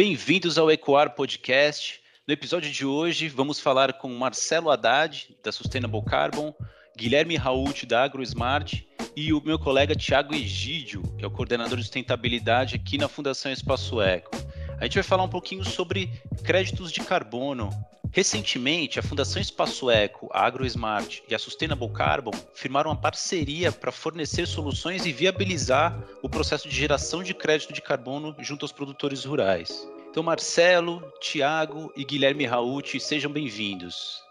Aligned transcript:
Bem-vindos 0.00 0.56
ao 0.56 0.70
Ecoar 0.70 1.16
Podcast. 1.16 2.00
No 2.24 2.32
episódio 2.32 2.70
de 2.70 2.86
hoje, 2.86 3.28
vamos 3.28 3.58
falar 3.58 3.94
com 3.94 4.08
Marcelo 4.14 4.70
Haddad, 4.70 5.36
da 5.42 5.50
Sustainable 5.50 6.04
Carbon, 6.04 6.54
Guilherme 6.96 7.34
Rault, 7.34 7.84
da 7.84 8.04
AgroSmart, 8.04 8.74
e 9.16 9.32
o 9.32 9.42
meu 9.44 9.58
colega 9.58 9.96
Tiago 9.96 10.36
Egídio, 10.36 11.02
que 11.18 11.24
é 11.24 11.26
o 11.26 11.30
coordenador 11.32 11.76
de 11.76 11.82
sustentabilidade 11.82 12.76
aqui 12.76 12.96
na 12.96 13.08
Fundação 13.08 13.50
Espaço 13.50 14.00
Eco. 14.00 14.30
A 14.78 14.84
gente 14.84 14.94
vai 14.94 15.02
falar 15.02 15.24
um 15.24 15.28
pouquinho 15.28 15.64
sobre 15.64 16.08
créditos 16.44 16.92
de 16.92 17.00
carbono. 17.00 17.68
Recentemente, 18.10 18.98
a 18.98 19.02
Fundação 19.02 19.40
Espaço 19.40 19.90
Eco, 19.90 20.28
a 20.32 20.44
AgroSmart 20.46 21.20
e 21.28 21.34
a 21.34 21.38
Sustainable 21.38 21.90
Carbon 21.90 22.30
firmaram 22.54 22.90
uma 22.90 22.96
parceria 22.96 23.70
para 23.70 23.92
fornecer 23.92 24.46
soluções 24.46 25.04
e 25.04 25.12
viabilizar 25.12 25.98
o 26.22 26.28
processo 26.28 26.68
de 26.68 26.74
geração 26.74 27.22
de 27.22 27.34
crédito 27.34 27.72
de 27.72 27.82
carbono 27.82 28.34
junto 28.40 28.64
aos 28.64 28.72
produtores 28.72 29.24
rurais. 29.24 29.86
Então, 30.10 30.22
Marcelo, 30.22 31.02
Tiago 31.20 31.92
e 31.94 32.04
Guilherme 32.04 32.46
Raut, 32.46 32.98
sejam 32.98 33.30
bem-vindos. 33.30 34.22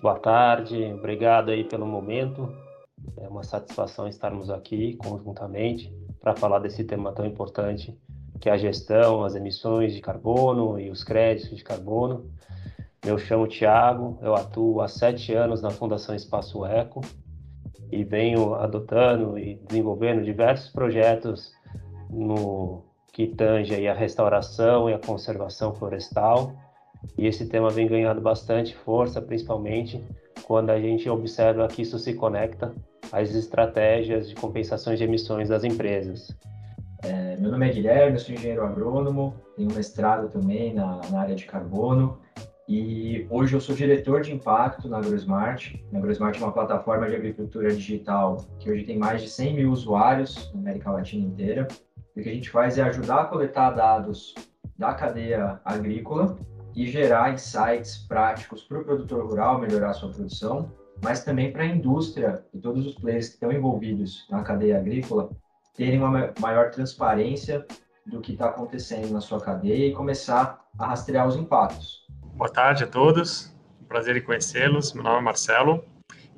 Boa 0.00 0.18
tarde, 0.18 0.82
obrigado 0.94 1.50
aí 1.50 1.62
pelo 1.62 1.86
momento. 1.86 2.52
É 3.18 3.28
uma 3.28 3.44
satisfação 3.44 4.08
estarmos 4.08 4.48
aqui 4.48 4.96
conjuntamente 4.96 5.92
para 6.20 6.34
falar 6.34 6.58
desse 6.58 6.84
tema 6.84 7.12
tão 7.12 7.26
importante 7.26 7.94
que 8.40 8.48
é 8.48 8.52
a 8.52 8.56
gestão, 8.56 9.22
as 9.22 9.34
emissões 9.34 9.94
de 9.94 10.00
carbono 10.00 10.80
e 10.80 10.90
os 10.90 11.04
créditos 11.04 11.56
de 11.56 11.62
carbono. 11.62 12.30
Eu 13.04 13.16
chamo 13.18 13.46
Tiago, 13.46 14.18
eu 14.20 14.34
atuo 14.34 14.80
há 14.82 14.88
sete 14.88 15.32
anos 15.32 15.62
na 15.62 15.70
Fundação 15.70 16.14
Espaço 16.14 16.66
Eco 16.66 17.00
e 17.90 18.04
venho 18.04 18.54
adotando 18.54 19.38
e 19.38 19.54
desenvolvendo 19.66 20.22
diversos 20.22 20.70
projetos 20.70 21.50
no 22.10 22.84
que 23.12 23.26
tange 23.26 23.88
a 23.88 23.94
restauração 23.94 24.88
e 24.88 24.94
a 24.94 24.98
conservação 24.98 25.74
florestal. 25.74 26.52
E 27.16 27.26
esse 27.26 27.48
tema 27.48 27.70
vem 27.70 27.86
ganhando 27.86 28.20
bastante 28.20 28.76
força, 28.76 29.20
principalmente 29.22 30.04
quando 30.44 30.70
a 30.70 30.78
gente 30.78 31.08
observa 31.08 31.66
que 31.68 31.82
isso 31.82 31.98
se 31.98 32.12
conecta 32.12 32.74
às 33.10 33.34
estratégias 33.34 34.28
de 34.28 34.34
compensações 34.34 34.98
de 34.98 35.04
emissões 35.04 35.48
das 35.48 35.64
empresas. 35.64 36.36
É, 37.02 37.36
meu 37.38 37.50
nome 37.50 37.66
é 37.66 37.72
Guilherme, 37.72 38.18
sou 38.18 38.34
engenheiro 38.34 38.62
agrônomo, 38.62 39.34
tenho 39.56 39.72
mestrado 39.72 40.28
também 40.28 40.74
na, 40.74 41.00
na, 41.10 41.20
área 41.20 41.34
de 41.34 41.46
carbono 41.46 42.18
e 42.72 43.26
hoje 43.28 43.56
eu 43.56 43.60
sou 43.60 43.74
diretor 43.74 44.20
de 44.20 44.32
impacto 44.32 44.88
na 44.88 44.98
AgroSmart. 44.98 45.74
A 45.92 45.98
AgroSmart 45.98 46.36
é 46.36 46.44
uma 46.44 46.52
plataforma 46.52 47.08
de 47.08 47.16
agricultura 47.16 47.74
digital 47.74 48.46
que 48.60 48.70
hoje 48.70 48.84
tem 48.84 48.96
mais 48.96 49.22
de 49.22 49.28
100 49.28 49.54
mil 49.56 49.72
usuários 49.72 50.52
na 50.54 50.60
América 50.60 50.92
Latina 50.92 51.26
inteira. 51.26 51.66
E 52.14 52.20
o 52.20 52.22
que 52.22 52.28
a 52.28 52.32
gente 52.32 52.48
faz 52.48 52.78
é 52.78 52.82
ajudar 52.82 53.22
a 53.22 53.24
coletar 53.24 53.72
dados 53.72 54.36
da 54.78 54.94
cadeia 54.94 55.60
agrícola 55.64 56.38
e 56.72 56.86
gerar 56.86 57.34
insights 57.34 58.06
práticos 58.06 58.62
para 58.62 58.78
o 58.78 58.84
produtor 58.84 59.26
rural 59.26 59.60
melhorar 59.60 59.92
sua 59.94 60.12
produção, 60.12 60.70
mas 61.02 61.24
também 61.24 61.52
para 61.52 61.64
a 61.64 61.66
indústria 61.66 62.44
e 62.54 62.58
todos 62.60 62.86
os 62.86 62.94
players 62.94 63.30
que 63.30 63.34
estão 63.34 63.50
envolvidos 63.50 64.28
na 64.30 64.44
cadeia 64.44 64.78
agrícola 64.78 65.28
terem 65.74 65.98
uma 65.98 66.32
maior 66.38 66.70
transparência 66.70 67.66
do 68.06 68.20
que 68.20 68.30
está 68.30 68.46
acontecendo 68.46 69.10
na 69.10 69.20
sua 69.20 69.40
cadeia 69.40 69.88
e 69.88 69.92
começar 69.92 70.64
a 70.78 70.86
rastrear 70.86 71.26
os 71.26 71.34
impactos. 71.34 71.99
Boa 72.40 72.48
tarde 72.50 72.84
a 72.84 72.86
todos, 72.86 73.54
um 73.82 73.84
prazer 73.84 74.16
em 74.16 74.22
conhecê-los. 74.22 74.94
Meu 74.94 75.02
nome 75.02 75.18
é 75.18 75.20
Marcelo, 75.20 75.84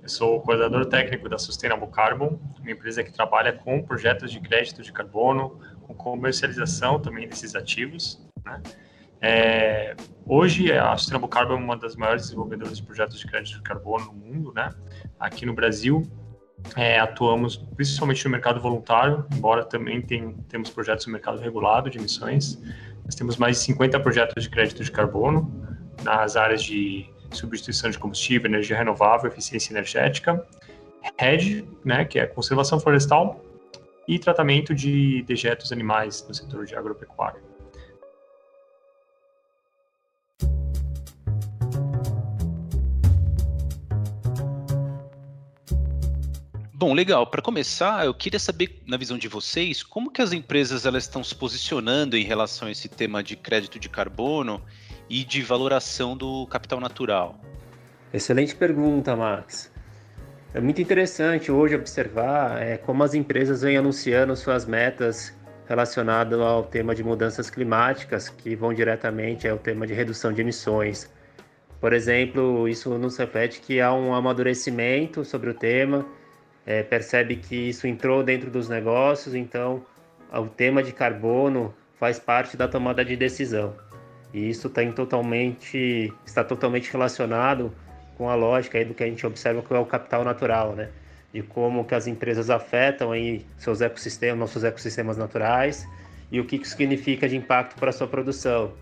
eu 0.03 0.09
sou 0.09 0.37
o 0.37 0.41
coordenador 0.41 0.85
técnico 0.87 1.29
da 1.29 1.39
Sustainable 1.39 1.89
Carbon, 1.93 2.41
uma 2.61 2.71
empresa 2.73 3.05
que 3.05 3.13
trabalha 3.13 3.53
com 3.53 3.81
projetos 3.81 4.33
de 4.33 4.41
crédito 4.41 4.83
de 4.83 4.93
carbono, 4.93 5.61
com 5.83 5.95
comercialização 5.95 6.99
também 6.99 7.29
desses 7.29 7.55
ativos. 7.55 8.21
Né? 8.45 8.61
É, 9.21 9.95
hoje, 10.27 10.73
a 10.73 10.97
Sustainable 10.97 11.31
Carbon 11.31 11.53
é 11.53 11.57
uma 11.59 11.77
das 11.77 11.95
maiores 11.95 12.23
desenvolvedoras 12.23 12.79
de 12.79 12.83
projetos 12.83 13.21
de 13.21 13.27
crédito 13.29 13.59
de 13.59 13.63
carbono 13.63 14.07
no 14.07 14.13
mundo. 14.13 14.53
Né? 14.53 14.75
Aqui 15.21 15.47
no 15.47 15.55
Brasil, 15.55 16.03
é, 16.75 16.99
atuamos 16.99 17.59
principalmente 17.77 18.25
no 18.25 18.33
mercado 18.33 18.61
voluntário, 18.61 19.25
embora 19.33 19.65
também 19.65 20.03
tem, 20.03 20.33
temos 20.49 20.69
projetos 20.69 21.07
no 21.07 21.13
mercado 21.13 21.39
regulado 21.39 21.89
de 21.89 21.99
emissões. 21.99 22.61
Nós 23.05 23.15
temos 23.15 23.37
mais 23.37 23.59
de 23.59 23.63
50 23.67 24.01
projetos 24.01 24.43
de 24.43 24.51
crédito 24.51 24.83
de 24.83 24.91
carbono 24.91 25.71
nas 26.03 26.37
áreas 26.37 26.63
de 26.63 27.07
substituição 27.31 27.91
de 27.91 27.99
combustível, 27.99 28.51
energia 28.51 28.77
renovável, 28.77 29.31
eficiência 29.31 29.73
energética, 29.73 30.47
RED, 31.19 31.65
né, 31.85 32.05
que 32.05 32.19
é 32.19 32.27
conservação 32.27 32.79
florestal, 32.79 33.41
e 34.07 34.19
tratamento 34.19 34.75
de 34.75 35.23
dejetos 35.23 35.73
animais 35.73 36.27
no 36.27 36.35
setor 36.35 36.67
de 36.67 36.75
agropecuária. 36.75 37.41
Bom, 46.75 46.95
legal. 46.95 47.25
Para 47.29 47.41
começar, 47.41 48.05
eu 48.05 48.13
queria 48.13 48.41
saber, 48.41 48.83
na 48.89 48.97
visão 48.97 49.17
de 49.17 49.29
vocês, 49.29 49.85
como 49.85 50.11
que 50.11 50.21
as 50.21 50.33
empresas 50.33 50.85
elas 50.85 51.05
estão 51.05 51.23
se 51.23 51.33
posicionando 51.33 52.17
em 52.17 52.25
relação 52.25 52.67
a 52.67 52.73
esse 52.73 52.89
tema 52.89 53.23
de 53.23 53.37
crédito 53.37 53.79
de 53.79 53.89
carbono 53.89 54.61
e 55.13 55.25
de 55.25 55.43
valoração 55.43 56.17
do 56.17 56.47
capital 56.47 56.81
natural? 56.81 57.39
Excelente 58.15 58.57
pergunta, 58.57 59.15
Max. 59.15 59.71
É 60.55 60.61
muito 60.61 60.81
interessante 60.81 61.53
hoje 61.53 61.75
observar 61.75 62.63
é, 62.63 62.79
como 62.79 63.03
as 63.03 63.13
empresas 63.13 63.61
vêm 63.61 63.77
anunciando 63.77 64.35
suas 64.35 64.65
metas 64.65 65.37
relacionadas 65.69 66.41
ao 66.41 66.63
tema 66.63 66.95
de 66.95 67.05
mudanças 67.05 67.51
climáticas, 67.51 68.31
que 68.31 68.57
vão 68.57 68.73
diretamente 68.73 69.47
ao 69.47 69.59
tema 69.59 69.87
de 69.87 69.93
redução 69.93 70.33
de 70.33 70.41
emissões. 70.41 71.13
Por 71.79 71.93
exemplo, 71.93 72.67
isso 72.67 72.97
nos 72.97 73.19
reflete 73.19 73.61
que 73.61 73.83
há 73.83 73.93
um 73.93 74.15
amadurecimento 74.15 75.27
sobre 75.27 75.51
o 75.51 75.55
tema 75.55 76.07
é, 76.65 76.83
percebe 76.83 77.37
que 77.37 77.69
isso 77.69 77.87
entrou 77.87 78.23
dentro 78.23 78.51
dos 78.51 78.67
negócios, 78.67 79.35
então 79.35 79.85
o 80.33 80.47
tema 80.47 80.83
de 80.83 80.93
carbono 80.93 81.75
faz 81.99 82.19
parte 82.19 82.57
da 82.57 82.67
tomada 82.67 83.05
de 83.05 83.15
decisão. 83.15 83.77
E 84.33 84.49
isso 84.49 84.71
tá 84.71 84.81
totalmente, 84.93 86.13
está 86.25 86.43
totalmente 86.43 86.91
relacionado 86.91 87.73
com 88.17 88.29
a 88.31 88.35
lógica 88.35 88.79
aí 88.79 88.85
do 88.85 88.95
que 88.95 89.03
a 89.03 89.07
gente 89.07 89.27
observa 89.27 89.63
que 89.63 89.75
é 89.75 89.79
o 89.79 89.85
capital 89.85 90.25
natural, 90.25 90.75
né? 90.75 90.89
De 91.33 91.43
como 91.43 91.85
que 91.85 91.95
as 91.95 92.07
empresas 92.07 92.51
afetam 92.51 93.13
aí 93.13 93.45
seus 93.59 93.81
ecossistemas, 93.81 94.39
nossos 94.39 94.65
ecossistemas 94.65 95.17
naturais 95.17 95.87
e 96.31 96.41
o 96.41 96.45
que 96.45 96.57
isso 96.57 96.77
significa 96.77 97.29
de 97.29 97.37
impacto 97.37 97.79
para 97.79 97.91
a 97.91 97.93
sua 97.93 98.07
produção. 98.07 98.73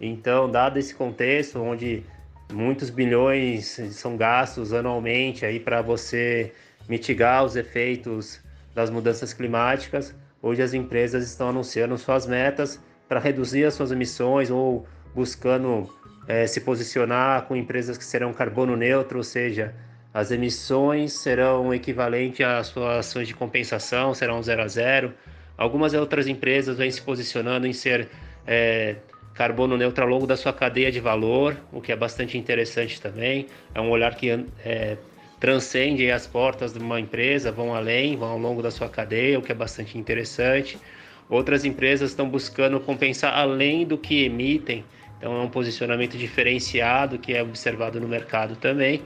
Então, 0.00 0.50
dado 0.50 0.78
esse 0.78 0.94
contexto 0.94 1.60
onde 1.60 2.04
muitos 2.52 2.90
bilhões 2.90 3.80
são 3.90 4.16
gastos 4.16 4.72
anualmente 4.72 5.44
aí 5.44 5.60
para 5.60 5.82
você 5.82 6.52
mitigar 6.88 7.44
os 7.44 7.56
efeitos 7.56 8.40
das 8.74 8.90
mudanças 8.90 9.32
climáticas, 9.32 10.14
hoje 10.40 10.62
as 10.62 10.72
empresas 10.72 11.24
estão 11.24 11.50
anunciando 11.50 11.96
suas 11.98 12.26
metas 12.26 12.80
para 13.08 13.20
reduzir 13.20 13.64
as 13.64 13.74
suas 13.74 13.90
emissões 13.90 14.50
ou 14.50 14.86
buscando 15.14 15.88
é, 16.26 16.46
se 16.46 16.60
posicionar 16.60 17.42
com 17.42 17.56
empresas 17.56 17.98
que 17.98 18.04
serão 18.04 18.32
carbono 18.32 18.76
neutro, 18.76 19.18
ou 19.18 19.24
seja, 19.24 19.74
as 20.12 20.30
emissões 20.30 21.12
serão 21.12 21.72
equivalentes 21.72 22.44
às 22.44 22.68
suas 22.68 23.06
ações 23.06 23.28
de 23.28 23.34
compensação, 23.34 24.14
serão 24.14 24.42
zero 24.42 24.62
a 24.62 24.68
zero. 24.68 25.14
Algumas 25.56 25.94
outras 25.94 26.26
empresas 26.26 26.76
vêm 26.76 26.90
se 26.90 27.02
posicionando 27.02 27.66
em 27.66 27.72
ser 27.72 28.08
é, 28.46 28.96
carbono 29.34 29.76
neutro 29.76 30.04
ao 30.04 30.10
longo 30.10 30.26
da 30.26 30.36
sua 30.36 30.52
cadeia 30.52 30.90
de 30.90 31.00
valor, 31.00 31.56
o 31.72 31.80
que 31.80 31.92
é 31.92 31.96
bastante 31.96 32.36
interessante 32.36 33.00
também. 33.00 33.46
É 33.74 33.80
um 33.80 33.90
olhar 33.90 34.14
que 34.14 34.30
é, 34.64 34.96
transcendem 35.38 36.10
as 36.10 36.26
portas 36.26 36.72
de 36.72 36.78
uma 36.78 37.00
empresa, 37.00 37.50
vão 37.50 37.74
além, 37.74 38.16
vão 38.16 38.30
ao 38.30 38.38
longo 38.38 38.62
da 38.62 38.70
sua 38.70 38.88
cadeia, 38.88 39.38
o 39.38 39.42
que 39.42 39.52
é 39.52 39.54
bastante 39.54 39.96
interessante. 39.96 40.78
Outras 41.28 41.64
empresas 41.64 42.10
estão 42.10 42.28
buscando 42.28 42.80
compensar 42.80 43.32
além 43.32 43.86
do 43.86 43.96
que 43.96 44.24
emitem, 44.24 44.84
então 45.20 45.36
é 45.36 45.40
um 45.40 45.50
posicionamento 45.50 46.16
diferenciado 46.16 47.18
que 47.18 47.34
é 47.34 47.42
observado 47.42 48.00
no 48.00 48.08
mercado 48.08 48.56
também. 48.56 49.02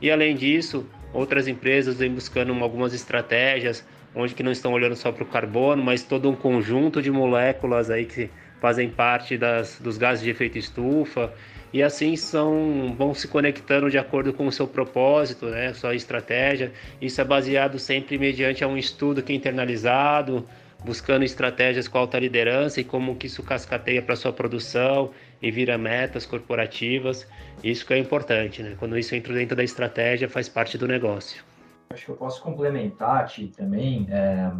E 0.00 0.08
além 0.08 0.36
disso, 0.36 0.86
outras 1.12 1.48
empresas 1.48 1.96
vêm 1.96 2.12
buscando 2.12 2.54
algumas 2.62 2.94
estratégias 2.94 3.84
onde 4.14 4.34
que 4.34 4.42
não 4.42 4.52
estão 4.52 4.72
olhando 4.72 4.94
só 4.94 5.10
para 5.10 5.24
o 5.24 5.26
carbono, 5.26 5.82
mas 5.82 6.02
todo 6.02 6.30
um 6.30 6.36
conjunto 6.36 7.02
de 7.02 7.10
moléculas 7.10 7.90
aí 7.90 8.04
que 8.04 8.30
fazem 8.60 8.88
parte 8.88 9.36
das, 9.36 9.78
dos 9.80 9.98
gases 9.98 10.24
de 10.24 10.30
efeito 10.30 10.56
estufa 10.56 11.32
e 11.72 11.82
assim 11.82 12.16
são 12.16 12.94
vão 12.96 13.12
se 13.12 13.28
conectando 13.28 13.90
de 13.90 13.98
acordo 13.98 14.32
com 14.32 14.46
o 14.46 14.52
seu 14.52 14.66
propósito, 14.66 15.46
né, 15.46 15.74
sua 15.74 15.94
estratégia. 15.94 16.72
Isso 17.00 17.20
é 17.20 17.24
baseado 17.24 17.78
sempre 17.78 18.16
mediante 18.16 18.64
um 18.64 18.76
estudo 18.76 19.22
que 19.22 19.32
é 19.32 19.36
internalizado, 19.36 20.46
buscando 20.84 21.24
estratégias 21.24 21.86
com 21.86 21.98
alta 21.98 22.18
liderança 22.18 22.80
e 22.80 22.84
como 22.84 23.16
que 23.16 23.26
isso 23.26 23.42
cascateia 23.42 24.00
para 24.00 24.16
sua 24.16 24.32
produção 24.32 25.10
e 25.40 25.50
vira 25.50 25.78
metas 25.78 26.26
corporativas. 26.26 27.26
Isso 27.62 27.86
que 27.86 27.94
é 27.94 27.98
importante, 27.98 28.62
né? 28.62 28.76
Quando 28.78 28.98
isso 28.98 29.14
entra 29.14 29.34
dentro 29.34 29.56
da 29.56 29.64
estratégia, 29.64 30.28
faz 30.28 30.48
parte 30.48 30.76
do 30.76 30.86
negócio. 30.86 31.44
Acho 31.90 32.04
que 32.04 32.10
eu 32.10 32.16
posso 32.16 32.42
complementar, 32.42 33.26
Ti, 33.26 33.52
também. 33.56 34.06
É, 34.10 34.50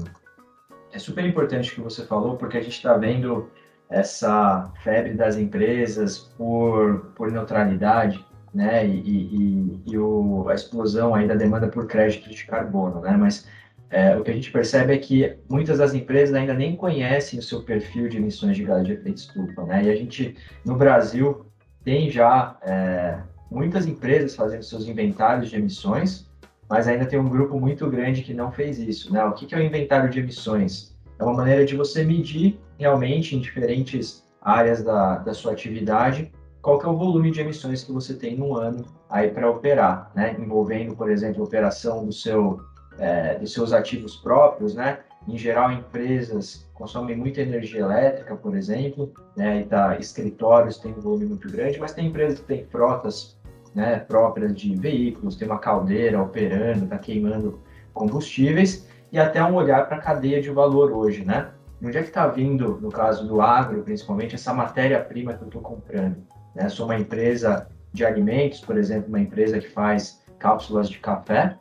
é 0.92 0.98
super 0.98 1.24
importante 1.24 1.70
o 1.70 1.74
que 1.74 1.80
você 1.80 2.04
falou, 2.04 2.36
porque 2.36 2.56
a 2.56 2.62
gente 2.62 2.76
está 2.76 2.96
vendo 2.96 3.50
essa 3.90 4.70
febre 4.82 5.14
das 5.14 5.36
empresas 5.36 6.18
por, 6.36 7.12
por 7.14 7.30
neutralidade, 7.30 8.24
né, 8.52 8.86
e, 8.86 9.00
e, 9.00 9.82
e 9.86 9.98
o, 9.98 10.48
a 10.48 10.54
explosão 10.54 11.14
aí 11.14 11.26
da 11.26 11.34
demanda 11.34 11.68
por 11.68 11.86
crédito 11.86 12.28
de 12.30 12.46
carbono, 12.46 13.00
né, 13.00 13.16
mas 13.16 13.46
é, 13.90 14.16
o 14.16 14.22
que 14.22 14.30
a 14.30 14.34
gente 14.34 14.50
percebe 14.50 14.92
é 14.92 14.98
que 14.98 15.36
muitas 15.48 15.78
das 15.78 15.94
empresas 15.94 16.34
ainda 16.34 16.54
nem 16.54 16.76
conhecem 16.76 17.38
o 17.38 17.42
seu 17.42 17.62
perfil 17.62 18.08
de 18.08 18.18
emissões 18.18 18.56
de 18.56 18.64
gás 18.64 18.84
de 18.84 18.92
efeito 18.92 19.18
estufa, 19.18 19.62
né, 19.64 19.84
e 19.84 19.90
a 19.90 19.96
gente, 19.96 20.36
no 20.64 20.76
Brasil, 20.76 21.46
tem 21.84 22.10
já 22.10 22.56
é, 22.62 23.18
muitas 23.50 23.86
empresas 23.86 24.34
fazendo 24.34 24.62
seus 24.62 24.86
inventários 24.86 25.48
de 25.48 25.56
emissões, 25.56 26.28
mas 26.68 26.86
ainda 26.86 27.06
tem 27.06 27.18
um 27.18 27.28
grupo 27.28 27.58
muito 27.58 27.88
grande 27.88 28.22
que 28.22 28.34
não 28.34 28.52
fez 28.52 28.78
isso, 28.78 29.12
né, 29.12 29.24
o 29.24 29.32
que, 29.32 29.54
é 29.54 29.58
o 29.58 29.62
inventário 29.62 30.10
de 30.10 30.18
emissões? 30.18 30.94
É 31.18 31.24
uma 31.24 31.34
maneira 31.34 31.64
de 31.64 31.76
você 31.76 32.04
medir 32.04 32.60
realmente 32.78 33.34
em 33.34 33.40
diferentes 33.40 34.24
áreas 34.40 34.84
da, 34.84 35.18
da 35.18 35.34
sua 35.34 35.52
atividade 35.52 36.30
qual 36.68 36.78
que 36.78 36.86
é 36.86 36.88
o 36.88 36.96
volume 36.96 37.30
de 37.30 37.40
emissões 37.40 37.84
que 37.84 37.92
você 37.92 38.14
tem 38.14 38.36
no 38.36 38.54
ano 38.54 38.84
aí 39.08 39.30
para 39.30 39.50
operar, 39.50 40.10
né? 40.14 40.36
Envolvendo, 40.38 40.94
por 40.94 41.10
exemplo, 41.10 41.42
a 41.42 41.46
operação 41.46 42.04
do 42.04 42.12
seu, 42.12 42.60
é, 42.98 43.34
dos 43.36 43.52
seus 43.52 43.72
ativos 43.72 44.16
próprios, 44.16 44.74
né? 44.74 45.00
Em 45.26 45.36
geral, 45.36 45.70
empresas 45.72 46.68
consomem 46.74 47.16
muita 47.16 47.40
energia 47.40 47.80
elétrica, 47.80 48.34
por 48.36 48.56
exemplo, 48.56 49.12
né? 49.36 49.60
E 49.60 49.64
tá, 49.64 49.98
escritórios 49.98 50.78
têm 50.78 50.92
um 50.92 51.00
volume 51.00 51.26
muito 51.26 51.50
grande, 51.50 51.78
mas 51.78 51.92
tem 51.92 52.06
empresas 52.06 52.40
que 52.40 52.46
têm 52.46 52.64
frotas 52.66 53.38
né, 53.74 53.98
próprias 54.00 54.54
de 54.54 54.74
veículos, 54.74 55.36
tem 55.36 55.46
uma 55.46 55.58
caldeira 55.58 56.20
operando, 56.20 56.84
está 56.84 56.98
queimando 56.98 57.60
combustíveis, 57.92 58.88
e 59.12 59.18
até 59.18 59.42
um 59.42 59.54
olhar 59.54 59.86
para 59.86 59.96
a 59.96 60.00
cadeia 60.00 60.40
de 60.40 60.50
valor 60.50 60.92
hoje, 60.92 61.24
né? 61.24 61.50
Onde 61.82 61.96
é 61.96 62.02
que 62.02 62.08
está 62.08 62.26
vindo, 62.26 62.78
no 62.80 62.90
caso 62.90 63.26
do 63.26 63.40
agro, 63.40 63.82
principalmente, 63.82 64.34
essa 64.34 64.52
matéria-prima 64.52 65.34
que 65.34 65.42
eu 65.42 65.46
estou 65.46 65.62
comprando? 65.62 66.16
Né? 66.54 66.68
Sou 66.68 66.86
uma 66.86 66.98
empresa 66.98 67.68
de 67.92 68.04
alimentos, 68.04 68.60
por 68.60 68.76
exemplo, 68.76 69.08
uma 69.08 69.20
empresa 69.20 69.60
que 69.60 69.68
faz 69.68 70.20
cápsulas 70.38 70.88
de 70.90 70.98
café. 70.98 71.56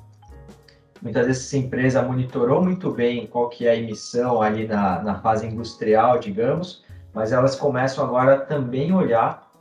Muitas 1.01 1.25
vezes 1.25 1.45
essa 1.45 1.57
empresa 1.57 2.01
monitorou 2.01 2.63
muito 2.63 2.91
bem 2.91 3.27
qual 3.27 3.49
que 3.49 3.67
é 3.67 3.71
a 3.71 3.75
emissão 3.75 4.41
ali 4.41 4.67
na, 4.67 5.01
na 5.03 5.19
fase 5.19 5.45
industrial, 5.45 6.19
digamos, 6.19 6.83
mas 7.13 7.31
elas 7.31 7.55
começam 7.55 8.03
agora 8.03 8.39
também 8.39 8.93
olhar 8.93 9.51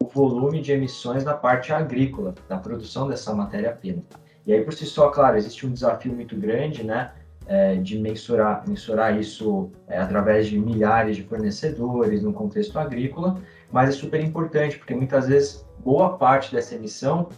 o 0.00 0.06
volume 0.06 0.60
de 0.60 0.72
emissões 0.72 1.24
na 1.24 1.34
parte 1.34 1.72
agrícola, 1.72 2.34
da 2.48 2.58
produção 2.58 3.08
dessa 3.08 3.34
matéria-prima. 3.34 4.02
E 4.46 4.52
aí, 4.52 4.62
por 4.62 4.72
si 4.72 4.86
só, 4.86 5.10
claro, 5.10 5.36
existe 5.36 5.66
um 5.66 5.72
desafio 5.72 6.12
muito 6.12 6.36
grande, 6.36 6.84
né? 6.84 7.12
é, 7.46 7.76
de 7.76 7.98
mensurar, 7.98 8.64
mensurar 8.68 9.18
isso 9.18 9.70
é, 9.86 9.98
através 9.98 10.48
de 10.48 10.58
milhares 10.58 11.16
de 11.16 11.22
fornecedores 11.22 12.22
no 12.22 12.32
contexto 12.32 12.78
agrícola, 12.78 13.40
mas 13.70 13.90
é 13.90 13.92
super 13.92 14.20
importante 14.20 14.78
porque 14.78 14.94
muitas 14.94 15.28
vezes 15.28 15.64
boa 15.78 16.18
parte 16.18 16.52
dessa 16.52 16.74
emissão, 16.74 17.28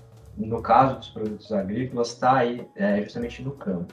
no 0.47 0.63
caso 0.63 0.97
dos 0.97 1.09
produtos 1.09 1.53
agrícolas, 1.53 2.09
está 2.09 2.37
aí 2.39 2.67
é, 2.77 3.03
justamente 3.03 3.43
no 3.43 3.53
campo. 3.53 3.93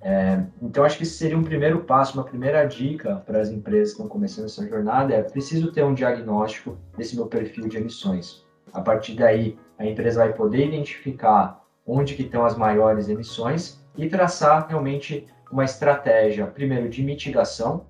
É, 0.00 0.44
então, 0.60 0.84
acho 0.84 0.98
que 0.98 1.04
esse 1.04 1.16
seria 1.16 1.38
um 1.38 1.42
primeiro 1.42 1.84
passo, 1.84 2.18
uma 2.18 2.24
primeira 2.24 2.64
dica 2.66 3.16
para 3.24 3.40
as 3.40 3.48
empresas 3.48 3.88
que 3.88 3.94
estão 3.94 4.08
começando 4.08 4.44
essa 4.44 4.68
jornada 4.68 5.14
é 5.14 5.22
preciso 5.22 5.72
ter 5.72 5.82
um 5.82 5.94
diagnóstico 5.94 6.76
desse 6.96 7.16
meu 7.16 7.26
perfil 7.26 7.68
de 7.68 7.78
emissões. 7.78 8.44
A 8.72 8.82
partir 8.82 9.14
daí, 9.14 9.58
a 9.78 9.86
empresa 9.86 10.20
vai 10.20 10.34
poder 10.34 10.66
identificar 10.66 11.64
onde 11.86 12.14
que 12.14 12.22
estão 12.22 12.44
as 12.44 12.56
maiores 12.56 13.08
emissões 13.08 13.80
e 13.96 14.08
traçar 14.08 14.68
realmente 14.68 15.26
uma 15.50 15.64
estratégia, 15.64 16.46
primeiro, 16.46 16.88
de 16.88 17.02
mitigação, 17.02 17.86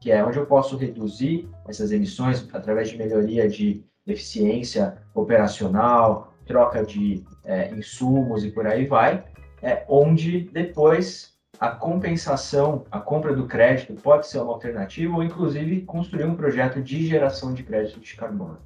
que 0.00 0.10
é 0.10 0.24
onde 0.24 0.38
eu 0.38 0.46
posso 0.46 0.76
reduzir 0.76 1.48
essas 1.68 1.92
emissões 1.92 2.48
através 2.54 2.88
de 2.88 2.96
melhoria 2.96 3.48
de 3.48 3.84
eficiência 4.06 4.96
operacional, 5.14 6.29
troca 6.50 6.84
de 6.84 7.22
é, 7.44 7.70
insumos 7.70 8.44
e 8.44 8.50
por 8.50 8.66
aí 8.66 8.86
vai, 8.86 9.22
é 9.62 9.84
onde 9.88 10.50
depois 10.52 11.34
a 11.60 11.68
compensação, 11.68 12.84
a 12.90 12.98
compra 12.98 13.34
do 13.34 13.46
crédito 13.46 13.94
pode 13.94 14.26
ser 14.26 14.38
uma 14.38 14.52
alternativa 14.52 15.14
ou 15.14 15.22
inclusive 15.22 15.82
construir 15.82 16.24
um 16.24 16.34
projeto 16.34 16.82
de 16.82 17.06
geração 17.06 17.54
de 17.54 17.62
crédito 17.62 18.00
de 18.00 18.16
carbono. 18.16 18.58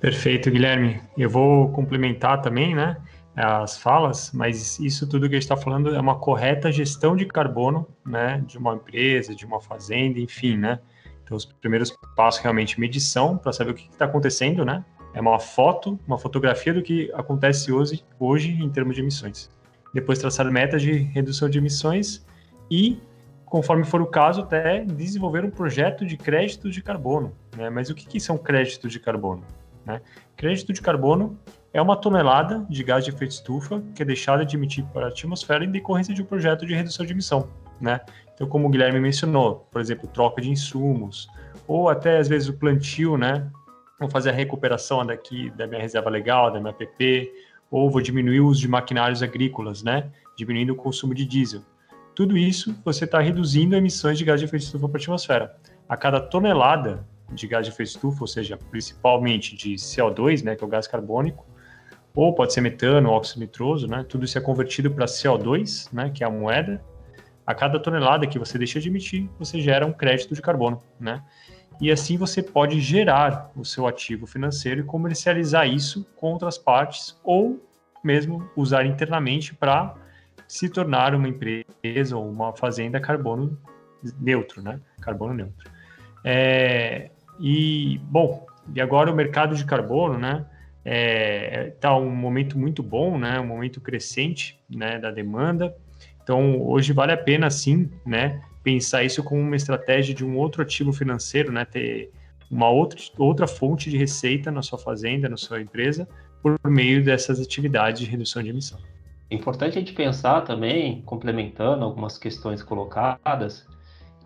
Perfeito, 0.00 0.50
Guilherme. 0.50 1.00
Eu 1.16 1.30
vou 1.30 1.70
complementar 1.70 2.42
também, 2.42 2.74
né? 2.74 2.96
as 3.40 3.78
falas, 3.78 4.32
mas 4.32 4.80
isso 4.80 5.08
tudo 5.08 5.28
que 5.28 5.36
a 5.36 5.38
gente 5.38 5.44
está 5.44 5.56
falando 5.56 5.94
é 5.94 6.00
uma 6.00 6.18
correta 6.18 6.72
gestão 6.72 7.14
de 7.14 7.24
carbono, 7.24 7.86
né, 8.04 8.42
de 8.44 8.58
uma 8.58 8.74
empresa, 8.74 9.32
de 9.32 9.46
uma 9.46 9.60
fazenda, 9.60 10.18
enfim, 10.18 10.56
né. 10.56 10.80
Então, 11.22 11.36
os 11.36 11.44
primeiros 11.44 11.96
passos 12.16 12.40
realmente 12.40 12.80
medição 12.80 13.38
para 13.38 13.52
saber 13.52 13.70
o 13.70 13.74
que 13.74 13.88
está 13.88 14.06
acontecendo, 14.06 14.64
né. 14.64 14.84
É 15.18 15.20
uma 15.20 15.40
foto, 15.40 15.98
uma 16.06 16.16
fotografia 16.16 16.72
do 16.72 16.80
que 16.80 17.10
acontece 17.12 17.72
hoje, 17.72 18.04
hoje 18.20 18.52
em 18.52 18.70
termos 18.70 18.94
de 18.94 19.02
emissões. 19.02 19.50
Depois 19.92 20.20
traçar 20.20 20.48
metas 20.48 20.80
de 20.80 20.92
redução 20.92 21.50
de 21.50 21.58
emissões 21.58 22.24
e, 22.70 23.02
conforme 23.44 23.82
for 23.82 24.00
o 24.00 24.06
caso, 24.06 24.42
até 24.42 24.84
desenvolver 24.84 25.44
um 25.44 25.50
projeto 25.50 26.06
de 26.06 26.16
crédito 26.16 26.70
de 26.70 26.80
carbono. 26.80 27.32
Né? 27.56 27.68
Mas 27.68 27.90
o 27.90 27.96
que, 27.96 28.06
que 28.06 28.20
são 28.20 28.38
créditos 28.38 28.92
de 28.92 29.00
carbono? 29.00 29.42
Né? 29.84 30.00
Crédito 30.36 30.72
de 30.72 30.80
carbono 30.80 31.36
é 31.72 31.82
uma 31.82 31.96
tonelada 31.96 32.64
de 32.70 32.84
gás 32.84 33.04
de 33.04 33.10
efeito 33.10 33.32
estufa 33.32 33.82
que 33.96 34.02
é 34.04 34.06
deixada 34.06 34.46
de 34.46 34.54
emitir 34.54 34.84
para 34.92 35.06
a 35.06 35.08
atmosfera 35.08 35.64
em 35.64 35.70
decorrência 35.72 36.14
de 36.14 36.22
um 36.22 36.26
projeto 36.26 36.64
de 36.64 36.76
redução 36.76 37.04
de 37.04 37.12
emissão, 37.12 37.48
né? 37.80 38.00
Então, 38.32 38.46
como 38.46 38.68
o 38.68 38.70
Guilherme 38.70 39.00
mencionou, 39.00 39.66
por 39.68 39.80
exemplo, 39.80 40.08
troca 40.08 40.40
de 40.40 40.48
insumos, 40.48 41.26
ou 41.66 41.88
até 41.88 42.18
às 42.18 42.28
vezes 42.28 42.48
o 42.48 42.52
plantio, 42.52 43.16
né? 43.16 43.50
Vou 43.98 44.08
fazer 44.08 44.30
a 44.30 44.32
recuperação 44.32 45.04
daqui 45.04 45.50
da 45.50 45.66
minha 45.66 45.80
reserva 45.80 46.08
legal, 46.08 46.52
da 46.52 46.60
minha 46.60 46.72
PP, 46.72 47.32
ou 47.70 47.90
vou 47.90 48.00
diminuir 48.00 48.40
o 48.40 48.46
uso 48.46 48.60
de 48.60 48.68
maquinários 48.68 49.22
agrícolas, 49.22 49.82
né? 49.82 50.10
Diminuindo 50.36 50.72
o 50.72 50.76
consumo 50.76 51.14
de 51.14 51.24
diesel. 51.24 51.62
Tudo 52.14 52.36
isso 52.36 52.76
você 52.84 53.04
está 53.04 53.20
reduzindo 53.20 53.76
emissões 53.76 54.18
de 54.18 54.24
gás 54.24 54.40
de 54.40 54.46
efeito 54.46 54.64
estufa 54.64 54.88
para 54.88 54.98
a 54.98 55.00
atmosfera. 55.00 55.56
A 55.88 55.96
cada 55.96 56.20
tonelada 56.20 57.06
de 57.32 57.46
gás 57.46 57.66
de 57.66 57.72
efeito 57.72 57.90
estufa, 57.90 58.22
ou 58.22 58.26
seja, 58.26 58.56
principalmente 58.56 59.56
de 59.56 59.74
CO2, 59.74 60.42
né, 60.42 60.56
que 60.56 60.64
é 60.64 60.66
o 60.66 60.70
gás 60.70 60.86
carbônico, 60.86 61.46
ou 62.14 62.34
pode 62.34 62.52
ser 62.52 62.60
metano, 62.60 63.10
óxido 63.10 63.40
nitroso, 63.40 63.86
né? 63.86 64.04
Tudo 64.08 64.24
isso 64.24 64.36
é 64.36 64.40
convertido 64.40 64.90
para 64.90 65.06
CO2, 65.06 65.88
né? 65.92 66.10
Que 66.10 66.24
é 66.24 66.26
a 66.26 66.30
moeda. 66.30 66.82
A 67.46 67.54
cada 67.54 67.78
tonelada 67.78 68.26
que 68.26 68.38
você 68.38 68.58
deixa 68.58 68.80
de 68.80 68.88
emitir, 68.88 69.28
você 69.38 69.60
gera 69.60 69.86
um 69.86 69.92
crédito 69.92 70.34
de 70.34 70.42
carbono, 70.42 70.82
né? 70.98 71.22
E 71.80 71.92
assim 71.92 72.16
você 72.16 72.42
pode 72.42 72.80
gerar 72.80 73.50
o 73.54 73.64
seu 73.64 73.86
ativo 73.86 74.26
financeiro 74.26 74.80
e 74.80 74.84
comercializar 74.84 75.68
isso 75.68 76.04
com 76.16 76.32
outras 76.32 76.58
partes 76.58 77.16
ou 77.22 77.62
mesmo 78.02 78.48
usar 78.56 78.84
internamente 78.84 79.54
para 79.54 79.94
se 80.46 80.68
tornar 80.68 81.14
uma 81.14 81.28
empresa 81.28 82.16
ou 82.16 82.28
uma 82.28 82.52
fazenda 82.52 83.00
carbono 83.00 83.58
neutro, 84.20 84.62
né? 84.62 84.80
Carbono 85.00 85.34
neutro. 85.34 85.70
É, 86.24 87.10
e 87.38 88.00
bom, 88.04 88.46
e 88.74 88.80
agora 88.80 89.10
o 89.10 89.14
mercado 89.14 89.54
de 89.54 89.64
carbono, 89.64 90.18
né? 90.18 90.46
está 90.84 90.90
é, 90.90 91.74
tá 91.80 91.96
um 91.96 92.10
momento 92.10 92.58
muito 92.58 92.82
bom, 92.82 93.18
né, 93.18 93.38
um 93.38 93.46
momento 93.46 93.80
crescente 93.80 94.58
né, 94.70 94.98
da 94.98 95.10
demanda. 95.10 95.76
Então, 96.22 96.60
hoje 96.62 96.92
vale 96.92 97.12
a 97.12 97.16
pena, 97.16 97.50
sim, 97.50 97.90
né, 98.06 98.40
pensar 98.68 99.02
isso 99.02 99.24
como 99.24 99.40
uma 99.40 99.56
estratégia 99.56 100.14
de 100.14 100.22
um 100.22 100.36
outro 100.36 100.60
ativo 100.60 100.92
financeiro, 100.92 101.50
né, 101.50 101.64
ter 101.64 102.10
uma 102.50 102.68
outra, 102.68 103.00
outra 103.16 103.46
fonte 103.46 103.88
de 103.88 103.96
receita 103.96 104.50
na 104.50 104.60
sua 104.60 104.78
fazenda, 104.78 105.26
na 105.26 105.38
sua 105.38 105.62
empresa, 105.62 106.06
por 106.42 106.58
meio 106.66 107.02
dessas 107.02 107.40
atividades 107.40 108.02
de 108.02 108.06
redução 108.06 108.42
de 108.42 108.50
emissão. 108.50 108.78
É 109.30 109.34
importante 109.34 109.78
a 109.78 109.80
gente 109.80 109.94
pensar 109.94 110.42
também, 110.42 111.00
complementando 111.00 111.82
algumas 111.82 112.18
questões 112.18 112.62
colocadas, 112.62 113.66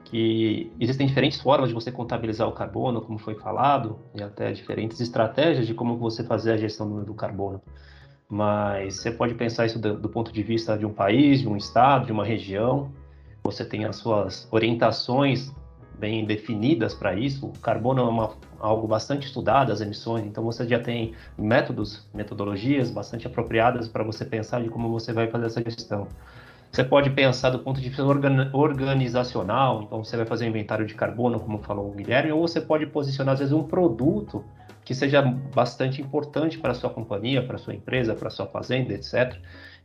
que 0.06 0.72
existem 0.80 1.06
diferentes 1.06 1.40
formas 1.40 1.68
de 1.68 1.74
você 1.74 1.92
contabilizar 1.92 2.48
o 2.48 2.52
carbono, 2.52 3.00
como 3.00 3.18
foi 3.18 3.36
falado, 3.36 4.00
e 4.12 4.22
até 4.24 4.50
diferentes 4.50 5.00
estratégias 5.00 5.68
de 5.68 5.72
como 5.72 5.96
você 5.96 6.24
fazer 6.24 6.52
a 6.52 6.56
gestão 6.56 7.04
do, 7.04 7.14
carbono. 7.14 7.62
Mas 8.28 8.96
você 8.96 9.12
pode 9.12 9.34
pensar 9.34 9.66
isso 9.66 9.78
do, 9.78 9.96
do, 9.96 10.08
ponto 10.08 10.32
de 10.32 10.42
vista 10.42 10.76
de 10.76 10.84
um 10.84 10.92
país, 10.92 11.40
de 11.42 11.48
um 11.48 11.56
estado, 11.56 12.06
de 12.06 12.12
uma 12.12 12.24
região. 12.24 12.92
Você 13.44 13.64
tem 13.64 13.84
as 13.84 13.96
suas 13.96 14.48
orientações 14.50 15.52
bem 15.98 16.24
definidas 16.24 16.94
para 16.94 17.14
isso. 17.14 17.46
O 17.46 17.58
carbono 17.58 18.02
é 18.02 18.04
uma, 18.04 18.30
algo 18.58 18.86
bastante 18.86 19.26
estudado, 19.26 19.72
as 19.72 19.80
emissões, 19.80 20.24
então 20.26 20.42
você 20.42 20.66
já 20.66 20.78
tem 20.78 21.14
métodos, 21.38 22.08
metodologias 22.12 22.90
bastante 22.90 23.26
apropriadas 23.26 23.88
para 23.88 24.02
você 24.02 24.24
pensar 24.24 24.62
de 24.62 24.68
como 24.68 24.88
você 24.90 25.12
vai 25.12 25.28
fazer 25.28 25.46
essa 25.46 25.62
gestão. 25.62 26.08
Você 26.72 26.82
pode 26.82 27.10
pensar 27.10 27.50
do 27.50 27.58
ponto 27.58 27.80
de 27.80 27.88
vista 27.88 28.02
organizacional, 28.02 29.82
então 29.82 30.02
você 30.02 30.16
vai 30.16 30.24
fazer 30.24 30.46
um 30.46 30.48
inventário 30.48 30.86
de 30.86 30.94
carbono, 30.94 31.38
como 31.38 31.58
falou 31.58 31.90
o 31.90 31.92
Guilherme, 31.92 32.32
ou 32.32 32.40
você 32.40 32.62
pode 32.62 32.86
posicionar, 32.86 33.34
às 33.34 33.40
vezes, 33.40 33.52
um 33.52 33.62
produto 33.62 34.42
que 34.82 34.94
seja 34.94 35.20
bastante 35.54 36.00
importante 36.00 36.58
para 36.58 36.72
a 36.72 36.74
sua 36.74 36.88
companhia, 36.88 37.46
para 37.46 37.56
a 37.56 37.58
sua 37.58 37.74
empresa, 37.74 38.14
para 38.14 38.28
a 38.28 38.30
sua 38.30 38.46
fazenda, 38.46 38.94
etc. 38.94 39.36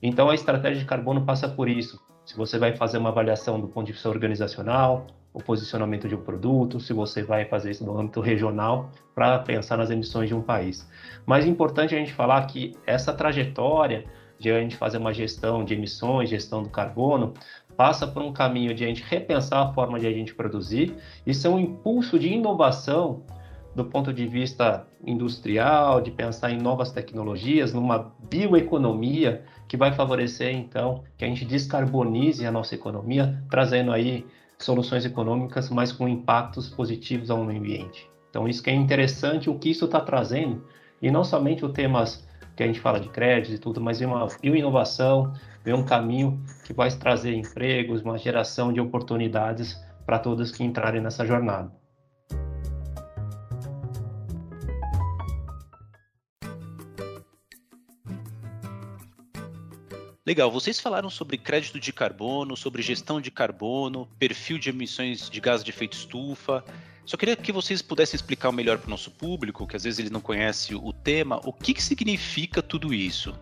Então, 0.01 0.29
a 0.29 0.35
estratégia 0.35 0.79
de 0.79 0.85
carbono 0.85 1.25
passa 1.25 1.49
por 1.49 1.67
isso. 1.67 2.01
Se 2.27 2.35
você 2.35 2.59
vai 2.59 2.75
fazer 2.75 2.97
uma 2.97 3.07
avaliação 3.07 3.57
do 3.57 3.69
ponto 3.69 3.87
de 3.87 3.93
vista 3.93 4.09
organizacional, 4.09 5.07
o 5.33 5.41
posicionamento 5.41 6.09
de 6.09 6.15
um 6.15 6.21
produto, 6.21 6.77
se 6.77 6.91
você 6.91 7.23
vai 7.23 7.45
fazer 7.45 7.71
isso 7.71 7.85
no 7.85 7.97
âmbito 7.97 8.19
regional, 8.19 8.91
para 9.15 9.39
pensar 9.39 9.77
nas 9.77 9.89
emissões 9.89 10.27
de 10.27 10.35
um 10.35 10.41
país. 10.41 10.85
Mas 11.25 11.45
é 11.45 11.47
importante 11.47 11.95
a 11.95 11.97
gente 11.97 12.11
falar 12.11 12.45
que 12.45 12.75
essa 12.85 13.13
trajetória 13.13 14.03
de 14.37 14.51
a 14.51 14.59
gente 14.59 14.75
fazer 14.75 14.97
uma 14.97 15.13
gestão 15.13 15.63
de 15.63 15.73
emissões, 15.73 16.29
gestão 16.29 16.61
do 16.61 16.69
carbono, 16.69 17.33
passa 17.77 18.05
por 18.05 18.21
um 18.21 18.33
caminho 18.33 18.75
de 18.75 18.83
a 18.83 18.87
gente 18.87 19.03
repensar 19.07 19.65
a 19.65 19.73
forma 19.73 19.97
de 19.97 20.05
a 20.05 20.11
gente 20.11 20.35
produzir. 20.35 20.95
Isso 21.25 21.47
é 21.47 21.49
um 21.49 21.57
impulso 21.57 22.19
de 22.19 22.27
inovação 22.27 23.23
do 23.73 23.85
ponto 23.85 24.11
de 24.11 24.27
vista 24.27 24.85
industrial, 25.05 26.01
de 26.01 26.11
pensar 26.11 26.51
em 26.51 26.57
novas 26.57 26.91
tecnologias, 26.91 27.71
numa 27.71 28.11
bioeconomia 28.29 29.45
que 29.67 29.77
vai 29.77 29.93
favorecer 29.93 30.55
então 30.55 31.03
que 31.17 31.25
a 31.25 31.27
gente 31.27 31.45
descarbonize 31.45 32.45
a 32.45 32.51
nossa 32.51 32.75
economia, 32.75 33.43
trazendo 33.49 33.91
aí 33.91 34.25
soluções 34.57 35.05
econômicas, 35.05 35.69
mas 35.69 35.91
com 35.91 36.07
impactos 36.07 36.69
positivos 36.69 37.29
ao 37.29 37.43
meio 37.43 37.59
ambiente. 37.59 38.09
Então 38.29 38.47
isso 38.47 38.63
que 38.63 38.69
é 38.69 38.73
interessante, 38.73 39.49
o 39.49 39.57
que 39.57 39.69
isso 39.69 39.85
está 39.85 39.99
trazendo, 39.99 40.63
e 41.01 41.11
não 41.11 41.23
somente 41.23 41.65
os 41.65 41.71
temas 41.71 42.27
que 42.55 42.63
a 42.63 42.67
gente 42.67 42.79
fala 42.79 42.99
de 42.99 43.09
crédito 43.09 43.53
e 43.53 43.59
tudo, 43.59 43.79
mas 43.79 44.01
uma 44.01 44.27
inovação, 44.41 45.31
vem 45.63 45.75
um 45.75 45.85
caminho 45.85 46.41
que 46.65 46.73
vai 46.73 46.89
trazer 46.89 47.33
empregos, 47.33 48.01
uma 48.01 48.17
geração 48.17 48.73
de 48.73 48.81
oportunidades 48.81 49.79
para 50.05 50.17
todos 50.17 50.51
que 50.51 50.63
entrarem 50.63 51.01
nessa 51.01 51.25
jornada. 51.25 51.71
Legal, 60.27 60.51
vocês 60.51 60.77
falaram 60.77 61.09
sobre 61.09 61.37
crédito 61.37 61.79
de 61.79 61.93
carbono, 61.93 62.57
sobre 62.57 62.81
gestão 62.81 63.21
de 63.21 63.31
carbono, 63.31 64.09
perfil 64.19 64.59
de 64.59 64.71
emissões 64.71 65.29
de 65.29 65.39
gás 65.39 65.63
de 65.63 65.71
efeito 65.71 65.93
estufa. 65.93 66.65
Só 67.05 67.15
queria 67.15 67.33
que 67.33 67.49
vocês 67.49 67.81
pudessem 67.81 68.17
explicar 68.17 68.51
melhor 68.51 68.77
para 68.77 68.87
o 68.87 68.89
nosso 68.89 69.09
público, 69.09 69.65
que 69.65 69.77
às 69.77 69.85
vezes 69.85 69.99
ele 69.99 70.09
não 70.09 70.19
conhece 70.19 70.75
o 70.75 70.91
tema, 70.91 71.39
o 71.45 71.53
que, 71.53 71.73
que 71.73 71.81
significa 71.81 72.61
tudo 72.61 72.93
isso? 72.93 73.33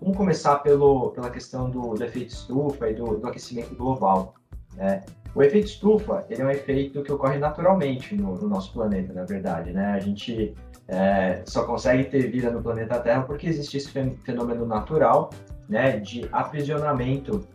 Vamos 0.00 0.16
começar 0.16 0.56
pelo, 0.56 1.10
pela 1.10 1.30
questão 1.30 1.70
do, 1.70 1.94
do 1.94 2.02
efeito 2.02 2.32
estufa 2.32 2.90
e 2.90 2.94
do, 2.94 3.18
do 3.18 3.26
aquecimento 3.28 3.76
global. 3.76 4.34
Né? 4.74 5.04
O 5.36 5.44
efeito 5.44 5.68
estufa 5.68 6.26
ele 6.28 6.42
é 6.42 6.44
um 6.44 6.50
efeito 6.50 7.04
que 7.04 7.12
ocorre 7.12 7.38
naturalmente 7.38 8.16
no, 8.16 8.34
no 8.34 8.48
nosso 8.48 8.72
planeta, 8.72 9.12
na 9.12 9.22
verdade. 9.22 9.72
Né? 9.72 9.92
A 9.92 10.00
gente 10.00 10.56
é, 10.88 11.44
só 11.46 11.62
consegue 11.62 12.10
ter 12.10 12.32
vida 12.32 12.50
no 12.50 12.60
planeta 12.60 12.98
Terra 12.98 13.22
porque 13.22 13.46
existe 13.46 13.76
esse 13.76 13.88
fenômeno 14.24 14.66
natural 14.66 15.30
né, 15.68 15.98
de 15.98 16.28
aprisionamento 16.32 17.46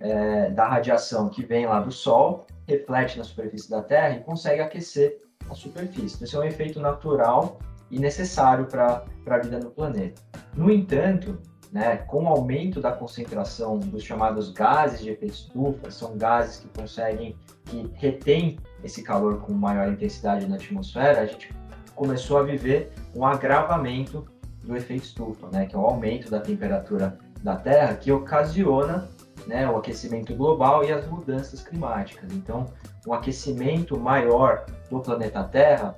é, 0.00 0.50
da 0.50 0.68
radiação 0.68 1.28
que 1.28 1.44
vem 1.44 1.66
lá 1.66 1.80
do 1.80 1.90
Sol, 1.90 2.46
reflete 2.66 3.18
na 3.18 3.24
superfície 3.24 3.70
da 3.70 3.82
Terra 3.82 4.16
e 4.16 4.20
consegue 4.20 4.60
aquecer 4.60 5.18
a 5.50 5.54
superfície. 5.54 6.16
Então, 6.16 6.24
esse 6.24 6.36
é 6.36 6.38
um 6.38 6.44
efeito 6.44 6.80
natural 6.80 7.58
e 7.90 7.98
necessário 7.98 8.66
para 8.66 9.04
a 9.26 9.38
vida 9.38 9.58
no 9.58 9.70
planeta. 9.70 10.20
No 10.54 10.70
entanto, 10.70 11.38
né, 11.72 11.96
com 11.96 12.24
o 12.24 12.28
aumento 12.28 12.80
da 12.80 12.92
concentração 12.92 13.78
dos 13.78 14.02
chamados 14.02 14.52
gases 14.52 15.00
de 15.00 15.10
efeito 15.10 15.34
estufa, 15.34 15.90
são 15.90 16.16
gases 16.16 16.60
que 16.60 16.68
conseguem, 16.78 17.36
que 17.64 17.90
retêm 17.94 18.58
esse 18.82 19.02
calor 19.02 19.40
com 19.40 19.52
maior 19.52 19.88
intensidade 19.88 20.46
na 20.46 20.56
atmosfera, 20.56 21.20
a 21.20 21.26
gente 21.26 21.54
começou 21.94 22.38
a 22.38 22.42
viver 22.42 22.92
um 23.14 23.26
agravamento 23.26 24.24
do 24.62 24.76
efeito 24.76 25.04
estufa, 25.04 25.48
né, 25.50 25.66
que 25.66 25.74
é 25.74 25.78
o 25.78 25.82
aumento 25.82 26.30
da 26.30 26.40
temperatura 26.40 27.18
da 27.42 27.56
Terra, 27.56 27.94
que 27.94 28.10
ocasiona 28.10 29.08
né, 29.46 29.68
o 29.68 29.76
aquecimento 29.76 30.34
global 30.34 30.84
e 30.84 30.92
as 30.92 31.06
mudanças 31.06 31.62
climáticas. 31.62 32.32
Então, 32.32 32.66
um 33.06 33.12
aquecimento 33.12 33.98
maior 33.98 34.66
do 34.90 35.00
planeta 35.00 35.44
Terra 35.44 35.96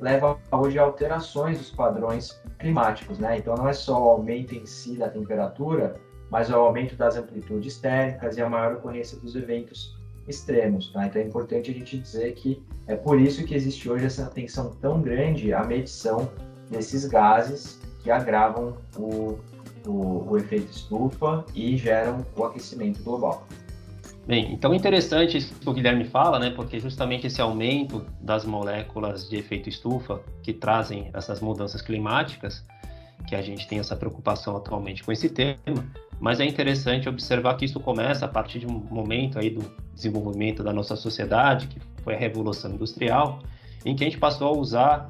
leva 0.00 0.38
hoje 0.52 0.78
a 0.78 0.82
alterações 0.82 1.58
dos 1.58 1.70
padrões 1.70 2.40
climáticos, 2.58 3.18
né? 3.18 3.38
Então 3.38 3.54
não 3.56 3.68
é 3.68 3.72
só 3.72 4.00
o 4.00 4.08
aumento 4.10 4.54
em 4.54 4.64
si 4.64 4.96
da 4.96 5.08
temperatura, 5.08 5.94
mas 6.30 6.50
o 6.50 6.54
aumento 6.54 6.94
das 6.96 7.16
amplitudes 7.16 7.78
térmicas 7.78 8.36
e 8.36 8.42
a 8.42 8.48
maior 8.48 8.74
ocorrência 8.74 9.18
dos 9.18 9.34
eventos 9.34 9.98
extremos, 10.28 10.92
tá? 10.92 11.06
Então 11.06 11.20
é 11.20 11.24
importante 11.24 11.70
a 11.70 11.74
gente 11.74 11.98
dizer 11.98 12.34
que 12.34 12.62
é 12.86 12.94
por 12.94 13.20
isso 13.20 13.44
que 13.44 13.54
existe 13.54 13.90
hoje 13.90 14.06
essa 14.06 14.24
atenção 14.24 14.70
tão 14.80 15.00
grande 15.00 15.52
à 15.52 15.64
medição 15.64 16.30
desses 16.70 17.04
gases 17.06 17.80
que 18.02 18.10
agravam 18.10 18.76
o, 18.96 19.38
o, 19.88 20.30
o 20.30 20.36
efeito 20.36 20.70
estufa 20.70 21.44
e 21.54 21.76
geram 21.76 22.24
o 22.36 22.44
aquecimento 22.44 23.02
global. 23.02 23.46
Bem, 24.26 24.52
então 24.52 24.74
interessante 24.74 25.38
isso 25.38 25.54
que 25.54 25.68
o 25.68 25.72
Guilherme 25.72 26.04
fala, 26.04 26.38
né? 26.38 26.50
Porque 26.50 26.78
justamente 26.78 27.26
esse 27.26 27.40
aumento 27.40 28.04
das 28.20 28.44
moléculas 28.44 29.26
de 29.26 29.36
efeito 29.36 29.70
estufa 29.70 30.20
que 30.42 30.52
trazem 30.52 31.08
essas 31.14 31.40
mudanças 31.40 31.80
climáticas, 31.80 32.62
que 33.26 33.34
a 33.34 33.40
gente 33.40 33.66
tem 33.66 33.78
essa 33.78 33.96
preocupação 33.96 34.54
atualmente 34.54 35.02
com 35.02 35.12
esse 35.12 35.30
tema, 35.30 35.56
mas 36.20 36.40
é 36.40 36.44
interessante 36.44 37.08
observar 37.08 37.56
que 37.56 37.64
isso 37.64 37.80
começa 37.80 38.26
a 38.26 38.28
partir 38.28 38.58
de 38.58 38.66
um 38.66 38.86
momento 38.90 39.38
aí 39.38 39.50
do 39.50 39.64
desenvolvimento 39.94 40.62
da 40.62 40.72
nossa 40.72 40.96
sociedade, 40.96 41.66
que 41.68 41.80
foi 42.02 42.14
a 42.14 42.18
revolução 42.18 42.72
industrial, 42.72 43.38
em 43.84 43.94
que 43.94 44.04
a 44.04 44.06
gente 44.06 44.18
passou 44.18 44.48
a 44.48 44.58
usar 44.58 45.06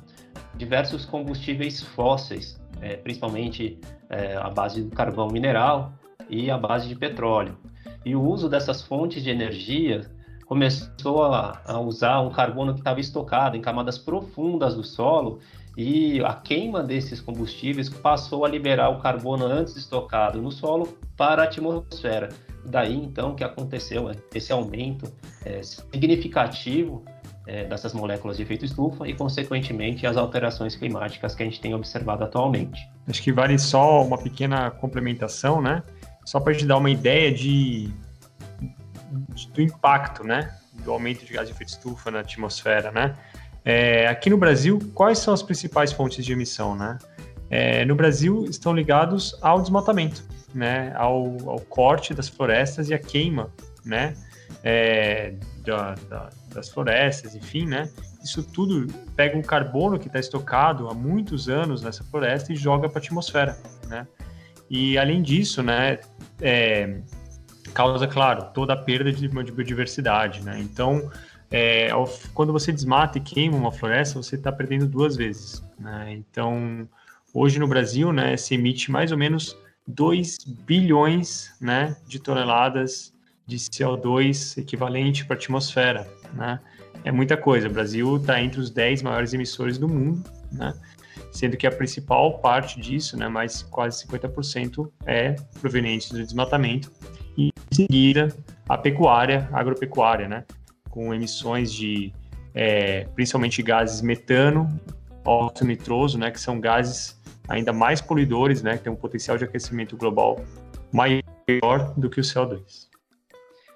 diversos 0.56 1.04
combustíveis 1.04 1.82
fósseis, 1.82 2.57
é, 2.80 2.96
principalmente 2.96 3.78
é, 4.10 4.36
a 4.36 4.50
base 4.50 4.82
do 4.82 4.94
carvão 4.94 5.28
mineral 5.28 5.92
e 6.28 6.50
a 6.50 6.58
base 6.58 6.88
de 6.88 6.94
petróleo 6.94 7.56
e 8.04 8.14
o 8.14 8.22
uso 8.22 8.48
dessas 8.48 8.82
fontes 8.82 9.22
de 9.22 9.30
energia 9.30 10.00
começou 10.46 11.24
a, 11.24 11.60
a 11.66 11.78
usar 11.78 12.20
um 12.20 12.30
carbono 12.30 12.72
que 12.72 12.80
estava 12.80 13.00
estocado 13.00 13.56
em 13.56 13.60
camadas 13.60 13.98
profundas 13.98 14.74
do 14.74 14.82
solo 14.82 15.40
e 15.76 16.20
a 16.24 16.32
queima 16.32 16.82
desses 16.82 17.20
combustíveis 17.20 17.88
passou 17.88 18.44
a 18.44 18.48
liberar 18.48 18.88
o 18.88 18.98
carbono 18.98 19.44
antes 19.44 19.76
estocado 19.76 20.40
no 20.40 20.50
solo 20.50 20.98
para 21.16 21.42
a 21.42 21.44
atmosfera. 21.44 22.30
Daí 22.64 22.96
então 22.96 23.34
que 23.34 23.44
aconteceu 23.44 24.10
esse 24.34 24.52
aumento 24.52 25.12
é, 25.44 25.62
significativo 25.62 27.04
é, 27.48 27.64
dessas 27.64 27.92
moléculas 27.92 28.36
de 28.36 28.44
efeito 28.44 28.64
estufa 28.64 29.08
e, 29.08 29.14
consequentemente, 29.14 30.06
as 30.06 30.16
alterações 30.16 30.76
climáticas 30.76 31.34
que 31.34 31.42
a 31.42 31.46
gente 31.46 31.60
tem 31.60 31.74
observado 31.74 32.22
atualmente. 32.22 32.80
Acho 33.08 33.22
que 33.22 33.32
vale 33.32 33.58
só 33.58 34.04
uma 34.04 34.18
pequena 34.18 34.70
complementação, 34.70 35.60
né? 35.60 35.82
só 36.28 36.38
para 36.38 36.54
te 36.54 36.66
dar 36.66 36.76
uma 36.76 36.90
ideia 36.90 37.32
de, 37.32 37.90
de, 39.34 39.48
do 39.48 39.62
impacto, 39.62 40.22
né, 40.22 40.54
do 40.84 40.92
aumento 40.92 41.24
de 41.24 41.32
gás 41.32 41.48
de 41.48 41.54
efeito 41.54 41.70
estufa 41.70 42.10
na 42.10 42.20
atmosfera, 42.20 42.92
né? 42.92 43.14
É, 43.64 44.06
aqui 44.08 44.28
no 44.28 44.36
Brasil, 44.36 44.78
quais 44.92 45.18
são 45.20 45.32
as 45.32 45.42
principais 45.42 45.90
fontes 45.90 46.22
de 46.22 46.34
emissão, 46.34 46.76
né? 46.76 46.98
É, 47.48 47.82
no 47.86 47.94
Brasil 47.94 48.44
estão 48.44 48.74
ligados 48.74 49.38
ao 49.40 49.62
desmatamento, 49.62 50.22
né, 50.54 50.92
ao, 50.96 51.34
ao, 51.48 51.60
corte 51.60 52.12
das 52.12 52.28
florestas 52.28 52.90
e 52.90 52.94
a 52.94 52.98
queima, 52.98 53.50
né, 53.82 54.12
é, 54.62 55.32
da, 55.64 55.94
da, 56.10 56.28
das 56.54 56.68
florestas, 56.68 57.34
enfim, 57.34 57.66
né, 57.66 57.90
isso 58.22 58.42
tudo 58.42 58.86
pega 59.14 59.38
o 59.38 59.42
carbono 59.42 59.98
que 59.98 60.06
está 60.06 60.18
estocado 60.18 60.88
há 60.88 60.94
muitos 60.94 61.48
anos 61.48 61.82
nessa 61.82 62.02
floresta 62.04 62.52
e 62.52 62.56
joga 62.56 62.88
para 62.88 62.98
a 62.98 63.02
atmosfera, 63.02 63.58
né, 63.88 64.06
e 64.70 64.98
além 64.98 65.22
disso, 65.22 65.62
né, 65.62 65.98
é, 66.40 67.00
causa, 67.72 68.06
claro, 68.06 68.50
toda 68.52 68.72
a 68.72 68.76
perda 68.76 69.12
de, 69.12 69.28
de 69.28 69.52
biodiversidade, 69.52 70.42
né? 70.42 70.58
Então, 70.60 71.10
é, 71.50 71.90
quando 72.34 72.52
você 72.52 72.72
desmata 72.72 73.18
e 73.18 73.20
queima 73.20 73.56
uma 73.56 73.72
floresta, 73.72 74.20
você 74.20 74.36
está 74.36 74.52
perdendo 74.52 74.86
duas 74.86 75.16
vezes, 75.16 75.62
né? 75.78 76.12
Então, 76.12 76.88
hoje 77.32 77.58
no 77.58 77.66
Brasil, 77.66 78.12
né, 78.12 78.36
se 78.36 78.54
emite 78.54 78.90
mais 78.90 79.12
ou 79.12 79.18
menos 79.18 79.56
2 79.86 80.38
bilhões, 80.66 81.54
né, 81.60 81.96
de 82.06 82.18
toneladas 82.18 83.14
de 83.48 83.56
CO2 83.56 84.58
equivalente 84.58 85.24
para 85.24 85.34
a 85.34 85.38
atmosfera, 85.38 86.06
né? 86.34 86.60
É 87.02 87.10
muita 87.10 87.36
coisa. 87.36 87.66
O 87.66 87.72
Brasil 87.72 88.16
está 88.16 88.40
entre 88.40 88.60
os 88.60 88.70
10 88.70 89.02
maiores 89.02 89.32
emissores 89.32 89.78
do 89.78 89.88
mundo, 89.88 90.22
né? 90.52 90.74
sendo 91.30 91.56
que 91.56 91.66
a 91.66 91.70
principal 91.70 92.38
parte 92.38 92.80
disso, 92.80 93.16
né, 93.16 93.28
mais 93.28 93.62
quase 93.62 94.06
50%, 94.06 94.90
é 95.06 95.32
proveniente 95.60 96.12
do 96.12 96.18
desmatamento, 96.18 96.90
e 97.36 97.48
em 97.48 97.74
seguida 97.74 98.34
a 98.68 98.76
pecuária, 98.76 99.48
a 99.52 99.60
agropecuária, 99.60 100.28
né, 100.28 100.44
com 100.90 101.14
emissões 101.14 101.72
de 101.72 102.12
é, 102.54 103.04
principalmente 103.14 103.62
gases 103.62 104.00
metano, 104.00 104.68
óxido 105.24 105.68
nitroso, 105.68 106.18
né, 106.18 106.30
que 106.30 106.40
são 106.40 106.60
gases 106.60 107.20
ainda 107.48 107.72
mais 107.72 108.00
poluidores, 108.00 108.62
né, 108.62 108.76
que 108.76 108.84
tem 108.84 108.92
um 108.92 108.96
potencial 108.96 109.36
de 109.36 109.44
aquecimento 109.44 109.96
global 109.96 110.40
maior 110.92 111.94
do 111.96 112.10
que 112.10 112.20
o 112.20 112.24
CO2. 112.24 112.87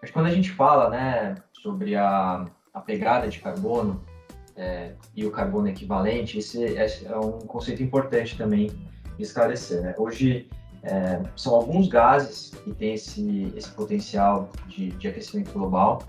Que 0.05 0.13
quando 0.13 0.27
a 0.27 0.31
gente 0.31 0.51
fala, 0.51 0.91
né, 0.91 1.37
sobre 1.53 1.95
a, 1.95 2.47
a 2.75 2.81
pegada 2.81 3.29
de 3.29 3.39
carbono, 3.39 4.03
é, 4.57 4.93
e 5.15 5.25
o 5.25 5.31
carbono 5.31 5.69
equivalente, 5.69 6.39
esse 6.39 6.77
é, 6.77 6.87
é, 7.05 7.17
um 7.17 7.39
conceito 7.41 7.83
importante 7.83 8.37
também 8.37 8.71
de 9.17 9.23
esclarecer. 9.23 9.83
Né? 9.83 9.95
Hoje, 9.97 10.49
é, 10.83 11.23
são 11.37 11.55
alguns 11.55 11.89
gases 11.89 12.51
que 12.65 12.73
têm 12.75 12.95
esse, 12.95 13.53
esse 13.57 13.71
potencial 13.71 14.51
de, 14.67 14.91
de 14.91 15.09
aquecimento 15.09 15.53
global, 15.53 16.03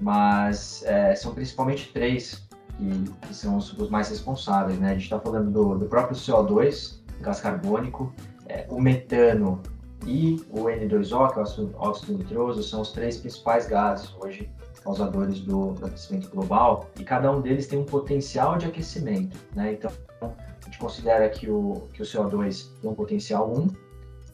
mas 0.00 0.82
é, 0.86 1.14
são 1.14 1.34
principalmente 1.34 1.92
três 1.92 2.48
que, 2.76 3.10
que 3.26 3.34
são 3.34 3.56
os, 3.56 3.72
os, 3.76 3.90
mais 3.90 4.08
responsáveis. 4.08 4.78
Né? 4.78 4.90
A 4.90 4.92
gente 4.94 5.04
está 5.04 5.18
falando 5.18 5.50
do, 5.50 5.78
do, 5.78 5.86
próprio 5.86 6.16
CO2, 6.16 7.00
gás 7.20 7.40
carbônico, 7.40 8.12
é, 8.46 8.66
o 8.68 8.80
metano 8.80 9.60
e 10.06 10.40
o 10.50 10.64
N2O, 10.64 11.32
que 11.32 11.38
é 11.38 11.62
o 11.62 11.70
óxido 11.76 12.18
nitroso, 12.18 12.62
são 12.62 12.80
os 12.80 12.92
três 12.92 13.16
principais 13.18 13.66
gases 13.66 14.14
hoje 14.20 14.50
causadores 14.82 15.40
do, 15.40 15.72
do 15.72 15.86
aquecimento 15.86 16.28
global, 16.30 16.90
e 16.98 17.04
cada 17.04 17.30
um 17.30 17.40
deles 17.40 17.66
tem 17.66 17.78
um 17.78 17.84
potencial 17.84 18.58
de 18.58 18.66
aquecimento. 18.66 19.36
Né? 19.54 19.74
Então, 19.74 19.90
a 20.20 20.64
gente 20.64 20.78
considera 20.78 21.28
que 21.28 21.48
o, 21.48 21.88
que 21.92 22.02
o 22.02 22.04
CO2 22.04 22.68
tem 22.80 22.90
um 22.90 22.94
potencial 22.94 23.50
1, 23.52 23.68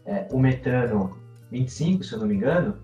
é, 0.07 0.27
o 0.33 0.39
metano 0.39 1.17
25, 1.51 2.03
se 2.03 2.15
eu 2.15 2.21
não 2.21 2.27
me 2.27 2.35
engano, 2.35 2.77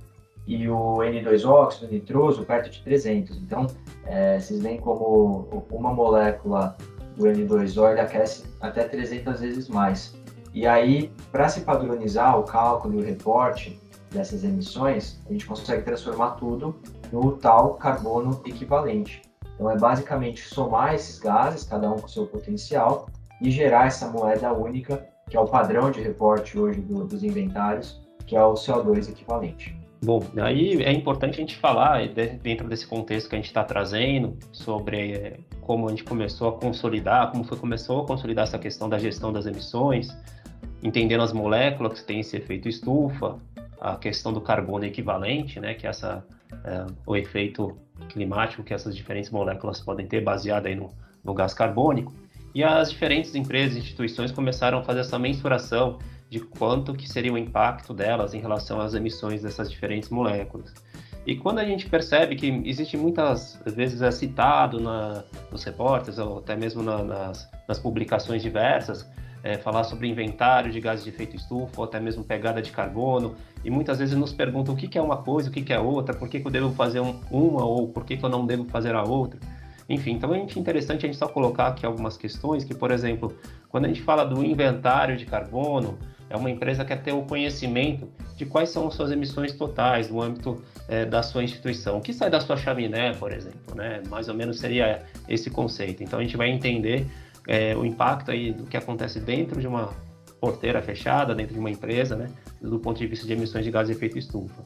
e 0.47 0.69
o 0.69 0.97
N2 0.99 1.49
óxido 1.49 1.91
nitroso 1.91 2.45
perto 2.45 2.71
de 2.71 2.83
300. 2.83 3.37
Então, 3.38 3.67
é, 4.05 4.38
vocês 4.38 4.61
veem 4.61 4.79
como 4.79 5.64
uma 5.71 5.93
molécula 5.93 6.76
do 7.17 7.25
N2O 7.25 7.93
ele 7.93 8.00
aquece 8.00 8.45
até 8.61 8.85
300 8.85 9.41
vezes 9.41 9.69
mais. 9.69 10.14
E 10.54 10.68
aí, 10.68 11.11
para 11.32 11.49
se 11.49 11.62
padronizar 11.62 12.38
o 12.38 12.44
cálculo 12.44 12.94
e 12.94 13.02
o 13.02 13.04
reporte 13.04 13.78
dessas 14.12 14.44
emissões, 14.44 15.20
a 15.28 15.32
gente 15.32 15.46
consegue 15.46 15.82
transformar 15.82 16.32
tudo 16.32 16.76
no 17.12 17.32
tal 17.32 17.75
carbono 17.75 18.40
equivalente. 18.46 19.23
Então, 19.54 19.68
é 19.68 19.76
basicamente 19.76 20.42
somar 20.42 20.94
esses 20.94 21.18
gases, 21.18 21.64
cada 21.64 21.90
um 21.90 21.96
com 21.96 22.06
seu 22.06 22.26
potencial, 22.26 23.08
e 23.42 23.50
gerar 23.50 23.88
essa 23.88 24.08
moeda 24.08 24.52
única, 24.52 25.04
que 25.28 25.37
é 25.37 25.40
o 25.40 25.46
padrão 25.46 25.90
de 25.90 26.00
reporte 26.00 26.56
hoje 26.56 26.80
do, 26.80 27.04
dos 27.04 27.25
inventários, 27.25 28.00
que 28.25 28.37
é 28.37 28.42
o 28.42 28.54
CO2 28.54 29.11
equivalente. 29.11 29.76
Bom, 30.04 30.23
aí 30.40 30.82
é 30.82 30.92
importante 30.92 31.34
a 31.34 31.40
gente 31.40 31.56
falar, 31.56 32.06
dentro 32.42 32.68
desse 32.68 32.87
contexto 32.87 33.28
que 33.28 33.34
a 33.34 33.38
gente 33.38 33.46
está 33.46 33.64
trazendo, 33.64 34.37
sobre 34.52 35.12
eh, 35.12 35.40
como 35.62 35.87
a 35.87 35.90
gente 35.90 36.04
começou 36.04 36.49
a 36.49 36.52
consolidar, 36.52 37.32
como 37.32 37.42
foi, 37.42 37.56
começou 37.56 38.02
a 38.02 38.06
consolidar 38.06 38.44
essa 38.44 38.58
questão 38.58 38.88
da 38.88 38.99
gestão 38.99 39.32
das 39.32 39.46
emissões, 39.46 40.14
entendendo 40.85 41.23
as 41.23 41.33
moléculas 41.33 42.00
que 42.00 42.07
têm 42.07 42.21
esse 42.21 42.37
efeito 42.37 42.69
estufa, 42.69 43.38
a 43.81 43.97
questão 43.97 44.33
do 44.33 44.41
carbono 44.41 44.85
equivalente, 44.85 45.59
né, 45.59 45.75
que 45.75 45.87
é 45.87 45.91
essa, 45.91 46.25
é, 46.64 46.87
o 47.07 47.17
efeito 47.17 47.76
climático 48.11 48.62
que 48.62 48.75
essas 48.75 48.95
diferentes 48.95 49.31
moléculas 49.31 49.81
podem 49.81 50.07
ter, 50.07 50.23
baseado 50.23 50.67
aí 50.67 50.75
no, 50.75 50.91
no 51.25 51.33
gás 51.33 51.55
carbônico, 51.55 52.12
e 52.55 52.62
as 52.62 52.91
diferentes 52.91 53.35
empresas 53.35 53.76
e 53.76 53.81
instituições 53.81 54.31
começaram 54.31 54.79
a 54.79 54.83
fazer 54.83 55.00
essa 55.00 55.19
mensuração 55.19 55.99
de 56.31 56.38
quanto 56.41 56.95
que 56.95 57.09
seria 57.09 57.33
o 57.33 57.38
impacto 57.38 57.95
delas 57.95 58.35
em 58.35 58.41
relação 58.41 58.81
às 58.81 58.95
emissões 58.95 59.43
dessas 59.43 59.71
diferentes 59.71 60.09
moléculas. 60.09 60.73
E 61.26 61.37
quando 61.37 61.59
a 61.59 61.64
gente 61.64 61.88
percebe 61.88 62.37
que 62.37 62.47
existe 62.64 62.97
muitas 62.97 63.59
vezes 63.64 64.03
é 64.03 64.11
citado 64.11 64.79
na, 64.79 65.25
nos 65.50 65.64
repórteres 65.64 66.19
ou 66.19 66.38
até 66.38 66.55
mesmo 66.55 66.83
na, 66.83 67.03
nas, 67.03 67.50
nas, 67.67 67.79
publicações 67.79 68.43
diversas, 68.43 69.09
é, 69.45 69.59
falar 69.59 69.85
sobre 69.85 70.09
inventário 70.09 70.73
de 70.73 70.81
gases 70.81 71.05
de 71.05 71.11
efeito 71.11 71.37
estufa 71.37 71.73
ou 71.77 71.85
até 71.85 72.01
mesmo 72.01 72.25
pegada 72.25 72.63
de 72.63 72.73
carbono, 72.73 73.37
e 73.63 73.71
muitas 73.71 73.99
vezes 73.99 74.17
nos 74.17 74.33
perguntam 74.33 74.73
o 74.75 74.77
que, 74.77 74.89
que 74.89 74.97
é 74.97 75.03
uma 75.03 75.19
coisa, 75.19 75.51
o 75.51 75.53
que, 75.53 75.61
que 75.61 75.73
é 75.73 75.79
outra, 75.79 76.15
por 76.15 76.31
que, 76.31 76.41
que 76.41 76.47
eu 76.47 76.51
devo 76.51 76.73
fazer 76.73 77.01
um, 77.01 77.21
uma 77.31 77.63
ou 77.63 77.87
por 77.89 78.07
que, 78.07 78.17
que 78.17 78.25
eu 78.25 78.31
não 78.31 78.47
devo 78.47 78.65
fazer 78.65 78.95
a 78.95 79.03
outra. 79.03 79.39
Enfim, 79.87 80.13
então 80.13 80.35
é 80.35 80.39
interessante 80.39 81.05
a 81.05 81.09
gente 81.09 81.19
só 81.19 81.29
colocar 81.29 81.67
aqui 81.67 81.85
algumas 81.85 82.17
questões 82.17 82.65
que, 82.65 82.75
por 82.75 82.91
exemplo, 82.91 83.37
quando 83.69 83.85
a 83.85 83.89
gente 83.89 84.01
fala 84.01 84.25
do 84.25 84.43
inventário 84.43 85.15
de 85.15 85.27
carbono, 85.27 85.99
é 86.31 86.37
uma 86.37 86.51
empresa 86.51 86.83
que 86.83 86.89
quer 86.89 87.03
ter 87.03 87.13
o 87.13 87.23
conhecimento 87.23 88.09
de 88.35 88.47
quais 88.47 88.71
são 88.71 88.89
as 88.89 88.95
suas 88.95 89.13
emissões 89.13 89.53
totais 89.53 90.09
no 90.09 90.23
âmbito 90.23 90.63
é, 90.89 91.05
da 91.05 91.23
sua 91.23 91.45
instituição. 91.45 91.99
O 91.99 92.01
que 92.01 92.15
sai 92.15 92.31
da 92.31 92.41
sua 92.41 92.57
chaminé, 92.57 93.13
por 93.13 93.31
exemplo, 93.31 93.75
né? 93.75 94.03
Mais 94.09 94.27
ou 94.27 94.35
menos 94.35 94.59
seria 94.59 95.03
esse 95.29 95.51
conceito. 95.51 96.03
Então 96.03 96.19
a 96.19 96.23
gente 96.23 96.37
vai 96.37 96.49
entender 96.49 97.07
é, 97.47 97.76
o 97.76 97.85
impacto 97.85 98.30
aí 98.30 98.52
do 98.52 98.65
que 98.65 98.76
acontece 98.76 99.21
dentro 99.21 99.61
de 99.61 99.67
uma 99.67 99.91
porteira 100.41 100.83
fechada, 100.83 101.35
dentro 101.35 101.54
de 101.54 101.61
uma 101.61 101.71
empresa, 101.71 102.17
né? 102.17 102.30
Do 102.61 102.78
ponto 102.78 102.99
de 102.99 103.07
vista 103.07 103.26
de 103.26 103.33
emissões 103.33 103.65
de 103.65 103.71
gás 103.71 103.89
de 103.89 103.95
efeito 103.95 104.19
estufa. 104.19 104.63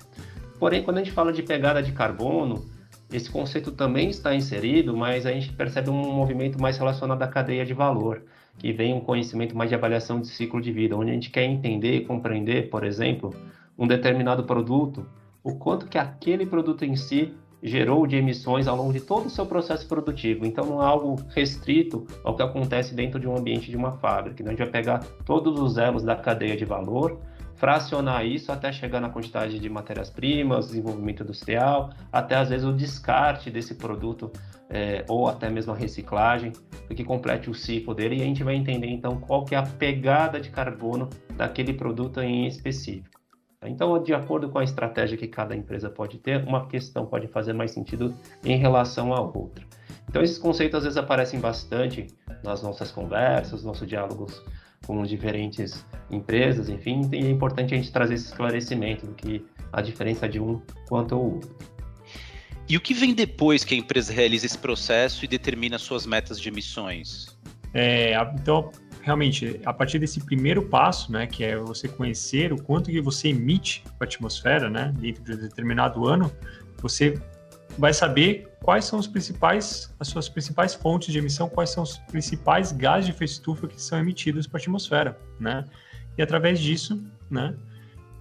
Porém, 0.59 0.83
quando 0.83 0.99
a 0.99 1.01
gente 1.05 1.13
fala 1.13 1.33
de 1.33 1.43
pegada 1.43 1.83
de 1.83 1.93
carbono, 1.93 2.65
esse 3.13 3.31
conceito 3.31 3.71
também 3.71 4.11
está 4.11 4.35
inserido, 4.35 4.97
mas 4.97 5.25
a 5.25 5.33
gente 5.33 5.53
percebe 5.53 5.89
um 5.89 6.13
movimento 6.13 6.61
mais 6.61 6.77
relacionado 6.77 7.23
à 7.23 7.29
cadeia 7.29 7.65
de 7.65 7.73
valor 7.73 8.23
que 8.59 8.73
vem 8.73 8.93
um 8.93 9.01
conhecimento 9.01 9.57
mais 9.57 9.71
de 9.71 9.77
avaliação 9.77 10.21
de 10.21 10.27
ciclo 10.27 10.61
de 10.61 10.73
vida, 10.73 10.97
onde 10.97 11.11
a 11.11 11.15
gente 11.15 11.31
quer 11.31 11.45
entender, 11.45 12.05
compreender, 12.07 12.69
por 12.69 12.85
exemplo, 12.85 13.33
um 13.79 13.87
determinado 13.87 14.43
produto, 14.45 15.07
o 15.45 15.55
quanto 15.55 15.87
que 15.87 15.97
aquele 15.97 16.45
produto 16.45 16.85
em 16.85 16.97
si 16.97 17.33
gerou 17.63 18.07
de 18.07 18.17
emissões 18.17 18.67
ao 18.69 18.77
longo 18.77 18.93
de 18.93 19.01
todo 19.01 19.27
o 19.27 19.31
seu 19.31 19.47
processo 19.47 19.87
produtivo. 19.87 20.47
Então 20.47 20.65
não 20.65 20.83
é 20.83 20.87
algo 20.87 21.17
restrito 21.31 22.07
ao 22.25 22.37
que 22.37 22.43
acontece 22.43 22.95
dentro 22.95 23.19
de 23.19 23.29
um 23.29 23.37
ambiente 23.37 23.71
de 23.71 23.77
uma 23.77 23.93
fábrica. 23.93 24.37
Então 24.41 24.49
a 24.49 24.51
gente 24.51 24.65
vai 24.65 24.71
pegar 24.71 24.99
todos 25.25 25.59
os 25.59 25.79
elos 25.79 26.03
da 26.03 26.17
cadeia 26.17 26.57
de 26.57 26.65
valor, 26.65 27.19
fracionar 27.57 28.25
isso 28.25 28.53
até 28.53 28.71
chegar 28.73 29.01
na 29.01 29.11
quantidade 29.11 29.59
de 29.59 29.69
matérias-primas, 29.69 30.69
desenvolvimento 30.69 31.25
industrial, 31.25 31.91
até 32.13 32.37
às 32.37 32.49
vezes 32.49 32.65
o 32.65 32.73
descarte 32.73 33.51
desse 33.51 33.75
produto 33.75 34.31
é, 34.71 35.05
ou 35.09 35.27
até 35.27 35.51
mesmo 35.51 35.73
a 35.73 35.77
reciclagem, 35.77 36.53
que 36.95 37.05
complete 37.05 37.51
o 37.51 37.55
ciclo 37.55 37.95
dele 37.95 38.17
e 38.17 38.23
a 38.23 38.25
gente 38.25 38.45
vai 38.45 38.55
entender 38.55 38.89
então 38.89 39.19
qual 39.21 39.45
que 39.45 39.55
é 39.55 39.59
a 39.59 39.63
pegada 39.63 40.41
de 40.41 40.51
carbono 40.51 41.09
daquele 41.37 41.73
produto 41.73 42.21
em 42.21 42.47
específico. 42.47 43.18
Então, 43.65 44.01
de 44.01 44.15
acordo 44.15 44.49
com 44.49 44.59
a 44.59 44.65
estratégia 44.65 45.17
que 45.17 45.27
cada 45.27 45.55
empresa 45.55 45.91
pode 45.91 46.19
ter, 46.19 46.45
uma 46.45 46.67
questão 46.69 47.07
pode 47.07 47.27
fazer 47.27 47.53
mais 47.53 47.73
sentido 47.73 48.15
em 48.45 48.57
relação 48.57 49.13
à 49.13 49.21
outra. 49.21 49.65
Então, 50.09 50.23
esses 50.23 50.39
conceitos 50.39 50.79
às 50.79 50.85
vezes 50.85 50.97
aparecem 50.97 51.41
bastante 51.41 52.07
nas 52.43 52.63
nossas 52.63 52.91
conversas, 52.91 53.65
nossos 53.65 53.87
diálogos 53.87 54.43
com 54.87 55.03
diferentes 55.03 55.85
empresas, 56.11 56.69
enfim, 56.69 57.03
e 57.13 57.17
é 57.17 57.31
importante 57.31 57.75
a 57.75 57.77
gente 57.77 57.93
trazer 57.93 58.15
esse 58.15 58.27
esclarecimento 58.27 59.07
do 59.07 59.15
que 59.15 59.45
a 59.73 59.83
diferença 59.83 60.29
de 60.29 60.41
um 60.41 60.63
quanto 60.89 61.15
ao 61.15 61.23
outro. 61.23 61.57
E 62.69 62.77
o 62.77 62.81
que 62.81 62.95
vem 62.95 63.13
depois 63.13 63.65
que 63.65 63.75
a 63.75 63.79
empresa 63.79 64.13
realiza 64.13 64.47
esse 64.47 64.59
processo 64.59 65.25
e 65.25 65.29
determina 65.29 65.79
suas 65.79 66.07
metas 66.07 66.41
de 66.41 66.49
emissões? 66.49 67.37
É, 67.75 68.15
então, 68.35 68.71
realmente, 69.09 69.61
a 69.65 69.73
partir 69.73 69.99
desse 69.99 70.21
primeiro 70.21 70.63
passo, 70.63 71.11
né, 71.11 71.27
que 71.27 71.43
é 71.43 71.57
você 71.57 71.89
conhecer 71.89 72.53
o 72.53 72.63
quanto 72.63 72.91
que 72.91 73.01
você 73.01 73.29
emite 73.29 73.83
para 73.99 74.07
a 74.07 74.09
atmosfera, 74.09 74.69
né, 74.69 74.95
dentro 74.99 75.25
de 75.25 75.33
um 75.33 75.37
determinado 75.37 76.07
ano, 76.07 76.31
você 76.77 77.21
vai 77.79 77.95
saber 77.95 78.49
quais 78.63 78.85
são 78.85 78.99
os 78.99 79.07
principais, 79.07 79.95
as 79.99 80.09
suas 80.09 80.29
principais 80.29 80.75
fontes 80.75 81.11
de 81.11 81.19
emissão, 81.19 81.49
quais 81.49 81.71
são 81.71 81.83
os 81.83 81.97
principais 81.97 82.71
gases 82.71 83.07
de 83.07 83.13
efeito 83.13 83.31
estufa 83.31 83.67
que 83.67 83.81
são 83.81 83.99
emitidos 83.99 84.47
para 84.47 84.59
a 84.59 84.61
atmosfera, 84.61 85.19
né? 85.41 85.65
E 86.17 86.23
através 86.23 86.61
disso, 86.61 87.03
né, 87.31 87.55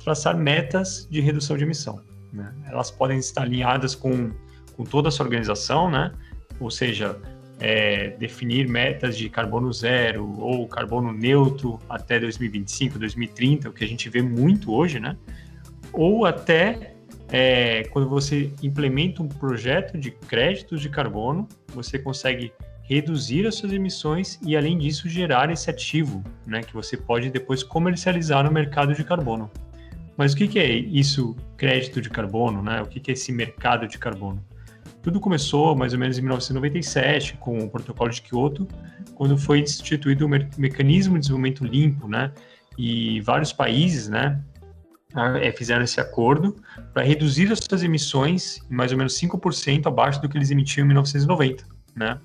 traçar 0.04 0.38
metas 0.38 1.08
de 1.12 1.20
redução 1.20 1.58
de 1.58 1.64
emissão. 1.64 2.02
Né? 2.32 2.54
Elas 2.68 2.90
podem 2.90 3.18
estar 3.18 3.42
alinhadas 3.42 3.94
com, 3.94 4.32
com 4.76 4.84
toda 4.84 5.10
a 5.10 5.12
sua 5.12 5.26
organização, 5.26 5.90
né? 5.90 6.14
ou 6.60 6.72
seja, 6.72 7.20
é, 7.60 8.10
definir 8.12 8.68
metas 8.68 9.18
de 9.18 9.30
carbono 9.30 9.72
zero 9.74 10.40
ou 10.40 10.68
carbono 10.68 11.12
neutro 11.12 11.80
até 11.90 12.20
2025, 12.20 13.00
2030, 13.00 13.70
o 13.70 13.74
que 13.74 13.84
a 13.84 13.88
gente 13.88 14.10
vê 14.10 14.22
muito 14.22 14.74
hoje, 14.74 15.00
né? 15.00 15.18
ou 15.98 16.26
até 16.26 16.94
é, 17.30 17.84
quando 17.86 18.08
você 18.08 18.52
implementa 18.62 19.22
um 19.22 19.28
projeto 19.28 19.98
de 19.98 20.12
créditos 20.12 20.82
de 20.82 20.90
carbono, 20.90 21.48
você 21.74 22.00
consegue 22.00 22.54
reduzir 22.84 23.46
as 23.46 23.56
suas 23.56 23.74
emissões 23.74 24.40
e, 24.46 24.56
além 24.56 24.78
disso, 24.78 25.10
gerar 25.10 25.52
esse 25.52 25.70
ativo, 25.70 26.24
né, 26.46 26.62
que 26.62 26.74
você 26.74 26.96
pode 26.96 27.30
depois 27.30 27.64
comercializar 27.64 28.46
no 28.46 28.52
mercado 28.52 28.94
de 28.94 29.04
carbono. 29.04 29.52
Mas 30.16 30.34
o 30.34 30.38
que, 30.38 30.48
que 30.48 30.58
é 30.58 30.72
isso, 30.72 31.36
crédito 31.58 32.02
de 32.02 32.10
carbono, 32.10 32.64
né? 32.64 32.82
O 32.82 32.88
que, 32.88 33.00
que 33.00 33.12
é 33.12 33.14
esse 33.14 33.32
mercado 33.32 33.88
de 33.88 34.00
carbono? 34.00 34.44
Tudo 35.02 35.20
começou 35.20 35.76
mais 35.76 35.94
ou 35.94 36.00
menos 36.00 36.18
em 36.18 36.22
1997 36.22 37.38
com 37.38 37.60
o 37.60 37.70
Protocolo 37.70 38.10
de 38.10 38.22
Kyoto, 38.22 38.68
quando 39.16 39.38
foi 39.38 39.60
instituído 39.60 40.26
o 40.26 40.30
mecanismo 40.30 41.14
de 41.16 41.22
desenvolvimento 41.22 41.64
limpo, 41.64 42.08
né? 42.08 42.32
E 42.78 43.22
vários 43.22 43.52
países, 43.52 44.08
né, 44.08 44.40
é, 45.42 45.52
fizeram 45.52 45.84
esse 45.84 46.00
acordo 46.00 46.56
para 46.94 47.04
reduzir 47.04 47.52
as 47.52 47.60
suas 47.60 47.84
emissões 47.84 48.60
em 48.70 48.76
mais 48.76 48.92
ou 48.92 48.98
menos 48.98 49.20
5% 49.20 49.88
abaixo 49.88 50.22
do 50.22 50.30
que 50.30 50.38
eles 50.38 50.52
emitiam 50.52 50.84
em 50.84 50.88
1990, 50.88 51.66
né? 51.96 52.20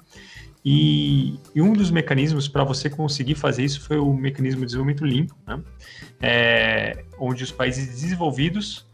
E, 0.65 1.41
e, 1.55 1.61
um 1.61 1.73
dos 1.73 1.91
mecanismos 1.91 2.47
para 2.47 2.63
você 2.63 2.89
conseguir 2.89 3.35
fazer 3.35 3.65
isso 3.65 3.81
foi 3.81 3.99
o 3.99 4.15
mecanismo 4.15 4.61
de 4.61 4.67
desenvolvimento 4.67 5.05
limpo, 5.05 5.37
né? 5.45 5.61
é, 6.21 7.05
onde 7.19 7.43
os 7.43 7.51
países 7.51 7.89
desenvolvidos, 7.89 8.87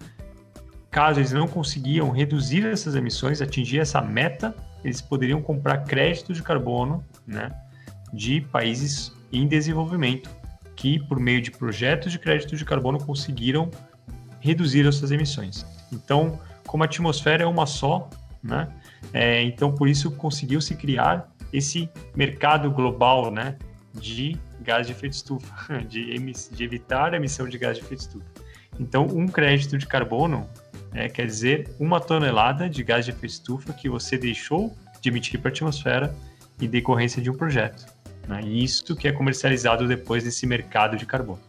caso 0.91 1.21
eles 1.21 1.33
não 1.33 1.47
conseguiam 1.47 2.11
reduzir 2.11 2.67
essas 2.67 2.95
emissões, 2.95 3.41
atingir 3.41 3.79
essa 3.79 4.01
meta, 4.01 4.55
eles 4.83 5.01
poderiam 5.01 5.43
comprar 5.43 5.79
crédito 5.79 6.33
de 6.33 6.43
carbono 6.43 7.05
né, 7.27 7.51
de 8.13 8.41
países 8.41 9.13
em 9.33 9.47
desenvolvimento, 9.47 10.31
que 10.75 10.99
por 11.07 11.19
meio 11.19 11.43
de 11.43 11.51
projetos 11.51 12.13
de 12.13 12.19
crédito 12.19 12.57
de 12.57 12.65
carbono 12.65 12.99
conseguiram 12.99 13.71
reduzir 14.41 14.87
as 14.87 14.95
suas 14.95 15.11
emissões. 15.11 15.67
Então, 15.93 16.39
como 16.67 16.83
a 16.83 16.87
atmosfera 16.87 17.43
é 17.43 17.47
uma 17.47 17.67
só, 17.67 18.09
né? 18.43 18.69
É, 19.13 19.43
então, 19.43 19.73
por 19.73 19.89
isso 19.89 20.11
conseguiu 20.13 20.61
se 20.61 20.75
criar 20.75 21.29
esse 21.53 21.91
mercado 22.15 22.71
global, 22.71 23.31
né, 23.31 23.57
de 23.95 24.39
gás 24.61 24.87
de 24.87 24.93
efeito 24.93 25.15
estufa, 25.15 25.79
de, 25.89 26.17
de 26.53 26.65
evitar 26.65 27.15
a 27.15 27.17
emissão 27.17 27.49
de 27.49 27.59
gás 27.59 27.77
de 27.77 27.83
efeito 27.83 28.01
estufa. 28.01 28.27
Então, 28.79 29.07
um 29.07 29.27
crédito 29.27 29.77
de 29.77 29.87
carbono 29.87 30.49
é, 30.95 31.09
quer 31.09 31.27
dizer 31.27 31.69
uma 31.79 32.01
tonelada 32.01 32.69
de 32.69 32.83
gás 32.83 33.05
de 33.05 33.11
efeito 33.11 33.33
estufa 33.33 33.73
que 33.73 33.89
você 33.89 34.17
deixou 34.17 34.75
de 35.01 35.09
emitir 35.09 35.41
para 35.41 35.51
a 35.51 35.53
atmosfera 35.53 36.15
em 36.61 36.69
decorrência 36.69 37.23
de 37.23 37.31
um 37.31 37.35
projeto. 37.35 37.87
Né? 38.27 38.41
Isso 38.43 38.97
que 38.97 39.09
é 39.09 39.13
comercializado 39.13 39.87
depois 39.87 40.25
nesse 40.25 40.47
mercado 40.47 40.97
de 40.97 41.07
carbono. 41.07 41.41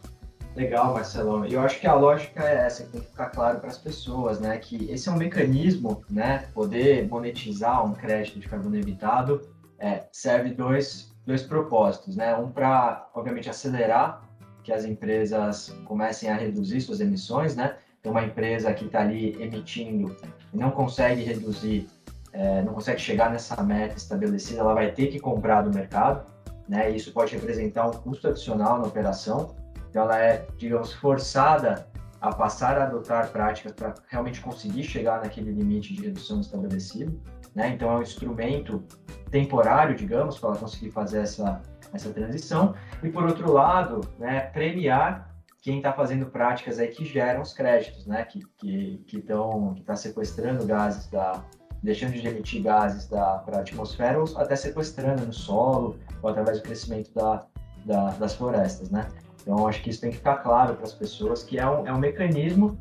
Legal, 0.55 0.93
Marcelão. 0.93 1.45
Eu 1.45 1.61
acho 1.61 1.79
que 1.79 1.87
a 1.87 1.93
lógica 1.93 2.43
é 2.43 2.65
essa, 2.65 2.83
tem 2.83 2.99
que 2.99 3.07
ficar 3.07 3.27
claro 3.27 3.59
para 3.59 3.69
as 3.69 3.77
pessoas, 3.77 4.39
né? 4.39 4.57
Que 4.57 4.91
esse 4.91 5.07
é 5.07 5.11
um 5.11 5.15
mecanismo, 5.15 6.03
né? 6.09 6.49
Poder 6.53 7.07
monetizar 7.07 7.85
um 7.85 7.93
crédito 7.93 8.39
de 8.39 8.47
carbono 8.47 8.75
evitado 8.75 9.41
é, 9.77 10.03
serve 10.11 10.49
dois, 10.49 11.15
dois 11.25 11.43
propósitos, 11.43 12.15
né? 12.15 12.35
Um 12.35 12.51
para, 12.51 13.09
obviamente, 13.13 13.49
acelerar 13.49 14.21
que 14.63 14.73
as 14.73 14.83
empresas 14.83 15.73
comecem 15.85 16.29
a 16.29 16.35
reduzir 16.35 16.81
suas 16.81 16.99
emissões, 16.99 17.55
né? 17.55 17.77
Então, 17.99 18.13
uma 18.13 18.23
empresa 18.23 18.73
que 18.73 18.85
está 18.85 19.01
ali 19.01 19.35
emitindo 19.41 20.15
e 20.53 20.57
não 20.57 20.71
consegue 20.71 21.21
reduzir, 21.21 21.87
é, 22.31 22.61
não 22.61 22.73
consegue 22.73 22.99
chegar 22.99 23.29
nessa 23.29 23.61
meta 23.61 23.97
estabelecida, 23.97 24.61
ela 24.61 24.73
vai 24.73 24.91
ter 24.91 25.07
que 25.07 25.19
comprar 25.19 25.63
do 25.63 25.73
mercado, 25.73 26.25
né? 26.67 26.89
Isso 26.89 27.11
pode 27.11 27.35
representar 27.35 27.87
um 27.87 27.91
custo 27.91 28.27
adicional 28.27 28.79
na 28.79 28.85
operação. 28.85 29.55
Então, 29.89 30.03
ela 30.03 30.17
é, 30.17 30.45
digamos, 30.57 30.93
forçada 30.93 31.87
a 32.21 32.33
passar 32.33 32.77
a 32.77 32.83
adotar 32.83 33.29
práticas 33.31 33.71
para 33.73 33.93
realmente 34.07 34.39
conseguir 34.39 34.83
chegar 34.83 35.21
naquele 35.21 35.51
limite 35.51 35.93
de 35.93 36.03
redução 36.03 36.39
estabelecido. 36.39 37.19
Né? 37.55 37.69
Então, 37.69 37.91
é 37.91 37.95
um 37.97 38.01
instrumento 38.01 38.83
temporário, 39.31 39.95
digamos, 39.95 40.37
para 40.37 40.49
ela 40.49 40.57
conseguir 40.57 40.91
fazer 40.91 41.21
essa, 41.21 41.61
essa 41.91 42.11
transição. 42.11 42.75
E, 43.03 43.09
por 43.09 43.25
outro 43.25 43.51
lado, 43.51 44.01
né, 44.19 44.41
premiar 44.41 45.28
quem 45.61 45.77
está 45.77 45.91
fazendo 45.93 46.27
práticas 46.27 46.79
aí 46.79 46.87
que 46.87 47.05
geram 47.05 47.41
os 47.41 47.53
créditos, 47.53 48.05
né? 48.05 48.23
que 48.23 48.41
que 48.57 49.03
que 49.07 49.17
estão 49.17 49.73
que 49.73 49.81
está 49.81 49.95
sequestrando 49.95 50.65
gases 50.65 51.07
da 51.07 51.43
deixando 51.81 52.13
de 52.13 52.27
emitir 52.27 52.61
gases 52.61 53.07
da 53.07 53.39
para 53.39 53.57
a 53.57 53.61
atmosfera 53.61 54.19
ou 54.19 54.25
até 54.37 54.55
sequestrando 54.55 55.25
no 55.25 55.33
solo 55.33 55.97
ou 56.21 56.29
através 56.29 56.59
do 56.59 56.63
crescimento 56.63 57.13
da, 57.13 57.45
da, 57.85 58.09
das 58.11 58.35
florestas, 58.35 58.89
né? 58.89 59.07
Então 59.41 59.67
acho 59.67 59.81
que 59.81 59.89
isso 59.89 60.01
tem 60.01 60.11
que 60.11 60.17
ficar 60.17 60.37
claro 60.37 60.75
para 60.75 60.83
as 60.85 60.93
pessoas 60.93 61.43
que 61.43 61.57
é 61.57 61.67
um, 61.67 61.87
é 61.87 61.93
um 61.93 61.97
mecanismo 61.97 62.77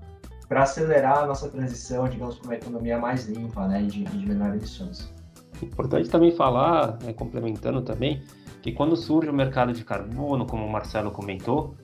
para 0.49 0.63
acelerar 0.63 1.19
a 1.19 1.27
nossa 1.27 1.49
transição, 1.49 2.09
digamos, 2.09 2.39
para 2.39 2.49
uma 2.49 2.55
economia 2.55 2.99
mais 2.99 3.29
limpa, 3.29 3.69
né, 3.69 3.83
e 3.83 3.87
de, 3.87 4.05
de 4.05 4.27
menores 4.27 4.57
emissões. 4.57 5.13
Importante 5.63 6.09
também 6.09 6.33
falar, 6.33 6.99
né, 7.03 7.13
complementando 7.13 7.83
também, 7.83 8.23
que 8.63 8.73
quando 8.73 8.97
surge 8.97 9.29
o 9.29 9.33
mercado 9.33 9.73
de 9.73 9.85
carbono, 9.85 10.47
como 10.47 10.65
o 10.65 10.71
Marcelo 10.71 11.11
comentou, 11.11 11.77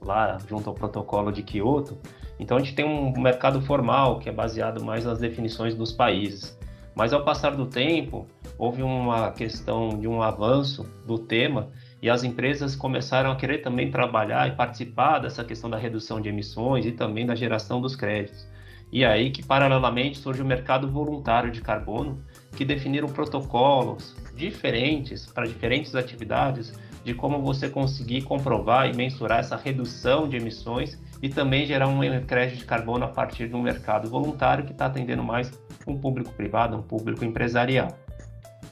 lá 0.00 0.38
junto 0.48 0.68
ao 0.68 0.74
protocolo 0.74 1.30
de 1.30 1.42
Kyoto, 1.42 1.98
então 2.38 2.56
a 2.56 2.60
gente 2.60 2.74
tem 2.74 2.84
um 2.84 3.12
mercado 3.20 3.60
formal 3.60 4.18
que 4.18 4.28
é 4.28 4.32
baseado 4.32 4.82
mais 4.82 5.04
nas 5.04 5.18
definições 5.18 5.74
dos 5.74 5.92
países. 5.92 6.58
Mas 6.94 7.12
ao 7.12 7.24
passar 7.24 7.54
do 7.54 7.66
tempo, 7.66 8.26
houve 8.58 8.82
uma 8.82 9.30
questão 9.30 9.90
de 9.98 10.08
um 10.08 10.22
avanço 10.22 10.88
do 11.06 11.18
tema 11.18 11.70
e 12.02 12.10
as 12.10 12.24
empresas 12.24 12.74
começaram 12.74 13.30
a 13.30 13.36
querer 13.36 13.58
também 13.58 13.90
trabalhar 13.90 14.48
e 14.48 14.56
participar 14.56 15.18
dessa 15.18 15.44
questão 15.44 15.68
da 15.68 15.76
redução 15.76 16.20
de 16.20 16.28
emissões 16.28 16.86
e 16.86 16.92
também 16.92 17.26
da 17.26 17.34
geração 17.34 17.80
dos 17.80 17.94
créditos. 17.94 18.48
E 18.92 19.04
aí 19.04 19.30
que 19.30 19.44
paralelamente 19.44 20.18
surge 20.18 20.42
o 20.42 20.46
mercado 20.46 20.90
voluntário 20.90 21.50
de 21.50 21.60
carbono, 21.60 22.24
que 22.56 22.64
definiram 22.64 23.08
protocolos 23.08 24.16
diferentes 24.34 25.26
para 25.26 25.46
diferentes 25.46 25.94
atividades 25.94 26.72
de 27.04 27.14
como 27.14 27.40
você 27.40 27.68
conseguir 27.68 28.22
comprovar 28.22 28.88
e 28.88 28.96
mensurar 28.96 29.40
essa 29.40 29.56
redução 29.56 30.28
de 30.28 30.36
emissões 30.36 30.98
e 31.22 31.28
também 31.28 31.66
gerar 31.66 31.88
um 31.88 32.00
crédito 32.26 32.58
de 32.58 32.64
carbono 32.64 33.04
a 33.04 33.08
partir 33.08 33.48
de 33.48 33.54
um 33.54 33.62
mercado 33.62 34.08
voluntário 34.08 34.64
que 34.64 34.72
está 34.72 34.86
atendendo 34.86 35.22
mais 35.22 35.50
um 35.86 35.96
público 35.96 36.32
privado, 36.32 36.76
um 36.76 36.82
público 36.82 37.24
empresarial. 37.24 37.88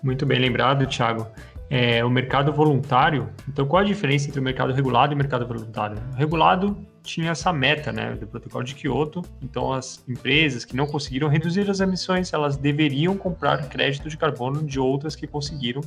Muito 0.02 0.24
bem 0.24 0.38
lembrado, 0.38 0.86
Thiago. 0.86 1.26
É, 1.70 2.02
o 2.02 2.08
mercado 2.08 2.50
voluntário, 2.50 3.28
então 3.46 3.66
qual 3.66 3.82
a 3.82 3.84
diferença 3.84 4.26
entre 4.26 4.40
o 4.40 4.42
mercado 4.42 4.72
regulado 4.72 5.12
e 5.12 5.14
o 5.14 5.18
mercado 5.18 5.46
voluntário? 5.46 5.98
O 6.14 6.16
regulado 6.16 6.74
tinha 7.02 7.30
essa 7.30 7.52
meta, 7.52 7.90
né, 7.90 8.14
do 8.14 8.26
protocolo 8.26 8.64
de 8.64 8.74
Kyoto. 8.74 9.22
Então, 9.42 9.72
as 9.72 10.04
empresas 10.06 10.64
que 10.64 10.76
não 10.76 10.86
conseguiram 10.86 11.28
reduzir 11.28 11.68
as 11.70 11.80
emissões, 11.80 12.32
elas 12.32 12.56
deveriam 12.56 13.16
comprar 13.16 13.66
crédito 13.68 14.08
de 14.08 14.16
carbono 14.16 14.62
de 14.62 14.78
outras 14.78 15.16
que 15.16 15.26
conseguiram 15.26 15.80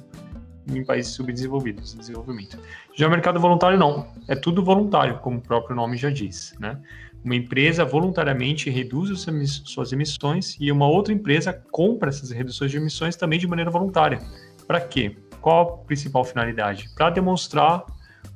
em 0.68 0.84
países 0.84 1.14
subdesenvolvidos, 1.14 1.94
desenvolvimento. 1.94 2.58
Já 2.96 3.08
o 3.08 3.12
mercado 3.12 3.40
voluntário 3.40 3.78
não, 3.78 4.08
é 4.28 4.36
tudo 4.36 4.64
voluntário, 4.64 5.20
como 5.20 5.38
o 5.38 5.42
próprio 5.42 5.76
nome 5.76 5.98
já 5.98 6.10
diz, 6.10 6.54
né? 6.60 6.80
Uma 7.24 7.36
empresa 7.36 7.86
voluntariamente 7.86 8.70
reduz 8.70 9.28
suas 9.66 9.92
emissões 9.92 10.58
e 10.60 10.72
uma 10.72 10.88
outra 10.88 11.14
empresa 11.14 11.54
compra 11.72 12.10
essas 12.10 12.32
reduções 12.32 12.72
de 12.72 12.78
emissões 12.78 13.16
também 13.16 13.38
de 13.38 13.48
maneira 13.48 13.70
voluntária. 13.70 14.20
Para 14.66 14.82
quê? 14.82 15.16
Qual 15.40 15.62
a 15.62 15.78
principal 15.86 16.24
finalidade? 16.24 16.90
Para 16.96 17.12
demonstrar 17.12 17.86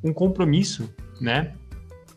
um 0.04 0.14
compromisso, 0.14 0.94
né, 1.20 1.54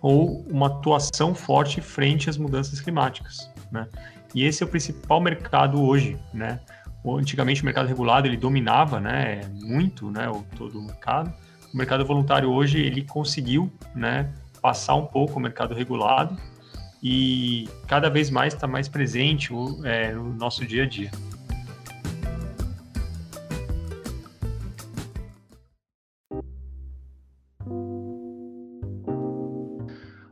ou 0.00 0.42
uma 0.50 0.66
atuação 0.66 1.34
forte 1.34 1.80
frente 1.80 2.28
às 2.28 2.36
mudanças 2.36 2.80
climáticas, 2.80 3.50
né? 3.72 3.88
E 4.34 4.44
esse 4.44 4.62
é 4.62 4.66
o 4.66 4.68
principal 4.68 5.20
mercado 5.20 5.82
hoje, 5.82 6.18
né? 6.34 6.60
Antigamente 7.06 7.62
o 7.62 7.64
mercado 7.64 7.86
regulado 7.86 8.26
ele 8.26 8.36
dominava, 8.36 9.00
né, 9.00 9.40
muito, 9.54 10.10
né, 10.10 10.28
o 10.28 10.44
todo 10.56 10.78
o 10.78 10.82
mercado. 10.82 11.32
O 11.72 11.76
mercado 11.76 12.04
voluntário 12.04 12.50
hoje 12.50 12.78
ele 12.80 13.02
conseguiu, 13.02 13.72
né, 13.94 14.32
passar 14.60 14.94
um 14.94 15.06
pouco 15.06 15.38
o 15.38 15.42
mercado 15.42 15.74
regulado 15.74 16.36
e 17.02 17.68
cada 17.86 18.10
vez 18.10 18.30
mais 18.30 18.54
está 18.54 18.66
mais 18.66 18.88
presente 18.88 19.50
é, 19.84 20.12
no 20.12 20.34
nosso 20.34 20.66
dia 20.66 20.82
a 20.82 20.86
dia. 20.86 21.10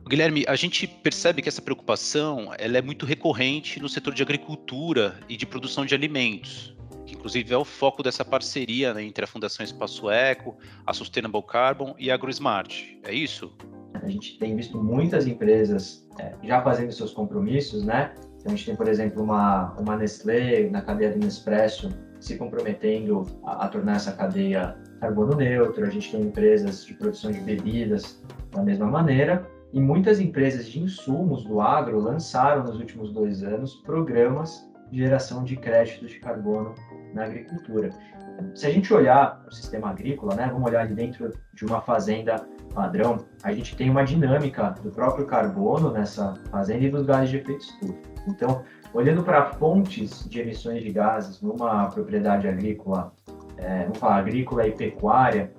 Guilherme, 0.07 0.45
a 0.47 0.55
gente 0.55 0.87
percebe 0.87 1.41
que 1.41 1.49
essa 1.49 1.61
preocupação 1.61 2.51
ela 2.57 2.77
é 2.77 2.81
muito 2.81 3.05
recorrente 3.05 3.79
no 3.81 3.89
setor 3.89 4.13
de 4.13 4.21
agricultura 4.21 5.19
e 5.27 5.35
de 5.35 5.45
produção 5.45 5.85
de 5.85 5.93
alimentos, 5.93 6.75
que 7.05 7.13
inclusive 7.13 7.53
é 7.53 7.57
o 7.57 7.65
foco 7.65 8.01
dessa 8.01 8.23
parceria 8.23 8.93
né, 8.93 9.03
entre 9.03 9.23
a 9.23 9.27
Fundação 9.27 9.63
Espaço 9.63 10.09
Eco, 10.09 10.57
a 10.85 10.93
Sustainable 10.93 11.43
Carbon 11.43 11.95
e 11.97 12.09
a 12.09 12.15
AgroSmart. 12.15 12.83
É 13.03 13.13
isso? 13.13 13.53
A 13.93 14.07
gente 14.07 14.37
tem 14.37 14.55
visto 14.55 14.81
muitas 14.81 15.27
empresas 15.27 16.07
é, 16.19 16.33
já 16.43 16.61
fazendo 16.61 16.91
seus 16.91 17.11
compromissos, 17.11 17.83
né? 17.83 18.13
Então, 18.39 18.53
a 18.53 18.55
gente 18.55 18.65
tem, 18.65 18.75
por 18.75 18.87
exemplo, 18.87 19.23
uma, 19.23 19.73
uma 19.79 19.97
Nestlé 19.97 20.69
na 20.69 20.81
cadeia 20.81 21.11
do 21.11 21.19
Nespresso 21.19 21.89
se 22.19 22.37
comprometendo 22.37 23.25
a, 23.43 23.65
a 23.65 23.67
tornar 23.67 23.97
essa 23.97 24.11
cadeia 24.11 24.77
carbono 25.01 25.35
neutro. 25.35 25.85
A 25.85 25.89
gente 25.89 26.11
tem 26.11 26.21
empresas 26.21 26.85
de 26.85 26.93
produção 26.93 27.31
de 27.31 27.39
bebidas 27.41 28.23
da 28.51 28.63
mesma 28.63 28.85
maneira. 28.87 29.56
E 29.73 29.79
muitas 29.79 30.19
empresas 30.19 30.67
de 30.67 30.79
insumos 30.79 31.43
do 31.43 31.59
agro 31.59 31.99
lançaram 31.99 32.63
nos 32.63 32.79
últimos 32.79 33.11
dois 33.11 33.43
anos 33.43 33.75
programas 33.75 34.67
de 34.91 34.99
geração 34.99 35.43
de 35.43 35.57
créditos 35.57 36.09
de 36.09 36.19
carbono 36.19 36.73
na 37.13 37.25
agricultura. 37.25 37.89
Se 38.53 38.65
a 38.65 38.69
gente 38.69 38.93
olhar 38.93 39.43
o 39.47 39.51
sistema 39.51 39.89
agrícola, 39.89 40.35
né, 40.35 40.47
vamos 40.51 40.69
olhar 40.69 40.81
ali 40.81 40.93
dentro 40.93 41.33
de 41.53 41.65
uma 41.65 41.81
fazenda 41.81 42.47
padrão, 42.73 43.25
a 43.43 43.51
gente 43.51 43.75
tem 43.75 43.89
uma 43.89 44.03
dinâmica 44.03 44.75
do 44.83 44.91
próprio 44.91 45.25
carbono 45.25 45.91
nessa 45.91 46.35
fazenda 46.51 46.85
e 46.85 46.89
dos 46.89 47.05
gases 47.05 47.29
de 47.29 47.37
efeito 47.37 47.61
estufa. 47.61 47.99
Então, 48.27 48.63
olhando 48.93 49.23
para 49.23 49.53
fontes 49.53 50.27
de 50.29 50.39
emissões 50.39 50.83
de 50.83 50.91
gases 50.91 51.41
numa 51.41 51.89
propriedade 51.89 52.47
agrícola, 52.47 53.11
é, 53.57 53.83
vamos 53.83 53.97
falar 53.97 54.17
agrícola 54.17 54.67
e 54.67 54.71
pecuária, 54.71 55.51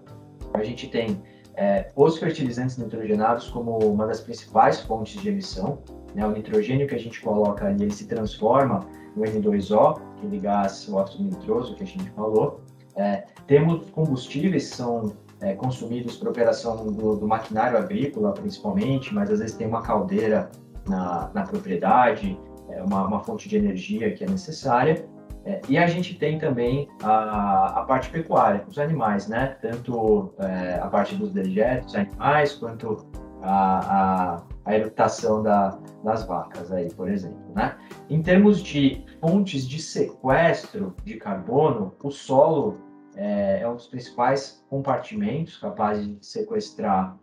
a 0.54 0.62
gente 0.62 0.88
tem 0.88 1.20
é, 1.58 1.90
os 1.96 2.16
fertilizantes 2.18 2.78
nitrogenados 2.78 3.50
como 3.50 3.78
uma 3.78 4.06
das 4.06 4.20
principais 4.20 4.80
fontes 4.80 5.20
de 5.20 5.28
emissão. 5.28 5.80
Né? 6.14 6.24
O 6.24 6.30
nitrogênio 6.30 6.86
que 6.86 6.94
a 6.94 6.98
gente 6.98 7.20
coloca 7.20 7.66
ali, 7.66 7.82
ele 7.82 7.92
se 7.92 8.06
transforma 8.06 8.86
no 9.16 9.24
N2O, 9.24 10.00
aquele 10.16 10.38
gás, 10.38 10.86
o 10.88 10.94
óxido 10.94 11.24
nitroso 11.24 11.74
que 11.74 11.82
a 11.82 11.86
gente 11.86 12.08
falou. 12.10 12.60
É, 12.94 13.24
temos 13.48 13.90
combustíveis 13.90 14.70
que 14.70 14.76
são 14.76 15.12
é, 15.40 15.54
consumidos 15.54 16.16
para 16.16 16.30
operação 16.30 16.76
do, 16.86 17.16
do, 17.16 17.26
maquinário 17.26 17.76
agrícola, 17.76 18.32
principalmente, 18.32 19.12
mas 19.12 19.28
às 19.28 19.40
vezes 19.40 19.56
tem 19.56 19.66
uma 19.66 19.82
caldeira 19.82 20.50
na, 20.86 21.28
na 21.34 21.42
propriedade, 21.42 22.38
é 22.70 22.80
uma, 22.82 23.04
uma 23.04 23.20
fonte 23.24 23.48
de 23.48 23.56
energia 23.56 24.12
que 24.12 24.22
é 24.22 24.28
necessária. 24.28 25.07
É, 25.48 25.62
e 25.66 25.78
a 25.78 25.86
gente 25.86 26.14
tem 26.14 26.38
também 26.38 26.90
a, 27.02 27.80
a 27.80 27.82
parte 27.84 28.10
pecuária, 28.10 28.62
os 28.68 28.78
animais, 28.78 29.28
né? 29.28 29.56
Tanto 29.62 30.34
é, 30.38 30.74
a 30.74 30.86
parte 30.88 31.14
dos 31.14 31.32
dejetos 31.32 31.94
animais, 31.94 32.52
quanto 32.52 33.08
a, 33.40 34.34
a, 34.36 34.42
a 34.66 34.74
eruptação 34.74 35.42
da, 35.42 35.78
das 36.04 36.24
vacas 36.24 36.70
aí, 36.70 36.92
por 36.92 37.08
exemplo, 37.08 37.40
né? 37.54 37.78
Em 38.10 38.20
termos 38.20 38.62
de 38.62 39.02
fontes 39.22 39.66
de 39.66 39.80
sequestro 39.80 40.94
de 41.02 41.14
carbono, 41.16 41.94
o 42.02 42.10
solo 42.10 42.76
é, 43.16 43.60
é 43.62 43.68
um 43.68 43.74
dos 43.74 43.86
principais 43.86 44.62
compartimentos 44.68 45.56
capazes 45.56 46.06
de 46.06 46.26
sequestrar 46.26 47.16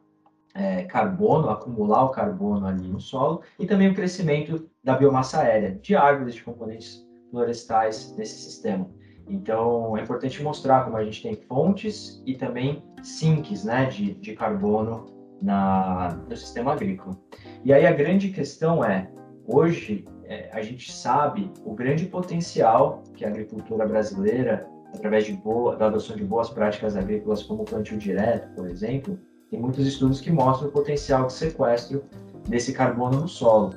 é, 0.55 0.83
carbono, 0.85 1.47
acumular 1.47 2.05
o 2.05 2.09
carbono 2.09 2.65
ali 2.65 2.87
no 2.87 2.99
solo, 2.99 3.43
e 3.59 3.67
também 3.67 3.91
o 3.91 3.93
crescimento 3.93 4.67
da 4.83 4.95
biomassa 4.95 5.41
aérea, 5.41 5.77
de 5.79 5.95
árvores, 5.95 6.33
de 6.33 6.43
componentes 6.43 7.04
florestais 7.35 8.15
nesse 8.17 8.39
sistema. 8.39 8.89
Então, 9.27 9.97
é 9.97 10.01
importante 10.01 10.41
mostrar 10.41 10.85
como 10.85 10.95
a 10.95 11.03
gente 11.03 11.21
tem 11.21 11.35
fontes 11.35 12.23
e 12.25 12.35
também 12.35 12.81
sinks 13.03 13.65
né, 13.65 13.85
de, 13.87 14.13
de 14.13 14.33
carbono 14.33 15.05
na, 15.41 16.17
no 16.29 16.37
sistema 16.37 16.71
agrícola. 16.71 17.17
E 17.63 17.73
aí 17.73 17.85
a 17.85 17.91
grande 17.91 18.29
questão 18.29 18.83
é, 18.85 19.11
hoje 19.45 20.05
é, 20.23 20.49
a 20.53 20.61
gente 20.61 20.91
sabe 20.91 21.51
o 21.65 21.73
grande 21.73 22.05
potencial 22.05 23.03
que 23.15 23.25
a 23.25 23.27
agricultura 23.27 23.85
brasileira, 23.85 24.65
através 24.93 25.29
boa, 25.31 25.75
da 25.75 25.87
adoção 25.87 26.15
de 26.15 26.23
boas 26.23 26.49
práticas 26.49 26.95
agrícolas 26.95 27.43
como 27.43 27.65
plantio 27.65 27.97
direto, 27.97 28.47
por 28.55 28.69
exemplo, 28.69 29.19
tem 29.49 29.59
muitos 29.59 29.85
estudos 29.85 30.21
que 30.21 30.31
mostram 30.31 30.69
o 30.69 30.71
potencial 30.71 31.27
de 31.27 31.33
sequestro 31.33 32.05
desse 32.47 32.71
carbono 32.73 33.21
no 33.21 33.27
solo. 33.27 33.73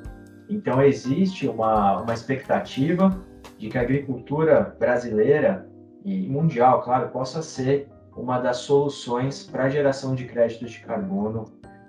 Então 0.49 0.81
existe 0.81 1.49
uma, 1.49 2.03
uma 2.03 2.15
expectativa 2.15 3.11
de 3.59 3.69
que 3.69 3.77
a 3.77 3.83
agricultura 3.83 4.77
brasileira 4.79 5.69
e 6.05 6.29
mundial, 6.29 6.81
claro, 6.83 7.09
possa 7.09 7.43
ser 7.43 7.89
uma 8.17 8.39
das 8.39 8.59
soluções 8.59 9.45
para 9.45 9.65
a 9.65 9.69
geração 9.69 10.15
de 10.15 10.25
créditos 10.25 10.71
de 10.71 10.81
carbono 10.81 11.45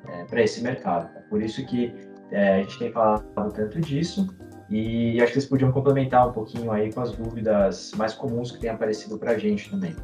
é, 0.08 0.26
para 0.26 0.42
esse 0.42 0.62
mercado. 0.62 1.10
É 1.16 1.22
por 1.22 1.42
isso 1.42 1.66
que 1.66 1.94
é, 2.32 2.56
a 2.56 2.58
gente 2.62 2.78
tem 2.78 2.92
falado 2.92 3.54
tanto 3.54 3.80
disso 3.80 4.28
e 4.70 5.20
acho 5.20 5.28
que 5.28 5.40
vocês 5.40 5.46
podiam 5.46 5.72
complementar 5.72 6.28
um 6.28 6.32
pouquinho 6.32 6.72
aí 6.72 6.94
com 6.94 7.02
as 7.02 7.12
dúvidas 7.12 7.92
mais 7.96 8.14
comuns 8.14 8.52
que 8.52 8.60
têm 8.60 8.70
aparecido 8.70 9.18
para 9.18 9.32
a 9.32 9.38
gente 9.38 9.70
também. 9.70 9.96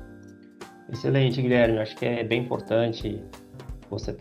Excelente, 0.91 1.41
Guilherme. 1.41 1.80
Acho 1.80 1.95
que 1.95 2.06
é 2.06 2.23
bem 2.23 2.43
importante 2.43 3.23
você 3.89 4.15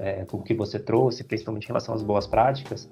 é, 0.00 0.26
o 0.30 0.42
que 0.42 0.54
você 0.54 0.78
trouxe, 0.78 1.24
principalmente 1.24 1.64
em 1.64 1.68
relação 1.68 1.94
às 1.94 2.02
boas 2.02 2.26
práticas. 2.26 2.90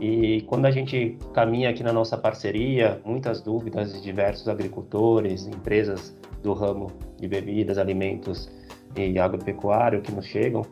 E 0.00 0.42
quando 0.42 0.66
a 0.66 0.70
gente 0.70 1.18
caminha 1.34 1.70
aqui 1.70 1.82
na 1.82 1.92
nossa 1.92 2.16
parceria, 2.16 3.00
muitas 3.04 3.40
dúvidas 3.40 3.92
de 3.92 4.00
diversos 4.00 4.48
agricultores, 4.48 5.46
empresas 5.46 6.16
do 6.42 6.52
ramo 6.52 6.92
de 7.16 7.26
bebidas, 7.26 7.78
alimentos 7.78 8.48
e 8.96 9.18
agropecuário 9.18 10.00
que 10.00 10.12
nos 10.12 10.26
chegam, 10.26 10.62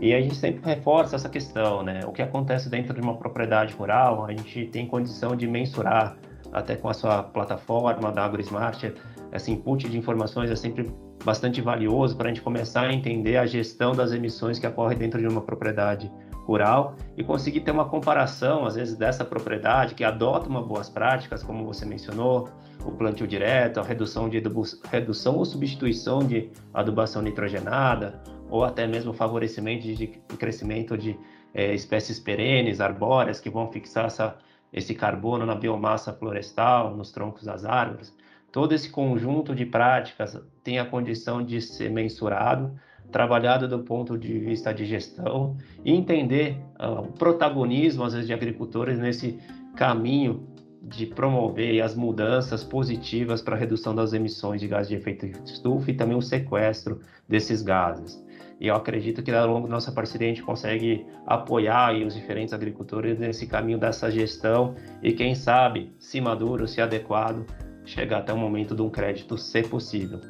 e 0.00 0.12
a 0.12 0.20
gente 0.20 0.34
sempre 0.34 0.62
reforça 0.64 1.16
essa 1.16 1.28
questão, 1.28 1.82
né? 1.82 2.00
O 2.06 2.12
que 2.12 2.20
acontece 2.20 2.68
dentro 2.68 2.92
de 2.92 3.00
uma 3.00 3.16
propriedade 3.16 3.72
rural, 3.74 4.24
a 4.26 4.30
gente 4.30 4.66
tem 4.66 4.86
condição 4.86 5.34
de 5.34 5.46
mensurar, 5.46 6.16
até 6.52 6.76
com 6.76 6.88
a 6.88 6.94
sua 6.94 7.22
plataforma 7.22 8.12
da 8.12 8.24
AgroSmart, 8.24 8.92
esse 9.32 9.50
input 9.50 9.88
de 9.88 9.98
informações 9.98 10.50
é 10.50 10.56
sempre 10.56 10.88
bastante 11.24 11.60
valioso 11.60 12.16
para 12.16 12.26
a 12.26 12.28
gente 12.28 12.42
começar 12.42 12.82
a 12.82 12.92
entender 12.92 13.36
a 13.36 13.46
gestão 13.46 13.92
das 13.92 14.12
emissões 14.12 14.58
que 14.58 14.66
ocorre 14.66 14.94
dentro 14.94 15.20
de 15.20 15.26
uma 15.26 15.40
propriedade 15.40 16.10
rural 16.44 16.94
e 17.16 17.24
conseguir 17.24 17.60
ter 17.60 17.70
uma 17.70 17.88
comparação, 17.88 18.66
às 18.66 18.74
vezes, 18.74 18.96
dessa 18.96 19.24
propriedade 19.24 19.94
que 19.94 20.04
adota 20.04 20.48
uma 20.48 20.62
boas 20.62 20.88
práticas, 20.88 21.42
como 21.42 21.64
você 21.64 21.84
mencionou, 21.84 22.48
o 22.84 22.92
plantio 22.92 23.26
direto, 23.26 23.80
a 23.80 23.82
redução, 23.82 24.28
de 24.28 24.42
redução 24.90 25.36
ou 25.36 25.44
substituição 25.44 26.20
de 26.20 26.50
adubação 26.72 27.22
nitrogenada, 27.22 28.22
ou 28.50 28.62
até 28.62 28.86
mesmo 28.86 29.12
favorecimento 29.12 29.86
de, 29.86 30.06
crescimento 30.38 30.96
de 30.96 31.18
é, 31.54 31.74
espécies 31.74 32.20
perenes, 32.20 32.80
arbóreas, 32.80 33.40
que 33.40 33.48
vão 33.48 33.72
fixar 33.72 34.06
essa, 34.06 34.36
esse 34.72 34.94
carbono 34.94 35.46
na 35.46 35.54
biomassa 35.54 36.12
florestal, 36.12 36.94
nos 36.94 37.10
troncos 37.10 37.44
das 37.44 37.64
árvores. 37.64 38.14
Todo 38.52 38.72
esse 38.72 38.90
conjunto 38.90 39.54
de 39.54 39.64
práticas 39.64 40.40
tem 40.62 40.78
a 40.78 40.84
condição 40.84 41.42
de 41.42 41.60
ser 41.60 41.90
mensurado 41.90 42.78
trabalhado 43.10 43.68
do 43.68 43.80
ponto 43.80 44.18
de 44.18 44.38
vista 44.38 44.72
de 44.72 44.84
gestão 44.84 45.56
e 45.84 45.92
entender 45.92 46.56
uh, 46.80 47.00
o 47.00 47.12
protagonismo, 47.12 48.04
às 48.04 48.12
vezes, 48.12 48.26
de 48.26 48.32
agricultores 48.32 48.98
nesse 48.98 49.38
caminho 49.76 50.48
de 50.82 51.06
promover 51.06 51.80
as 51.80 51.94
mudanças 51.94 52.62
positivas 52.62 53.40
para 53.40 53.56
a 53.56 53.58
redução 53.58 53.94
das 53.94 54.12
emissões 54.12 54.60
de 54.60 54.68
gás 54.68 54.88
de 54.88 54.94
efeito 54.94 55.26
estufa 55.44 55.90
e 55.90 55.94
também 55.94 56.16
o 56.16 56.20
sequestro 56.20 57.00
desses 57.26 57.62
gases. 57.62 58.22
E 58.60 58.68
eu 58.68 58.76
acredito 58.76 59.22
que 59.22 59.30
ao 59.30 59.48
longo 59.48 59.66
da 59.66 59.74
nossa 59.74 59.90
parceria 59.90 60.28
a 60.28 60.30
gente 60.30 60.42
consegue 60.42 61.06
apoiar 61.26 61.94
os 61.94 62.14
diferentes 62.14 62.54
agricultores 62.54 63.18
nesse 63.18 63.46
caminho 63.46 63.78
dessa 63.78 64.10
gestão 64.10 64.74
e 65.02 65.12
quem 65.12 65.34
sabe, 65.34 65.92
se 65.98 66.20
maduro, 66.20 66.68
se 66.68 66.80
adequado, 66.80 67.44
chegar 67.84 68.18
até 68.18 68.32
o 68.32 68.38
momento 68.38 68.74
de 68.74 68.82
um 68.82 68.90
crédito 68.90 69.36
ser 69.36 69.68
possível. 69.68 70.20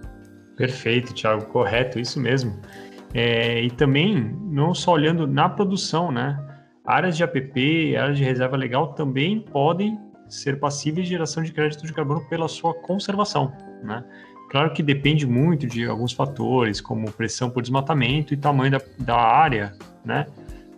Perfeito, 0.57 1.15
Thiago, 1.15 1.47
correto, 1.47 1.99
isso 1.99 2.21
mesmo. 2.21 2.59
É, 3.13 3.63
e 3.63 3.71
também, 3.71 4.37
não 4.43 4.75
só 4.75 4.93
olhando 4.93 5.27
na 5.27 5.49
produção, 5.49 6.11
né? 6.11 6.39
Áreas 6.85 7.17
de 7.17 7.25
APP, 7.25 7.97
áreas 7.97 8.19
de 8.19 8.25
reserva 8.25 8.57
legal 8.57 8.93
também 8.95 9.41
podem 9.41 9.99
ser 10.29 10.59
passíveis 10.59 11.07
de 11.07 11.13
geração 11.13 11.43
de 11.43 11.53
crédito 11.53 11.87
de 11.87 11.93
carbono 11.93 12.21
pela 12.29 12.49
sua 12.49 12.75
conservação, 12.75 13.53
né? 13.83 14.05
Claro 14.51 14.73
que 14.73 14.83
depende 14.83 15.27
muito 15.27 15.67
de 15.67 15.85
alguns 15.87 16.13
fatores, 16.13 16.81
como 16.81 17.11
pressão 17.11 17.51
por 17.51 17.63
desmatamento 17.63 18.35
e 18.35 18.37
tamanho 18.37 18.73
da, 18.73 18.81
da 18.99 19.17
área, 19.17 19.73
né? 20.05 20.27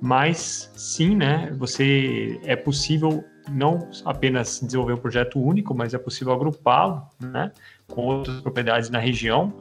Mas 0.00 0.70
sim, 0.76 1.16
né? 1.16 1.50
Você 1.58 2.40
é 2.44 2.54
possível 2.54 3.24
não 3.50 3.88
apenas 4.04 4.60
desenvolver 4.60 4.94
um 4.94 4.98
projeto 4.98 5.40
único, 5.40 5.74
mas 5.74 5.94
é 5.94 5.98
possível 5.98 6.32
agrupá-lo, 6.32 7.02
né? 7.20 7.52
com 7.88 8.02
outras 8.02 8.40
propriedades 8.40 8.90
na 8.90 8.98
região 8.98 9.52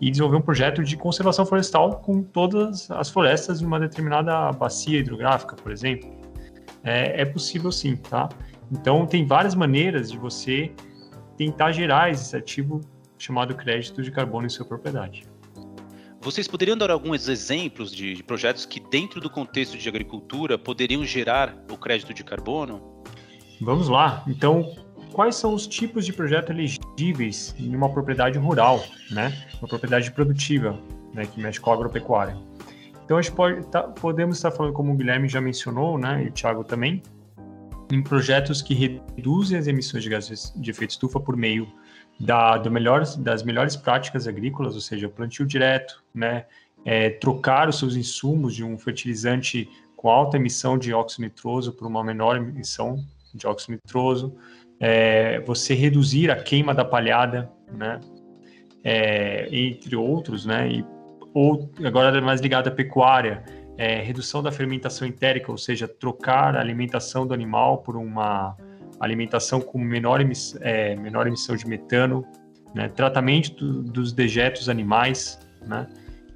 e 0.00 0.10
desenvolver 0.10 0.36
um 0.36 0.42
projeto 0.42 0.82
de 0.82 0.96
conservação 0.96 1.44
florestal 1.44 2.00
com 2.00 2.22
todas 2.22 2.90
as 2.90 3.10
florestas 3.10 3.60
de 3.60 3.66
uma 3.66 3.78
determinada 3.78 4.50
bacia 4.52 4.98
hidrográfica, 4.98 5.56
por 5.56 5.70
exemplo. 5.70 6.10
É, 6.82 7.22
é 7.22 7.24
possível 7.24 7.70
sim, 7.70 7.96
tá? 7.96 8.28
Então, 8.72 9.06
tem 9.06 9.26
várias 9.26 9.54
maneiras 9.54 10.10
de 10.10 10.16
você 10.16 10.72
tentar 11.36 11.72
gerar 11.72 12.10
esse 12.10 12.34
ativo 12.34 12.80
chamado 13.18 13.54
crédito 13.54 14.02
de 14.02 14.10
carbono 14.10 14.46
em 14.46 14.48
sua 14.48 14.64
propriedade. 14.64 15.24
Vocês 16.22 16.46
poderiam 16.46 16.76
dar 16.76 16.90
alguns 16.90 17.28
exemplos 17.28 17.90
de 17.90 18.22
projetos 18.22 18.66
que, 18.66 18.78
dentro 18.78 19.20
do 19.20 19.30
contexto 19.30 19.76
de 19.76 19.88
agricultura, 19.88 20.58
poderiam 20.58 21.04
gerar 21.04 21.56
o 21.70 21.76
crédito 21.76 22.12
de 22.12 22.22
carbono? 22.22 22.89
Vamos 23.60 23.88
lá. 23.88 24.24
Então, 24.26 24.74
quais 25.12 25.36
são 25.36 25.52
os 25.52 25.66
tipos 25.66 26.06
de 26.06 26.12
projeto 26.12 26.50
elegíveis 26.50 27.54
em 27.58 27.76
uma 27.76 27.90
propriedade 27.90 28.38
rural, 28.38 28.82
né? 29.10 29.36
Uma 29.60 29.68
propriedade 29.68 30.10
produtiva, 30.12 30.78
né? 31.12 31.26
Que 31.26 31.38
mexe 31.38 31.60
com 31.60 31.70
a 31.70 31.74
agropecuária. 31.74 32.36
Então, 33.04 33.18
a 33.18 33.22
gente 33.22 33.34
pode 33.34 33.66
tá, 33.66 33.82
podemos 33.82 34.38
estar 34.38 34.50
falando, 34.50 34.72
como 34.72 34.92
o 34.92 34.96
Guilherme 34.96 35.28
já 35.28 35.40
mencionou, 35.40 35.98
né? 35.98 36.24
E 36.24 36.28
o 36.28 36.32
Thiago 36.32 36.64
também, 36.64 37.02
em 37.92 38.02
projetos 38.02 38.62
que 38.62 38.72
reduzem 38.72 39.58
as 39.58 39.66
emissões 39.66 40.02
de 40.02 40.08
gases 40.08 40.52
de 40.56 40.70
efeito 40.70 40.92
estufa 40.92 41.20
por 41.20 41.36
meio 41.36 41.68
da, 42.18 42.56
do 42.56 42.70
melhores, 42.70 43.14
das 43.16 43.42
melhores 43.42 43.76
práticas 43.76 44.26
agrícolas, 44.26 44.74
ou 44.74 44.80
seja, 44.80 45.08
plantio 45.08 45.44
direto, 45.44 46.02
né? 46.14 46.46
É, 46.82 47.10
trocar 47.10 47.68
os 47.68 47.78
seus 47.78 47.94
insumos 47.94 48.54
de 48.54 48.64
um 48.64 48.78
fertilizante 48.78 49.68
com 49.94 50.08
alta 50.08 50.38
emissão 50.38 50.78
de 50.78 50.94
óxido 50.94 51.24
nitroso 51.24 51.74
por 51.74 51.86
uma 51.86 52.02
menor 52.02 52.38
emissão 52.38 53.04
de 53.34 53.46
óxido 53.46 53.72
nitroso, 53.72 54.34
é, 54.78 55.40
você 55.40 55.74
reduzir 55.74 56.30
a 56.30 56.36
queima 56.36 56.74
da 56.74 56.84
palhada, 56.84 57.50
né? 57.72 58.00
É, 58.82 59.48
entre 59.54 59.94
outros, 59.94 60.46
né? 60.46 60.68
E, 60.70 60.84
ou 61.34 61.70
agora 61.84 62.16
é 62.16 62.20
mais 62.20 62.40
ligado 62.40 62.68
à 62.68 62.70
pecuária, 62.70 63.44
é, 63.76 64.00
redução 64.00 64.42
da 64.42 64.50
fermentação 64.50 65.06
entérica, 65.06 65.50
ou 65.50 65.58
seja, 65.58 65.86
trocar 65.86 66.56
a 66.56 66.60
alimentação 66.60 67.26
do 67.26 67.34
animal 67.34 67.78
por 67.78 67.96
uma 67.96 68.56
alimentação 68.98 69.60
com 69.60 69.78
menor, 69.78 70.20
emiss, 70.20 70.56
é, 70.60 70.94
menor 70.96 71.26
emissão 71.26 71.56
de 71.56 71.66
metano, 71.66 72.24
né? 72.74 72.88
tratamento 72.88 73.54
do, 73.54 73.82
dos 73.82 74.12
dejetos 74.12 74.68
animais, 74.68 75.38
né? 75.66 75.86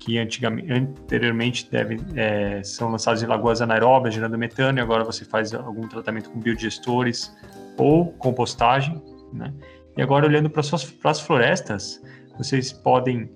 Que 0.05 0.19
anteriormente 0.19 1.71
deve, 1.71 1.99
é, 2.15 2.63
são 2.63 2.91
lançados 2.91 3.23
em 3.23 3.27
lagoas 3.27 3.63
anaeróbias, 3.63 4.15
gerando 4.15 4.37
metano, 4.37 4.79
e 4.79 4.83
agora 4.83 5.03
você 5.03 5.25
faz 5.25 5.55
algum 5.55 5.89
tratamento 5.89 6.29
com 6.29 6.39
biodigestores 6.39 7.35
ou 7.79 8.13
compostagem. 8.13 9.03
Né? 9.33 9.51
E 9.97 10.03
agora, 10.03 10.27
olhando 10.27 10.51
para 10.51 10.61
as 11.05 11.21
florestas, 11.21 12.03
vocês 12.37 12.71
podem 12.71 13.31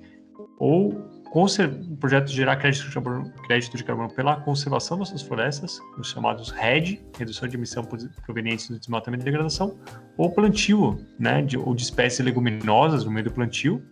ou 0.58 1.18
o 1.34 1.96
projeto 1.96 2.28
gerar 2.28 2.56
crédito 2.56 2.86
de, 2.86 2.94
carbono, 2.94 3.32
crédito 3.46 3.76
de 3.76 3.84
carbono 3.84 4.08
pela 4.10 4.36
conservação 4.40 4.98
das 4.98 5.10
suas 5.10 5.22
florestas, 5.22 5.78
os 5.98 6.10
chamados 6.10 6.50
RED, 6.50 7.00
redução 7.18 7.46
de 7.46 7.56
emissão 7.56 7.84
provenientes 8.24 8.68
do 8.68 8.78
desmatamento 8.78 9.22
e 9.22 9.26
degradação, 9.26 9.78
ou 10.16 10.30
plantio, 10.30 10.98
né, 11.18 11.42
de, 11.42 11.58
ou 11.58 11.74
de 11.74 11.82
espécies 11.82 12.24
leguminosas 12.24 13.04
no 13.04 13.10
meio 13.10 13.24
do 13.24 13.30
plantio, 13.30 13.82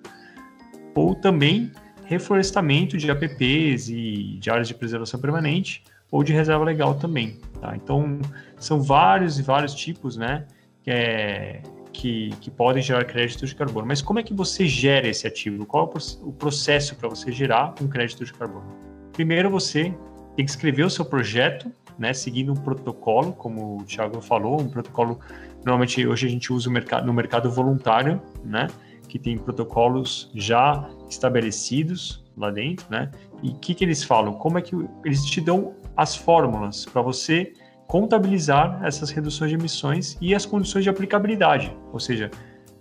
ou 0.95 1.15
também 1.15 1.71
reflorestamento 2.07 2.97
de 2.97 3.11
APPs 3.11 3.89
e 3.89 4.39
de 4.39 4.51
áreas 4.51 4.69
de 4.69 4.75
preservação 4.75 5.21
permanente, 5.21 5.85
ou 6.11 6.23
de 6.23 6.33
reserva 6.33 6.65
legal 6.65 6.95
também. 6.95 7.39
Tá? 7.61 7.77
Então, 7.77 8.21
são 8.59 8.81
vários 8.81 9.39
e 9.39 9.43
vários 9.43 9.75
tipos 9.75 10.17
né, 10.17 10.47
que, 10.83 10.91
é, 10.91 11.63
que, 11.93 12.31
que, 12.41 12.51
podem 12.51 12.83
gerar 12.83 13.05
crédito 13.05 13.45
de 13.45 13.55
carbono. 13.55 13.87
Mas 13.87 14.01
como 14.01 14.19
é 14.19 14.23
que 14.23 14.33
você 14.33 14.67
gera 14.67 15.09
esse 15.09 15.27
ativo? 15.27 15.67
Qual 15.67 15.93
é 15.95 15.99
o 16.23 16.33
processo 16.33 16.95
para 16.95 17.09
você 17.09 17.33
gerar 17.33 17.75
um 17.83 17.89
crédito 17.89 18.25
de 18.25 18.33
carbono? 18.33 18.67
Primeiro, 19.13 19.51
você 19.51 19.95
tem 20.37 20.45
que 20.45 20.51
escrever 20.51 20.85
o 20.85 20.91
seu 20.91 21.05
projeto, 21.05 21.73
né, 21.99 22.13
seguindo 22.13 22.53
um 22.53 22.57
protocolo, 22.57 23.33
como 23.33 23.79
o 23.79 23.85
Thiago 23.85 24.21
falou, 24.21 24.61
um 24.61 24.69
protocolo. 24.69 25.19
Normalmente 25.65 26.07
hoje 26.07 26.27
a 26.27 26.31
gente 26.31 26.53
usa 26.53 26.71
no 27.05 27.13
mercado 27.13 27.51
voluntário, 27.51 28.21
né, 28.45 28.69
que 29.09 29.19
tem 29.19 29.39
protocolos 29.39 30.31
já 30.35 30.89
estabelecidos 31.09 32.25
lá 32.37 32.51
dentro, 32.51 32.87
né? 32.91 33.11
E 33.43 33.51
o 33.51 33.55
que, 33.55 33.75
que 33.75 33.85
eles 33.85 34.05
falam? 34.05 34.35
Como 34.35 34.59
é 34.59 34.63
que 34.63 34.75
eles 35.05 35.25
te 35.25 35.41
dão 35.41 35.75
as 35.97 36.15
fórmulas 36.15 36.85
para 36.85 37.03
você 37.03 37.53
contabilizar 37.87 38.81
essas 38.85 39.11
reduções 39.11 39.51
de 39.51 39.57
emissões 39.57 40.19
e 40.21 40.35
as 40.35 40.45
condições 40.45 40.85
de 40.85 40.91
aplicabilidade, 40.91 41.75
ou 41.93 42.01
seja, 42.01 42.31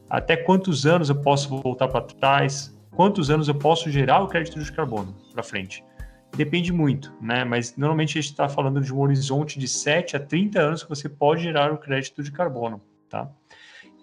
até 0.09 0.35
quantos 0.35 0.85
anos 0.85 1.09
eu 1.09 1.15
posso 1.15 1.49
voltar 1.61 1.87
para 1.87 2.01
trás, 2.01 2.75
quantos 2.91 3.29
anos 3.29 3.47
eu 3.47 3.55
posso 3.55 3.89
gerar 3.89 4.21
o 4.21 4.27
crédito 4.27 4.59
de 4.59 4.71
carbono 4.71 5.15
para 5.31 5.43
frente. 5.43 5.83
Depende 6.35 6.73
muito, 6.73 7.13
né? 7.21 7.43
Mas 7.43 7.75
normalmente 7.77 8.17
a 8.17 8.21
gente 8.21 8.31
está 8.31 8.49
falando 8.49 8.81
de 8.81 8.93
um 8.93 8.99
horizonte 8.99 9.57
de 9.57 9.67
7 9.67 10.17
a 10.17 10.19
30 10.19 10.59
anos 10.59 10.83
que 10.83 10.89
você 10.89 11.07
pode 11.07 11.43
gerar 11.43 11.71
o 11.71 11.77
crédito 11.77 12.21
de 12.21 12.31
carbono, 12.31 12.81
tá? 13.09 13.29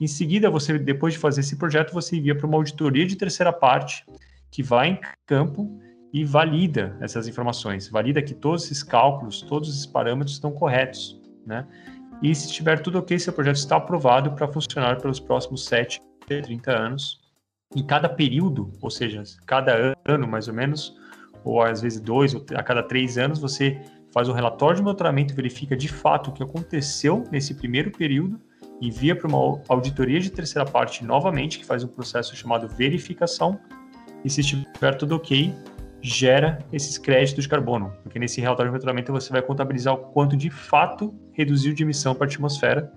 Em 0.03 0.09
seguida, 0.09 0.51
você, 0.51 0.77
depois 0.81 1.15
de 1.15 1.21
fazer 1.21 1.43
esse 1.43 1.55
projeto, 1.55 1.93
você 1.93 2.17
envia 2.17 2.35
para 2.35 2.45
uma 2.45 2.57
auditoria 2.57 3.07
de 3.07 3.15
terceira 3.15 3.53
parte 3.53 4.05
que 4.51 4.61
vai 4.61 4.89
em 4.89 5.01
campo 5.25 5.81
e 6.13 6.25
valida 6.25 6.97
essas 7.01 7.29
informações, 7.29 7.87
valida 7.87 8.21
que 8.21 8.35
todos 8.35 8.65
esses 8.65 8.83
cálculos, 8.83 9.43
todos 9.43 9.69
esses 9.69 9.87
parâmetros 9.87 10.35
estão 10.35 10.51
corretos, 10.51 11.21
né? 11.47 11.65
E 12.21 12.35
se 12.35 12.47
estiver 12.47 12.83
tudo 12.83 12.99
ok, 12.99 13.17
seu 13.17 13.33
projeto 13.33 13.55
está 13.55 13.77
aprovado 13.77 14.33
para 14.33 14.49
funcionar 14.49 15.01
pelos 15.01 15.21
próximos 15.21 15.65
7 15.67 16.01
a 16.25 16.43
30 16.43 16.73
anos. 16.73 17.21
Em 17.73 17.87
cada 17.87 18.09
período, 18.09 18.73
ou 18.83 18.91
seja, 18.91 19.23
cada 19.47 19.95
ano 20.05 20.27
mais 20.27 20.49
ou 20.49 20.55
menos, 20.55 20.97
ou 21.45 21.63
às 21.63 21.81
vezes 21.81 22.01
dois, 22.01 22.35
ou 22.35 22.45
a 22.57 22.63
cada 22.65 22.83
três 22.83 23.19
anos, 23.19 23.39
você 23.39 23.81
faz 24.13 24.29
um 24.29 24.33
relatório 24.33 24.79
de 24.79 24.83
monitoramento, 24.83 25.33
verifica 25.33 25.77
de 25.77 25.87
fato 25.87 26.31
o 26.31 26.33
que 26.33 26.43
aconteceu 26.43 27.23
nesse 27.31 27.55
primeiro 27.55 27.93
período, 27.93 28.41
envia 28.83 29.15
para 29.15 29.29
uma 29.29 29.63
auditoria 29.69 30.19
de 30.19 30.29
terceira 30.29 30.69
parte 30.69 31.05
novamente, 31.05 31.59
que 31.59 31.65
faz 31.65 31.85
um 31.85 31.89
processo 31.89 32.35
chamado 32.35 32.69
verificação, 32.69 33.59
e 34.25 34.29
se 34.29 34.41
estiver 34.41 34.97
tudo 34.97 35.15
ok, 35.15 35.55
gera 36.01 36.59
esses 36.73 36.99
créditos 36.99 37.45
de 37.45 37.49
carbono, 37.49 37.93
porque 38.03 38.19
nesse 38.19 38.41
relatório 38.41 38.71
de 38.71 38.73
monitoramento 38.73 39.13
você 39.13 39.31
vai 39.31 39.41
contabilizar 39.41 39.95
o 39.95 39.99
quanto 39.99 40.37
de 40.37 40.51
fato 40.51 41.15
reduziu 41.33 41.73
de 41.73 41.85
emissão 41.85 42.13
para 42.13 42.27
a 42.27 42.29
atmosfera, 42.29 42.93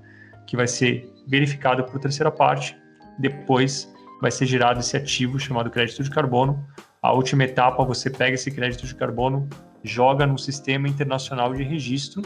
que 0.48 0.58
vai 0.58 0.67
ser 0.67 1.08
verificado 1.28 1.84
por 1.84 2.00
terceira 2.00 2.32
parte, 2.32 2.76
depois 3.19 3.93
vai 4.21 4.32
ser 4.32 4.48
gerado 4.48 4.80
esse 4.80 4.98
ativo 4.98 5.39
chamado 5.39 5.69
crédito 5.69 6.04
de 6.04 6.10
carbono. 6.10 6.67
A 7.00 7.13
última 7.13 7.43
etapa, 7.43 7.86
você 7.86 8.10
pega 8.10 8.34
esse 8.34 8.50
crédito 8.50 8.88
de 8.88 8.95
carbono, 8.95 9.48
joga 9.84 10.26
no 10.26 10.38
sistema 10.39 10.88
internacional 10.88 11.54
de 11.54 11.62
registro, 11.62 12.24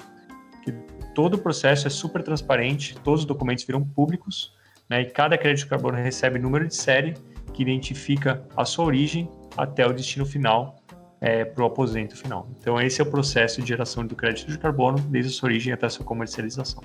todo 1.13 1.35
o 1.35 1.37
processo 1.37 1.87
é 1.87 1.89
super 1.89 2.23
transparente, 2.23 2.95
todos 3.03 3.21
os 3.21 3.25
documentos 3.25 3.63
viram 3.63 3.83
públicos, 3.83 4.53
né, 4.89 5.01
e 5.01 5.05
cada 5.05 5.37
crédito 5.37 5.65
de 5.65 5.69
carbono 5.69 5.97
recebe 5.97 6.39
número 6.39 6.67
de 6.67 6.75
série 6.75 7.13
que 7.53 7.61
identifica 7.61 8.43
a 8.55 8.65
sua 8.65 8.85
origem 8.85 9.29
até 9.57 9.85
o 9.85 9.93
destino 9.93 10.25
final 10.25 10.77
é, 11.21 11.43
para 11.43 11.63
o 11.63 11.67
aposento 11.67 12.15
final. 12.15 12.47
Então, 12.57 12.79
esse 12.79 13.01
é 13.01 13.03
o 13.03 13.09
processo 13.09 13.61
de 13.61 13.67
geração 13.67 14.05
do 14.05 14.15
crédito 14.15 14.49
de 14.49 14.57
carbono, 14.57 14.99
desde 14.99 15.31
a 15.31 15.33
sua 15.33 15.47
origem 15.49 15.73
até 15.73 15.85
a 15.85 15.89
sua 15.89 16.05
comercialização. 16.05 16.81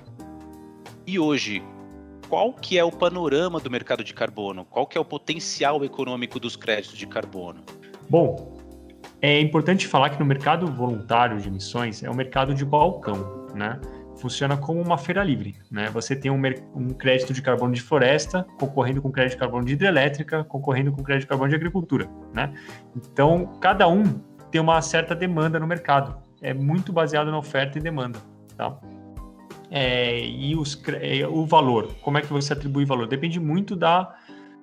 E 1.07 1.17
hoje, 1.17 1.63
qual 2.27 2.51
que 2.51 2.77
é 2.77 2.83
o 2.83 2.91
panorama 2.91 3.59
do 3.59 3.69
mercado 3.69 4.03
de 4.03 4.13
carbono? 4.13 4.65
Qual 4.65 4.85
que 4.85 4.97
é 4.97 5.01
o 5.01 5.05
potencial 5.05 5.83
econômico 5.85 6.39
dos 6.39 6.55
créditos 6.55 6.97
de 6.97 7.07
carbono? 7.07 7.63
Bom, 8.09 8.54
é 9.21 9.39
importante 9.39 9.87
falar 9.87 10.09
que 10.09 10.19
no 10.19 10.25
mercado 10.25 10.67
voluntário 10.67 11.39
de 11.39 11.47
emissões 11.47 12.03
é 12.03 12.09
um 12.09 12.15
mercado 12.15 12.53
de 12.53 12.65
balcão, 12.65 13.47
né? 13.55 13.79
funciona 14.15 14.55
como 14.57 14.81
uma 14.81 14.97
feira 14.97 15.23
livre, 15.23 15.55
né? 15.69 15.89
Você 15.91 16.15
tem 16.15 16.31
um, 16.31 16.41
um, 16.73 16.89
crédito 16.89 17.33
de 17.33 17.41
carbono 17.41 17.73
de 17.73 17.81
floresta 17.81 18.45
concorrendo 18.57 19.01
com 19.01 19.11
crédito 19.11 19.33
de 19.33 19.39
carbono 19.39 19.65
de 19.65 19.73
hidrelétrica, 19.73 20.43
concorrendo 20.43 20.91
com 20.91 21.03
crédito 21.03 21.23
de 21.23 21.27
carbono 21.27 21.49
de 21.49 21.55
agricultura, 21.55 22.09
né? 22.33 22.53
Então, 22.95 23.57
cada 23.59 23.87
um 23.87 24.03
tem 24.49 24.61
uma 24.61 24.81
certa 24.81 25.15
demanda 25.15 25.59
no 25.59 25.67
mercado. 25.67 26.15
É 26.41 26.53
muito 26.53 26.93
baseado 26.93 27.29
na 27.29 27.37
oferta 27.37 27.77
e 27.77 27.81
demanda, 27.81 28.19
tá? 28.57 28.77
É, 29.69 30.25
e 30.25 30.55
os, 30.55 30.81
é, 31.01 31.27
o 31.27 31.45
valor, 31.45 31.93
como 32.01 32.17
é 32.17 32.21
que 32.21 32.31
você 32.31 32.53
atribui 32.53 32.85
valor? 32.85 33.07
Depende 33.07 33.39
muito 33.39 33.75
da, 33.75 34.15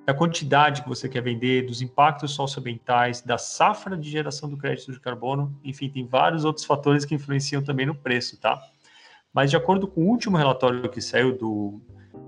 da 0.05 0.13
quantidade 0.13 0.83
que 0.83 0.89
você 0.89 1.09
quer 1.09 1.23
vender, 1.23 1.67
dos 1.67 1.81
impactos 1.81 2.33
socioambientais, 2.33 3.21
da 3.21 3.39
safra 3.39 3.97
de 3.97 4.11
geração 4.11 4.49
do 4.49 4.57
crédito 4.57 4.93
de 4.93 4.99
carbono, 4.99 5.57
enfim, 5.63 5.89
tem 5.89 6.07
vários 6.07 6.45
outros 6.45 6.65
fatores 6.65 7.05
que 7.05 7.15
influenciam 7.15 7.63
também 7.63 7.87
no 7.87 7.95
preço, 7.95 8.41
tá? 8.41 8.61
Mas 9.33 9.51
de 9.51 9.57
acordo 9.57 9.87
com 9.87 10.03
o 10.03 10.09
último 10.09 10.37
relatório 10.37 10.89
que 10.89 11.01
saiu 11.01 11.37
do 11.37 11.81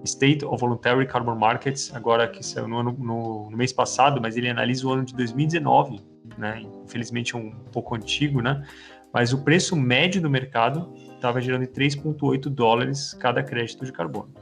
State 0.04 0.44
of 0.44 0.60
Voluntary 0.60 1.06
Carbon 1.06 1.34
Markets, 1.34 1.92
agora 1.94 2.28
que 2.28 2.44
saiu 2.44 2.68
no, 2.68 2.78
ano, 2.78 2.92
no, 2.98 3.50
no 3.50 3.56
mês 3.56 3.72
passado, 3.72 4.20
mas 4.20 4.36
ele 4.36 4.48
analisa 4.48 4.86
o 4.86 4.92
ano 4.92 5.04
de 5.04 5.14
2019, 5.14 6.00
né? 6.38 6.62
Infelizmente 6.84 7.34
é 7.34 7.38
um 7.38 7.50
pouco 7.72 7.94
antigo, 7.94 8.40
né? 8.40 8.64
Mas 9.12 9.32
o 9.32 9.42
preço 9.42 9.76
médio 9.76 10.20
do 10.20 10.30
mercado 10.30 10.92
estava 11.14 11.40
gerando 11.40 11.66
3,8 11.66 12.48
dólares 12.48 13.14
cada 13.14 13.42
crédito 13.42 13.84
de 13.84 13.92
carbono. 13.92 14.32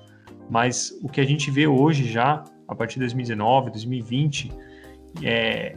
Mas 0.51 0.99
o 1.03 1.09
que 1.09 1.21
a 1.21 1.25
gente 1.25 1.51
vê 1.51 1.67
hoje 1.67 2.11
já, 2.11 2.45
a 2.73 2.77
partir 2.77 2.95
de 2.95 3.01
2019, 3.01 3.71
2020, 3.71 4.53
é, 5.23 5.77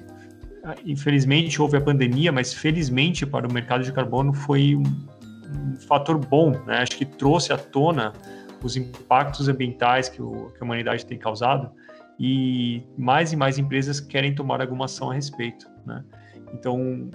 infelizmente 0.86 1.62
houve 1.62 1.78
a 1.78 1.82
pandemia, 1.82 2.32
mas 2.32 2.54
felizmente 2.54 3.26
para 3.26 3.48
o 3.48 3.54
mercado 3.54 3.84
de 3.84 3.92
carbono 3.92 4.34
foi 4.34 4.76
um, 4.76 4.84
um 4.84 5.76
fator 5.88 6.18
bom, 6.18 6.52
né? 6.66 6.78
Acho 6.78 6.98
que 6.98 7.06
trouxe 7.06 7.54
à 7.54 7.58
tona 7.58 8.14
os 8.64 8.76
impactos 8.76 9.48
ambientais 9.48 10.10
que, 10.10 10.22
o, 10.22 10.52
que 10.52 10.62
a 10.62 10.66
humanidade 10.66 11.06
tem 11.06 11.18
causado 11.18 11.72
e 12.20 12.82
mais 12.98 13.32
e 13.34 13.36
mais 13.36 13.60
empresas 13.60 14.00
querem 14.00 14.34
tomar 14.34 14.62
alguma 14.62 14.86
ação 14.86 15.12
a 15.12 15.14
respeito, 15.14 15.70
né? 15.86 16.04
Então, 16.54 17.10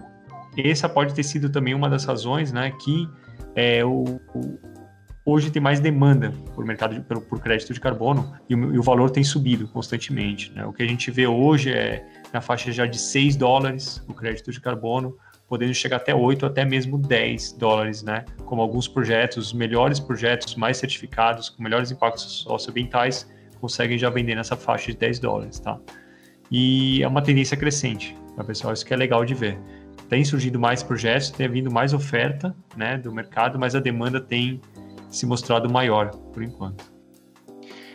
essa 0.57 0.89
pode 0.89 1.15
ter 1.15 1.23
sido 1.23 1.51
também 1.51 1.75
uma 1.75 1.89
das 1.89 2.05
razões, 2.05 2.53
né, 2.53 2.73
que 2.83 3.09
é, 3.55 3.85
o, 3.85 4.05
o, 4.35 4.59
hoje 5.31 5.51
tem 5.51 5.63
mais 5.63 5.81
demanda 5.81 6.33
por 6.55 6.65
mercado 6.65 6.95
de, 6.95 7.01
por, 7.01 7.41
crédito 7.41 7.73
de 7.73 7.81
carbono 7.81 8.33
e 8.49 8.55
o, 8.55 8.75
e 8.75 8.79
o, 8.79 8.83
valor 8.83 9.11
tem 9.11 9.23
subido 9.23 9.69
constantemente. 9.69 10.53
Né? 10.53 10.65
O 10.65 10.73
que 10.73 10.83
a 10.83 10.87
gente 10.87 11.11
vê 11.11 11.27
hoje 11.27 11.73
é 11.73 12.05
na 12.33 12.41
faixa 12.41 12.73
já 12.73 12.87
de 12.87 12.99
6 12.99 13.37
dólares 13.37 14.05
o 14.09 14.15
crédito 14.15 14.51
de 14.51 14.61
carbono, 14.61 15.17
podendo 15.49 15.75
chegar 15.75 15.97
até 15.97 16.15
8, 16.15 16.47
até 16.47 16.65
mesmo 16.65 16.97
10 16.97 17.53
dólares, 17.53 18.05
né? 18.05 18.25
Como 18.45 18.63
alguns 18.63 18.87
projetos, 18.87 19.49
os 19.49 19.53
melhores 19.53 19.99
projetos, 19.99 20.55
mais 20.55 20.77
certificados, 20.77 21.49
com 21.49 21.61
melhores 21.61 21.91
impactos 21.91 22.43
socioambientais, 22.43 23.29
conseguem 23.61 23.99
já 23.99 24.09
vender 24.09 24.37
nessa 24.37 24.57
faixa 24.57 24.93
de 24.93 24.99
10 24.99 25.19
dólares, 25.19 25.59
tá? 25.59 25.77
E 26.51 27.03
é 27.03 27.09
uma 27.09 27.21
tendência 27.21 27.57
crescente, 27.57 28.17
tá, 28.37 28.45
pessoal? 28.45 28.73
Isso 28.73 28.87
que 28.87 28.95
é 28.95 28.97
legal 28.97 29.25
de 29.25 29.35
ver. 29.35 29.59
Tem 30.09 30.25
surgido 30.25 30.59
mais 30.59 30.83
projetos, 30.85 31.31
tem 31.31 31.49
vindo 31.49 31.71
mais 31.71 31.93
oferta, 31.93 32.55
né, 32.77 32.97
do 32.97 33.13
mercado, 33.13 33.59
mas 33.59 33.75
a 33.75 33.81
demanda 33.81 34.21
tem 34.21 34.61
se 35.11 35.27
mostrado 35.27 35.69
maior 35.69 36.11
por 36.33 36.43
enquanto. 36.43 36.85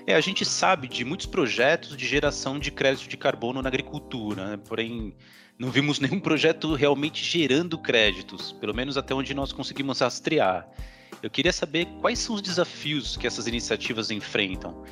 É, 0.08 0.13
a 0.13 0.21
gente 0.21 0.45
sabe 0.45 0.88
de 0.88 1.04
muitos 1.04 1.25
projetos 1.25 1.97
de 1.97 2.06
geração 2.06 2.60
de 2.60 2.69
crédito 2.69 3.10
de 3.10 3.17
carbono 3.17 3.62
na 3.62 3.69
agricultura, 3.69 4.51
né? 4.51 4.60
porém 4.67 5.15
não 5.58 5.71
vimos 5.71 5.97
nenhum 6.01 6.19
projeto 6.19 6.75
realmente 6.75 7.23
gerando 7.23 7.78
créditos, 7.78 8.51
pelo 8.51 8.73
menos 8.73 8.97
até 8.97 9.15
onde 9.15 9.34
nós 9.34 9.51
conseguimos 9.51 9.99
rastrear. 9.99 10.69
Eu 11.23 11.30
queria 11.30 11.51
saber 11.51 11.87
quais 12.02 12.19
são 12.19 12.35
os 12.35 12.42
desafios 12.42 13.17
que 13.17 13.25
essas 13.25 13.48
iniciativas 13.48 14.12
enfrentam. 14.12 14.83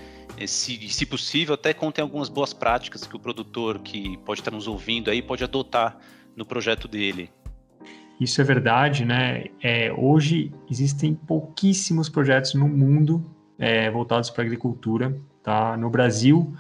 Se, 0.48 0.90
se 0.90 1.06
possível, 1.06 1.54
até 1.54 1.74
contem 1.76 2.02
algumas 2.02 2.28
boas 2.28 2.54
práticas 2.54 3.06
que 3.06 3.16
o 3.16 3.20
produtor 3.20 3.80
que 3.80 4.18
pode 4.20 4.42
estar 4.42 4.50
nos 4.50 4.68
ouvindo 4.68 5.12
aí 5.12 5.22
pode 5.22 5.44
adotar 5.44 6.00
no 6.36 6.44
projeto 6.44 6.88
dele. 6.88 7.30
Isso 8.20 8.40
é 8.40 8.44
verdade, 8.44 9.06
né? 9.06 9.46
É, 9.62 9.92
hoje 9.92 10.52
existem 10.70 11.14
pouquíssimos 11.14 12.10
projetos 12.10 12.54
no 12.54 12.68
mundo 12.68 13.26
é, 13.58 13.90
voltados 13.90 14.30
para 14.30 14.44
a 14.44 14.46
agricultura. 14.46 15.16
Tá? 15.44 15.76
No 15.76 15.90
Brasil, 15.90 16.54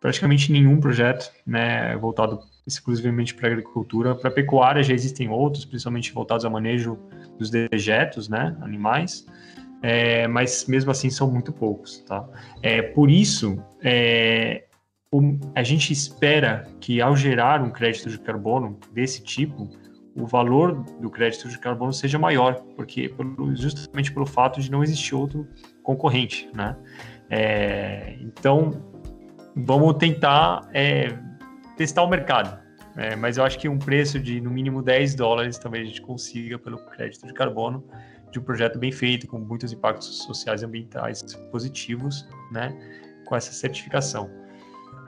praticamente 0.00 0.50
nenhum 0.50 0.80
projeto 0.80 1.30
né, 1.46 1.96
voltado 1.96 2.40
exclusivamente 2.66 3.34
para 3.34 3.48
agricultura. 3.48 4.14
Para 4.14 4.30
pecuária 4.30 4.82
já 4.82 4.94
existem 4.94 5.28
outros, 5.28 5.64
principalmente 5.64 6.12
voltados 6.12 6.44
ao 6.44 6.50
manejo 6.50 6.98
dos 7.38 7.50
dejetos, 7.50 8.28
né, 8.28 8.56
animais, 8.60 9.26
é, 9.82 10.26
mas 10.28 10.66
mesmo 10.66 10.90
assim 10.90 11.10
são 11.10 11.30
muito 11.30 11.52
poucos, 11.52 12.00
tá? 12.06 12.26
É, 12.62 12.82
por 12.82 13.10
isso, 13.10 13.62
é, 13.82 14.64
a 15.54 15.62
gente 15.62 15.92
espera 15.92 16.68
que 16.80 17.00
ao 17.00 17.16
gerar 17.16 17.60
um 17.62 17.70
crédito 17.70 18.08
de 18.08 18.18
carbono 18.18 18.78
desse 18.92 19.22
tipo, 19.22 19.68
o 20.14 20.26
valor 20.26 20.74
do 21.00 21.10
crédito 21.10 21.48
de 21.48 21.58
carbono 21.58 21.92
seja 21.92 22.18
maior, 22.18 22.62
porque 22.76 23.14
justamente 23.54 24.12
pelo 24.12 24.26
fato 24.26 24.60
de 24.60 24.70
não 24.70 24.82
existir 24.82 25.14
outro 25.14 25.48
concorrente, 25.82 26.50
né? 26.54 26.76
É, 27.30 28.16
então, 28.20 28.70
vamos 29.56 29.94
tentar 29.94 30.68
é, 30.74 31.16
testar 31.76 32.02
o 32.02 32.08
mercado, 32.08 32.60
é, 32.96 33.16
mas 33.16 33.38
eu 33.38 33.44
acho 33.44 33.58
que 33.58 33.68
um 33.68 33.78
preço 33.78 34.20
de 34.20 34.40
no 34.40 34.50
mínimo 34.50 34.82
10 34.82 35.14
dólares 35.14 35.58
talvez 35.58 35.84
a 35.84 35.86
gente 35.88 36.02
consiga 36.02 36.58
pelo 36.58 36.78
crédito 36.78 37.26
de 37.26 37.32
carbono 37.32 37.84
de 38.30 38.38
um 38.38 38.42
projeto 38.42 38.78
bem 38.78 38.92
feito, 38.92 39.26
com 39.26 39.38
muitos 39.38 39.72
impactos 39.72 40.24
sociais 40.24 40.62
e 40.62 40.64
ambientais 40.64 41.22
positivos, 41.50 42.26
né? 42.50 42.74
Com 43.26 43.36
essa 43.36 43.52
certificação. 43.52 44.30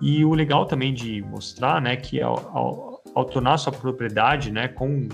E 0.01 0.25
o 0.25 0.35
legal 0.35 0.67
também 0.67 0.93
de 0.93 1.23
mostrar, 1.23 1.81
né, 1.81 1.97
que 1.97 2.21
ao, 2.21 2.37
ao, 2.57 2.93
ao 3.15 3.25
tornar 3.25 3.59
sua 3.59 3.73
propriedade, 3.73 4.51
né, 4.51 4.69
com 4.69 5.09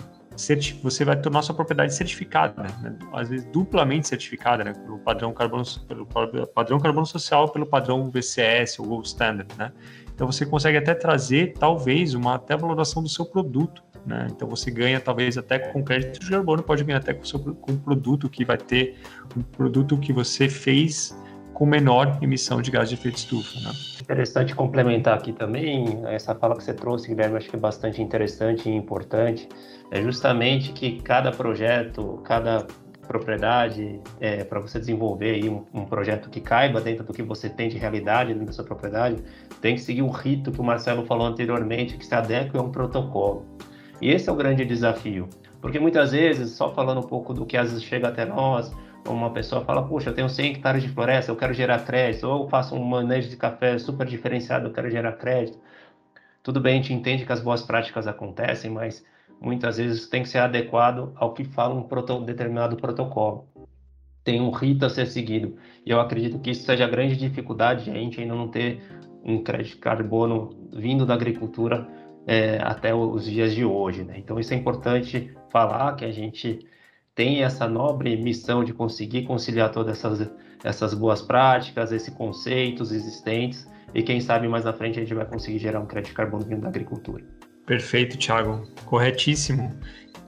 você 0.83 1.05
vai 1.05 1.21
tornar 1.21 1.43
sua 1.43 1.55
propriedade 1.55 1.95
certificada, 1.95 2.63
né? 2.63 2.97
às 3.13 3.29
vezes 3.29 3.47
duplamente 3.53 4.09
certificada, 4.09 4.65
né? 4.65 4.73
pelo 4.73 4.99
padrão 4.99 5.35
carbono, 5.35 5.65
pelo 5.87 6.07
padrão 6.47 6.81
carbono 6.81 7.05
social, 7.05 7.49
pelo 7.49 7.67
padrão 7.67 8.09
VCS 8.11 8.79
ou 8.79 8.87
Gold 8.87 9.09
Standard, 9.09 9.49
né? 9.59 9.73
Então 10.15 10.31
você 10.31 10.47
consegue 10.47 10.79
até 10.79 10.95
trazer, 10.95 11.55
talvez, 11.59 12.15
uma 12.15 12.37
até 12.37 12.57
valoração 12.57 13.03
do 13.03 13.09
seu 13.09 13.27
produto, 13.27 13.83
né? 14.07 14.29
Então 14.31 14.49
você 14.49 14.71
ganha 14.71 15.01
talvez 15.01 15.37
até 15.37 15.59
com 15.59 15.83
crédito 15.83 16.21
de 16.21 16.31
carbono, 16.31 16.63
pode 16.63 16.85
ganhar 16.85 16.99
até 16.99 17.13
com, 17.13 17.25
seu, 17.25 17.39
com 17.39 17.73
um 17.73 17.79
produto 17.79 18.29
que 18.29 18.45
vai 18.45 18.57
ter 18.57 18.99
um 19.37 19.43
produto 19.43 19.99
que 19.99 20.13
você 20.13 20.49
fez 20.49 21.15
com 21.61 21.67
menor 21.67 22.17
emissão 22.23 22.63
de 22.63 22.71
gás 22.71 22.89
de 22.89 22.95
efeito 22.95 23.19
estufa. 23.19 23.61
Né? 23.61 23.71
Interessante 24.01 24.55
complementar 24.55 25.19
aqui 25.19 25.31
também, 25.31 26.01
essa 26.07 26.35
fala 26.35 26.57
que 26.57 26.65
você 26.65 26.73
trouxe, 26.73 27.07
Guilherme, 27.07 27.37
acho 27.37 27.51
que 27.51 27.57
é 27.57 27.59
bastante 27.59 28.01
interessante 28.01 28.67
e 28.67 28.75
importante, 28.75 29.47
é 29.91 30.01
justamente 30.01 30.73
que 30.73 31.03
cada 31.03 31.31
projeto, 31.31 32.19
cada 32.25 32.67
propriedade, 33.07 34.01
é, 34.19 34.43
para 34.43 34.59
você 34.59 34.79
desenvolver 34.79 35.33
aí 35.33 35.51
um, 35.51 35.67
um, 35.75 35.85
projeto 35.85 36.31
que 36.31 36.41
caiba 36.41 36.81
dentro 36.81 37.05
do 37.05 37.13
que 37.13 37.23
você 37.23 37.51
tem 37.51 37.69
de 37.69 37.77
realidade 37.77 38.33
dentro 38.33 38.47
da 38.47 38.53
sua 38.53 38.65
propriedade, 38.65 39.23
tem 39.61 39.75
que 39.75 39.83
seguir 39.83 40.01
um 40.01 40.11
rito 40.11 40.51
que 40.51 40.61
o 40.63 40.65
Marcelo 40.65 41.05
falou 41.05 41.27
anteriormente, 41.27 41.99
que 41.99 42.07
se 42.07 42.15
adequa 42.15 42.59
a 42.59 42.63
um 42.63 42.71
protocolo. 42.71 43.45
E 44.01 44.11
esse 44.11 44.31
é 44.31 44.33
o 44.33 44.37
grande 44.37 44.65
desafio, 44.65 45.29
porque 45.61 45.79
muitas 45.79 46.13
vezes, 46.13 46.53
só 46.53 46.73
falando 46.73 47.01
um 47.01 47.07
pouco 47.07 47.35
do 47.35 47.45
que 47.45 47.59
às 47.59 47.69
vezes 47.71 47.85
chega 47.85 48.09
até 48.09 48.25
nós, 48.25 48.73
uma 49.15 49.31
pessoa 49.33 49.65
fala, 49.65 49.87
puxa, 49.87 50.11
eu 50.11 50.15
tenho 50.15 50.29
100 50.29 50.53
hectares 50.53 50.83
de 50.83 50.89
floresta, 50.89 51.31
eu 51.31 51.37
quero 51.37 51.53
gerar 51.53 51.85
crédito, 51.85 52.27
ou 52.27 52.45
eu 52.45 52.49
faço 52.49 52.75
um 52.75 52.85
manejo 52.85 53.29
de 53.29 53.37
café 53.37 53.79
super 53.79 54.07
diferenciado, 54.07 54.69
eu 54.69 54.73
quero 54.73 54.91
gerar 54.91 55.13
crédito. 55.13 55.59
Tudo 56.43 56.61
bem, 56.61 56.75
a 56.75 56.77
gente 56.77 56.93
entende 56.93 57.27
que 57.27 57.33
as 57.33 57.41
boas 57.41 57.63
práticas 57.63 58.07
acontecem, 58.07 58.71
mas 58.71 59.05
muitas 59.41 59.77
vezes 59.77 60.09
tem 60.09 60.23
que 60.23 60.29
ser 60.29 60.39
adequado 60.39 61.13
ao 61.17 61.35
que 61.35 61.45
fala 61.45 61.75
um, 61.75 61.83
proto, 61.83 62.21
determinado 62.21 62.77
protocolo. 62.77 63.47
Tem 64.25 64.41
um 64.41 64.51
rito 64.51 64.85
a 64.85 64.91
ser 64.91 65.07
seguido. 65.07 65.57
E 65.85 65.91
eu 65.91 66.01
acredito 66.01 66.39
que 66.39 66.51
isso 66.51 66.65
seja 66.65 66.85
a 66.85 66.89
grande 66.89 67.17
dificuldade 67.17 67.85
de 67.85 67.91
a 67.91 67.95
gente 67.95 68.21
ainda 68.21 68.35
não 68.35 68.49
ter 68.49 68.83
um 69.25 69.43
crédito 69.43 69.75
de 69.75 69.81
carbono 69.81 70.51
vindo 70.73 71.05
da 71.05 71.15
agricultura 71.15 71.87
é, 72.27 72.59
até 72.63 72.95
os 72.95 73.25
dias 73.25 73.55
de 73.55 73.65
hoje. 73.65 74.05
Né? 74.05 74.15
Então, 74.19 74.39
isso 74.39 74.53
é 74.55 74.57
importante 74.57 75.35
falar 75.51 75.95
que 75.97 76.05
a 76.05 76.13
gente 76.13 76.67
tem 77.21 77.43
essa 77.43 77.69
nobre 77.69 78.17
missão 78.17 78.65
de 78.65 78.73
conseguir 78.73 79.25
conciliar 79.25 79.71
todas 79.71 79.99
essas, 79.99 80.27
essas 80.65 80.95
boas 80.95 81.21
práticas, 81.21 81.93
esses 81.93 82.09
conceitos 82.15 82.93
existentes, 82.93 83.69
e 83.95 84.03
quem 84.03 84.23
sabe 84.23 84.49
mais 84.49 84.65
na 84.65 84.73
frente 84.73 84.99
a 84.99 85.03
gente 85.03 85.13
vai 85.13 85.27
conseguir 85.27 85.59
gerar 85.59 85.81
um 85.81 85.87
crédito 85.87 86.13
de 86.13 86.17
carbono 86.17 86.47
vindo 86.47 86.63
da 86.63 86.69
agricultura. 86.69 87.23
Perfeito, 87.67 88.17
Thiago. 88.17 88.67
Corretíssimo. 88.87 89.71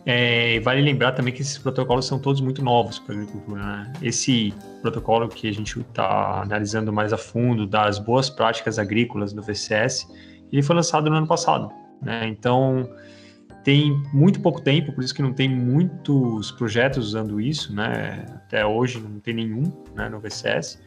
É, 0.05 0.61
vale 0.61 0.82
lembrar 0.82 1.12
também 1.12 1.32
que 1.32 1.40
esses 1.40 1.57
protocolos 1.57 2.05
são 2.05 2.18
todos 2.18 2.43
muito 2.43 2.62
novos 2.62 2.99
para 2.99 3.14
a 3.14 3.18
agricultura. 3.18 3.62
Né? 3.62 3.93
Esse 4.03 4.53
protocolo 4.82 5.30
que 5.30 5.49
a 5.49 5.53
gente 5.53 5.80
está 5.80 6.43
analisando 6.43 6.93
mais 6.93 7.11
a 7.11 7.16
fundo, 7.16 7.66
das 7.66 7.99
boas 7.99 8.28
práticas 8.28 8.78
agrícolas 8.78 9.32
do 9.32 9.40
VCS, 9.40 10.07
ele 10.53 10.62
foi 10.62 10.76
lançado 10.76 11.09
no 11.09 11.16
ano 11.16 11.26
passado. 11.26 11.72
Né? 12.03 12.28
Então, 12.28 12.86
tem 13.65 14.03
muito 14.13 14.41
pouco 14.41 14.61
tempo, 14.61 14.93
por 14.93 15.05
isso 15.05 15.15
que 15.15 15.23
não 15.23 15.33
tem 15.33 15.49
muitos 15.49 16.51
projetos 16.53 17.09
usando 17.09 17.41
isso, 17.41 17.75
né? 17.75 18.27
Até 18.35 18.67
hoje 18.67 19.01
não 19.01 19.21
tem 19.21 19.35
nenhum 19.35 19.63
né, 19.95 20.09
no 20.09 20.19
VCS. 20.21 20.83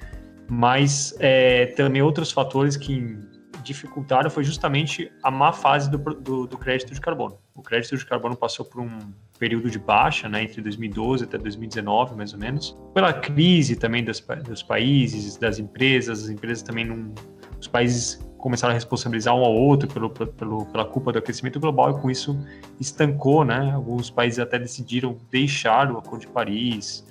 Mas 0.50 1.16
é, 1.20 1.68
também 1.68 2.02
outros 2.02 2.32
fatores 2.32 2.78
que 2.78 3.18
dificultaram 3.64 4.30
foi 4.30 4.44
justamente 4.44 5.12
a 5.24 5.32
má 5.32 5.52
fase 5.52 5.90
do, 5.90 5.98
do, 5.98 6.46
do, 6.46 6.58
crédito 6.58 6.94
de 6.94 7.02
carbono. 7.02 7.40
O 7.56 7.62
crédito 7.62 7.98
de 7.98 8.06
carbono 8.06 8.36
passou 8.36 8.64
por 8.64 8.80
um 8.80 9.00
período 9.40 9.70
de 9.72 9.80
baixa, 9.80 10.30
né, 10.30 10.44
entre 10.44 10.62
2012 10.62 11.24
até 11.24 11.38
2019, 11.38 12.16
mais 12.16 12.34
ou 12.34 12.40
menos, 12.40 12.78
pela 12.94 13.12
crise 13.12 13.76
também 13.76 14.04
dos, 14.04 14.24
dos 14.46 14.62
países, 14.62 15.36
das 15.38 15.58
empresas, 15.58 16.24
as 16.24 16.30
empresas 16.30 16.62
também 16.62 16.86
não, 16.86 17.14
os 17.60 17.68
países 17.68 18.20
começaram 18.46 18.74
a 18.74 18.76
responsabilizar 18.76 19.34
um 19.34 19.44
ao 19.44 19.56
outro 19.56 19.90
pelo, 19.90 20.08
pelo, 20.08 20.68
pela 20.68 20.86
culpa 20.86 21.12
do 21.12 21.18
aquecimento 21.18 21.60
global 21.60 21.90
e 21.90 22.00
com 22.00 22.12
isso 22.12 22.38
estancou, 22.80 23.44
né? 23.44 23.72
Alguns 23.74 24.12
países 24.12 24.38
até 24.38 24.60
decidiram 24.60 25.18
deixar 25.32 25.92
o 25.92 25.98
Acordo 25.98 26.22
de 26.22 26.28
Paris, 26.28 27.04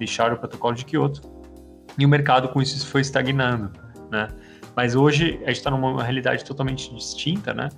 deixar 0.00 0.32
o 0.32 0.36
Protocolo 0.36 0.74
de 0.74 0.84
Kyoto 0.84 1.20
e 1.96 2.04
o 2.04 2.08
mercado 2.08 2.48
com 2.48 2.60
isso 2.60 2.84
foi 2.88 3.02
estagnando, 3.02 3.70
né? 4.10 4.26
Mas 4.74 4.96
hoje 4.96 5.38
a 5.44 5.46
gente 5.46 5.58
está 5.58 5.70
numa 5.70 6.02
realidade 6.02 6.44
totalmente 6.44 6.92
distinta, 6.92 7.54
né? 7.54 7.68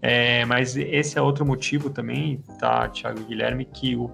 É, 0.00 0.44
mas 0.44 0.76
esse 0.76 1.18
é 1.18 1.20
outro 1.20 1.44
motivo 1.44 1.90
também, 1.90 2.44
tá, 2.60 2.88
Thiago 2.90 3.22
e 3.22 3.24
Guilherme, 3.24 3.64
que 3.64 3.96
o, 3.96 4.08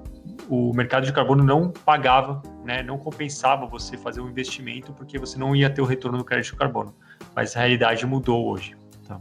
o 0.48 0.72
mercado 0.72 1.04
de 1.04 1.12
carbono 1.12 1.44
não 1.44 1.70
pagava, 1.70 2.40
né, 2.64 2.82
não 2.82 2.96
compensava 2.96 3.66
você 3.66 3.98
fazer 3.98 4.22
um 4.22 4.30
investimento 4.30 4.90
porque 4.94 5.18
você 5.18 5.38
não 5.38 5.54
ia 5.54 5.68
ter 5.68 5.82
o 5.82 5.84
retorno 5.84 6.16
do 6.16 6.24
crédito 6.24 6.52
de 6.52 6.58
carbono. 6.58 6.94
Mas 7.38 7.56
a 7.56 7.60
realidade 7.60 8.04
mudou 8.04 8.48
hoje. 8.48 8.76
Tá? 9.06 9.20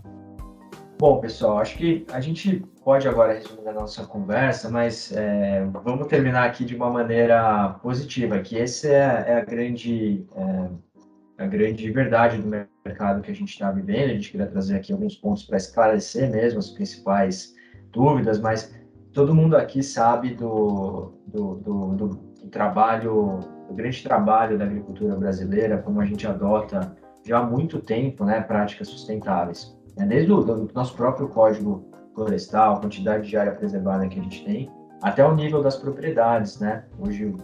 Bom, 0.97 1.22
pessoal, 1.22 1.59
acho 1.59 1.78
que 1.78 2.03
a 2.11 2.20
gente 2.20 2.65
pode 2.84 3.07
agora 3.07 3.36
resumir 3.36 3.68
a 3.68 3.72
nossa 3.72 4.07
conversa, 4.07 4.72
mas 4.72 5.15
é, 5.15 5.63
vamos 5.84 6.07
terminar 6.07 6.47
aqui 6.47 6.65
de 6.65 6.76
uma 6.76 6.89
maneira 6.89 7.78
positiva, 7.84 8.39
que 8.39 8.57
essa 8.57 8.88
é, 8.88 9.26
é 9.28 9.34
a 9.36 9.45
grande 9.45 10.26
é, 10.36 11.43
a 11.43 11.45
grande 11.45 11.91
verdade 11.91 12.41
do 12.41 12.47
mercado 12.84 13.22
que 13.22 13.30
a 13.30 13.36
gente 13.36 13.49
está 13.49 13.70
vivendo. 13.70 14.09
A 14.09 14.13
gente 14.15 14.32
queria 14.32 14.47
trazer 14.47 14.78
aqui 14.78 14.91
alguns 14.91 15.15
pontos 15.15 15.43
para 15.43 15.57
esclarecer 15.57 16.32
mesmo 16.32 16.57
as 16.57 16.72
principais 16.72 17.53
dúvidas, 17.91 18.39
mas 18.39 18.76
todo 19.13 19.36
mundo 19.36 19.55
aqui 19.55 19.84
sabe 19.84 20.34
do, 20.34 21.13
do, 21.28 21.55
do, 21.57 21.95
do 21.95 22.09
trabalho, 22.49 23.41
do 23.68 23.76
grande 23.76 24.01
trabalho 24.01 24.57
da 24.57 24.65
agricultura 24.65 25.15
brasileira, 25.15 25.78
como 25.78 26.01
a 26.01 26.05
gente 26.05 26.26
adota 26.26 26.97
já 27.28 27.39
há 27.39 27.43
muito 27.43 27.80
tempo 27.80 28.23
né, 28.23 28.41
práticas 28.41 28.88
sustentáveis. 28.88 29.78
Né? 29.97 30.05
Desde 30.05 30.32
o 30.32 30.69
nosso 30.73 30.95
próprio 30.95 31.28
código 31.28 31.86
florestal, 32.15 32.75
a 32.75 32.80
quantidade 32.80 33.28
de 33.28 33.38
área 33.38 33.51
preservada 33.51 34.07
que 34.07 34.19
a 34.19 34.23
gente 34.23 34.43
tem, 34.43 34.71
até 35.01 35.23
o 35.23 35.36
nível 35.36 35.61
das 35.61 35.75
propriedades, 35.75 36.59
né? 36.59 36.84
Hoje, 36.99 37.36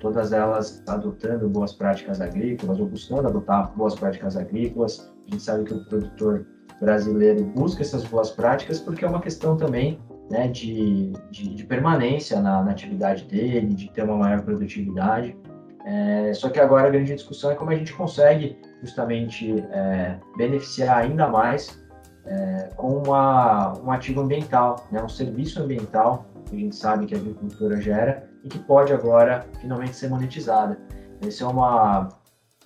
todas 0.00 0.32
elas 0.32 0.82
adotando 0.88 1.46
boas 1.46 1.72
práticas 1.72 2.22
agrícolas 2.22 2.80
ou 2.80 2.86
buscando 2.86 3.28
adotar 3.28 3.70
boas 3.76 3.94
práticas 3.94 4.34
agrícolas. 4.34 5.12
A 5.28 5.30
gente 5.30 5.42
sabe 5.42 5.64
que 5.64 5.74
o 5.74 5.84
produtor 5.84 6.46
brasileiro 6.80 7.44
busca 7.44 7.82
essas 7.82 8.04
boas 8.04 8.30
práticas 8.30 8.80
porque 8.80 9.04
é 9.04 9.08
uma 9.08 9.20
questão 9.20 9.58
também 9.58 10.00
né, 10.30 10.48
de, 10.48 11.12
de, 11.30 11.54
de 11.54 11.64
permanência 11.64 12.40
na, 12.40 12.62
na, 12.62 12.70
atividade 12.70 13.24
dele, 13.24 13.74
de 13.74 13.90
ter 13.90 14.04
uma 14.04 14.16
maior 14.16 14.40
produtividade. 14.40 15.36
É, 15.84 16.32
só 16.32 16.48
que 16.48 16.58
agora 16.58 16.88
a 16.88 16.90
grande 16.90 17.14
discussão 17.14 17.50
é 17.50 17.54
como 17.54 17.70
a 17.70 17.74
gente 17.74 17.92
consegue 17.92 18.56
justamente 18.82 19.60
é, 19.70 20.18
beneficiar 20.36 20.98
ainda 20.98 21.28
mais 21.28 21.80
é, 22.26 22.70
com 22.76 23.02
uma, 23.02 23.78
um 23.80 23.90
ativo 23.90 24.20
ambiental, 24.20 24.86
né, 24.90 25.02
um 25.02 25.08
serviço 25.08 25.62
ambiental 25.62 26.26
que 26.46 26.56
a 26.56 26.58
gente 26.58 26.76
sabe 26.76 27.06
que 27.06 27.14
a 27.14 27.18
agricultura 27.18 27.80
gera 27.80 28.28
e 28.44 28.48
que 28.48 28.58
pode 28.58 28.92
agora 28.92 29.46
finalmente 29.60 29.96
ser 29.96 30.08
monetizada. 30.08 30.78
Esse 31.20 31.42
é 31.42 31.46
uma 31.46 32.08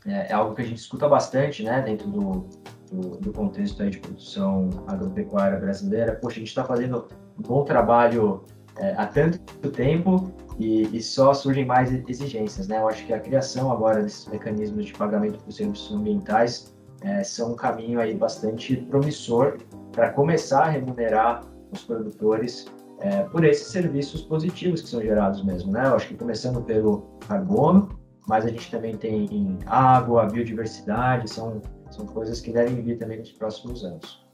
é, 0.07 0.31
é 0.31 0.33
algo 0.33 0.55
que 0.55 0.63
a 0.63 0.65
gente 0.65 0.79
escuta 0.79 1.09
bastante, 1.09 1.63
né, 1.63 1.83
dentro 1.83 2.09
do, 2.09 2.49
do, 2.91 3.17
do 3.19 3.33
contexto 3.33 3.83
aí 3.83 3.91
de 3.91 3.99
produção 3.99 4.71
agropecuária 4.87 5.59
brasileira. 5.59 6.15
Poxa, 6.15 6.37
a 6.37 6.39
gente 6.41 6.49
está 6.49 6.65
fazendo 6.65 7.09
um 7.39 7.43
bom 7.43 7.65
trabalho 7.65 8.45
é, 8.79 8.95
há 8.97 9.07
tanto 9.07 9.71
tempo 9.71 10.33
e, 10.59 10.97
e, 10.97 11.03
só 11.03 11.35
surgem 11.35 11.65
mais 11.65 11.93
exigências, 12.09 12.67
né? 12.69 12.79
Eu 12.81 12.89
acho 12.89 13.05
que 13.07 13.13
a 13.13 13.21
criação 13.21 13.71
agora 13.71 14.03
desses 14.03 14.27
mecanismos 14.27 14.87
de 14.87 14.93
pagamento 14.93 15.39
por 15.43 15.53
serviços 15.53 15.95
ambientais 15.95 16.75
é, 17.03 17.23
são 17.23 17.53
um 17.53 17.57
caminho 17.57 18.01
aí 18.01 18.15
bastante 18.15 18.77
promissor 18.77 19.59
para 19.93 20.11
começar 20.13 20.65
a 20.65 20.69
remunerar 20.69 21.43
os 21.71 21.85
produtores 21.85 22.67
é, 23.01 23.25
por 23.25 23.45
esses 23.45 23.67
serviços 23.67 24.23
positivos 24.23 24.81
que 24.81 24.89
são 24.89 25.03
gerados 25.03 25.45
mesmo, 25.45 25.73
né? 25.73 25.87
Eu 25.87 25.97
acho 25.97 26.09
que 26.09 26.15
começando 26.15 26.63
pelo 26.63 27.03
carbono, 27.29 27.99
mas 28.27 28.45
a 28.45 28.49
gente 28.49 28.71
também 28.71 28.97
tem 28.97 29.59
água, 29.67 30.27
biodiversidade, 30.27 31.29
são, 31.31 31.61
são 31.91 32.07
coisas 32.07 32.41
que 32.41 32.51
devem 32.51 32.83
vir 32.83 32.99
também 32.99 33.19
nos 33.19 33.33
próximos 33.33 33.85
anos. 33.85 34.26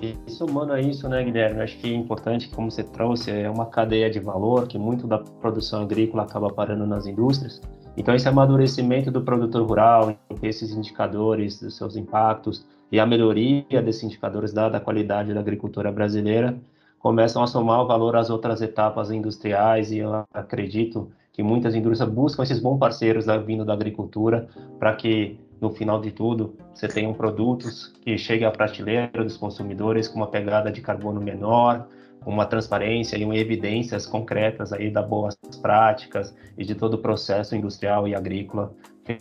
E 0.00 0.16
somando 0.30 0.72
a 0.72 0.80
isso, 0.80 1.08
né, 1.08 1.22
Guilherme, 1.22 1.62
acho 1.62 1.78
que 1.78 1.92
é 1.92 1.94
importante, 1.94 2.48
como 2.48 2.70
você 2.70 2.82
trouxe, 2.82 3.30
é 3.30 3.48
uma 3.48 3.66
cadeia 3.66 4.10
de 4.10 4.20
valor 4.20 4.66
que 4.66 4.78
muito 4.78 5.06
da 5.06 5.18
produção 5.18 5.82
agrícola 5.82 6.24
acaba 6.24 6.52
parando 6.52 6.86
nas 6.86 7.06
indústrias. 7.06 7.60
Então, 7.96 8.14
esse 8.14 8.28
amadurecimento 8.28 9.10
do 9.10 9.22
produtor 9.22 9.66
rural, 9.66 10.14
esses 10.42 10.72
indicadores 10.72 11.60
seus 11.70 11.96
impactos 11.96 12.66
e 12.90 12.98
a 12.98 13.06
melhoria 13.06 13.82
desses 13.82 14.02
indicadores, 14.02 14.52
dada 14.52 14.78
a 14.78 14.80
qualidade 14.80 15.32
da 15.32 15.40
agricultura 15.40 15.92
brasileira, 15.92 16.58
começam 16.98 17.42
a 17.42 17.46
somar 17.46 17.82
o 17.82 17.86
valor 17.86 18.16
às 18.16 18.30
outras 18.30 18.62
etapas 18.62 19.10
industriais 19.10 19.92
e 19.92 19.98
eu 19.98 20.24
acredito 20.32 21.10
que 21.32 21.42
muitas 21.42 21.74
indústrias 21.74 22.08
buscam 22.08 22.42
esses 22.42 22.60
bons 22.60 22.78
parceiros 22.78 23.26
da, 23.26 23.36
vindo 23.36 23.64
da 23.64 23.74
agricultura 23.74 24.48
para 24.78 24.94
que 24.94 25.38
no 25.64 25.72
final 25.72 26.00
de 26.00 26.10
tudo 26.10 26.54
você 26.74 26.86
tenha 26.86 27.12
produtos 27.14 27.92
que 28.02 28.18
cheguem 28.18 28.46
à 28.46 28.50
prateleira 28.50 29.24
dos 29.24 29.36
consumidores 29.36 30.06
com 30.06 30.16
uma 30.16 30.26
pegada 30.26 30.70
de 30.70 30.82
carbono 30.82 31.20
menor, 31.20 31.88
uma 32.26 32.44
transparência 32.44 33.16
e 33.16 33.24
uma 33.24 33.36
evidências 33.36 34.06
concretas 34.06 34.72
aí 34.72 34.90
das 34.90 35.06
boas 35.06 35.34
práticas 35.62 36.36
e 36.58 36.64
de 36.64 36.74
todo 36.74 36.94
o 36.94 36.98
processo 36.98 37.56
industrial 37.56 38.06
e 38.06 38.14
agrícola 38.14 38.74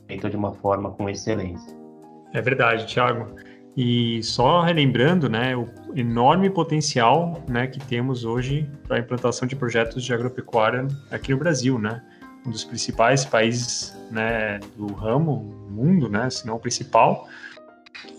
feito 0.08 0.30
de 0.30 0.36
uma 0.36 0.54
forma 0.54 0.92
com 0.92 1.10
excelência. 1.10 1.76
É 2.34 2.42
verdade, 2.42 2.86
Thiago. 2.86 3.28
E 3.76 4.22
só 4.22 4.62
relembrando, 4.62 5.28
né, 5.28 5.56
o 5.56 5.68
enorme 5.96 6.50
potencial, 6.50 7.44
né, 7.50 7.68
que 7.68 7.80
temos 7.80 8.24
hoje 8.24 8.70
para 8.88 8.98
a 8.98 9.00
implantação 9.00 9.48
de 9.48 9.56
projetos 9.56 10.04
de 10.04 10.14
agropecuária 10.14 10.88
aqui 11.10 11.32
no 11.32 11.38
Brasil, 11.38 11.80
né? 11.80 12.02
Um 12.46 12.52
dos 12.52 12.64
principais 12.64 13.26
países, 13.26 13.98
né, 14.12 14.60
do 14.76 14.88
ramo, 14.94 15.68
mundo, 15.70 16.10
né, 16.10 16.30
se 16.30 16.46
não 16.46 16.56
o 16.56 16.60
principal. 16.60 17.28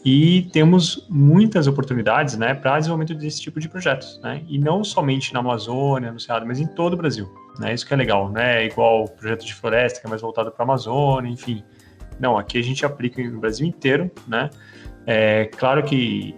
E 0.05 0.49
temos 0.53 1.07
muitas 1.09 1.67
oportunidades, 1.67 2.37
né, 2.37 2.55
para 2.55 2.79
desenvolvimento 2.79 3.15
desse 3.15 3.41
tipo 3.41 3.61
de 3.61 3.69
projetos, 3.69 4.21
né? 4.23 4.43
E 4.49 4.59
não 4.59 4.85
somente 4.85 5.33
na 5.33 5.41
Amazônia, 5.41 6.13
no 6.13 6.21
Cerrado, 6.21 6.47
mas 6.47 6.61
em 6.61 6.67
todo 6.67 6.93
o 6.95 6.97
Brasil, 6.97 7.31
né? 7.59 7.75
Isso 7.75 7.87
que 7.87 7.93
é 7.93 7.97
legal, 7.97 8.31
né? 8.31 8.63
É 8.63 8.67
igual 8.67 9.05
o 9.05 9.09
projeto 9.09 9.45
de 9.45 9.55
floresta, 9.55 10.01
que 10.01 10.07
é 10.07 10.11
mais 10.11 10.23
voltado 10.23 10.51
para 10.51 10.63
a 10.63 10.65
Amazônia, 10.65 11.31
enfim. 11.31 11.65
Não, 12.21 12.39
aqui 12.39 12.59
a 12.59 12.63
gente 12.63 12.85
aplica 12.85 13.23
no 13.23 13.41
Brasil 13.41 13.67
inteiro, 13.67 14.11
né? 14.29 14.51
É 15.07 15.47
claro 15.47 15.83
que 15.83 16.35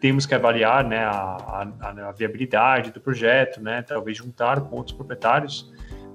temos 0.00 0.26
que 0.26 0.34
avaliar 0.34 0.84
né, 0.84 1.04
a, 1.04 1.62
a, 1.80 2.08
a, 2.08 2.12
viabilidade 2.12 2.90
do 2.90 3.00
projeto, 3.00 3.60
né, 3.60 3.82
talvez 3.82 4.18
juntar 4.18 4.60
com 4.60 4.74
outros 4.74 4.96
proprietários, 4.96 5.71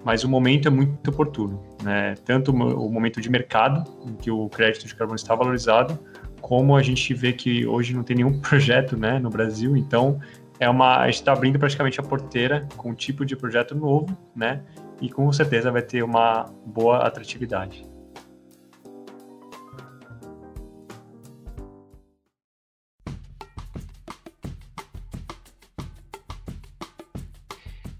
mas 0.08 0.24
o 0.24 0.30
momento 0.30 0.70
é 0.70 0.72
muito 0.72 1.10
oportuno. 1.10 1.62
Né, 1.84 2.16
tanto 2.24 2.52
o 2.52 2.90
momento 2.90 3.20
de 3.20 3.30
mercado, 3.30 3.84
em 4.06 4.14
que 4.14 4.32
o 4.32 4.48
crédito 4.48 4.88
de 4.88 4.96
carbono 4.96 5.18
está 5.18 5.36
valorizado, 5.36 6.00
como 6.40 6.78
a 6.78 6.82
gente 6.82 7.14
vê 7.14 7.34
que 7.34 7.68
hoje 7.68 7.94
não 7.94 8.04
tem 8.04 8.16
nenhum 8.16 8.40
projeto 8.40 8.96
né, 8.96 9.20
no 9.20 9.30
Brasil, 9.30 9.76
então 9.76 10.18
é 10.62 10.70
uma, 10.70 11.00
a 11.00 11.08
gente 11.08 11.16
está 11.16 11.34
abrindo 11.34 11.60
praticamente 11.60 12.00
a 12.00 12.04
porteira 12.04 12.66
com 12.78 12.92
um 12.92 12.94
tipo 12.94 13.26
de 13.26 13.36
projeto 13.36 13.76
novo, 13.76 14.18
né, 14.34 14.62
e 15.02 15.10
com 15.10 15.30
certeza 15.34 15.70
vai 15.74 15.82
ter 15.82 16.02
uma 16.04 16.46
boa 16.66 17.00
atratividade. 17.00 17.86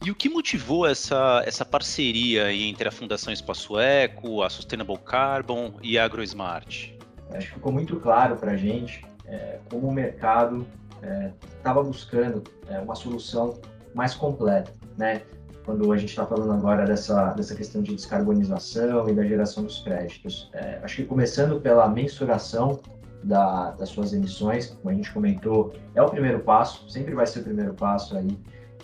E 0.08 0.12
o 0.12 0.16
que 0.16 0.30
motivou 0.30 0.88
essa, 0.88 1.44
essa 1.46 1.66
parceria 1.66 2.50
entre 2.54 2.88
a 2.88 2.92
Fundação 2.94 3.34
Espaço 3.34 3.78
Eco, 3.78 4.42
a 4.42 4.50
Sustainable 4.50 4.98
Carbon 5.00 5.74
e 5.84 6.00
a 6.00 6.06
AgroSmart? 6.06 6.94
Acho 7.32 7.48
que 7.48 7.54
ficou 7.56 7.74
muito 7.74 8.00
claro 8.00 8.38
para 8.38 8.54
a 8.54 8.56
gente 8.56 9.06
é, 9.26 9.60
como 9.70 9.90
o 9.90 9.92
mercado 9.92 10.66
estava 11.58 11.82
é, 11.82 11.84
buscando 11.84 12.42
é, 12.70 12.80
uma 12.80 12.96
solução 12.96 13.60
mais 13.94 14.16
completa, 14.16 14.72
né? 14.98 15.24
Quando 15.66 15.92
a 15.92 15.98
gente 15.98 16.12
está 16.12 16.26
falando 16.26 16.54
agora 16.54 16.86
dessa, 16.86 17.34
dessa 17.34 17.54
questão 17.54 17.84
de 17.84 17.94
descarbonização 17.94 19.10
e 19.10 19.14
da 19.14 19.26
geração 19.26 19.66
dos 19.66 19.80
créditos. 19.80 20.50
É, 20.54 20.80
acho 20.84 20.96
que 20.96 21.04
começando 21.04 21.60
pela 21.60 21.86
mensuração 21.90 22.80
da, 23.26 23.72
das 23.72 23.90
suas 23.90 24.14
emissões, 24.14 24.68
como 24.68 24.90
a 24.90 24.94
gente 24.94 25.12
comentou, 25.12 25.74
é 25.94 26.02
o 26.02 26.10
primeiro 26.10 26.40
passo, 26.40 26.90
sempre 26.90 27.14
vai 27.14 27.28
ser 27.28 27.42
o 27.42 27.44
primeiro 27.44 27.74
passo 27.74 28.16
aí 28.16 28.30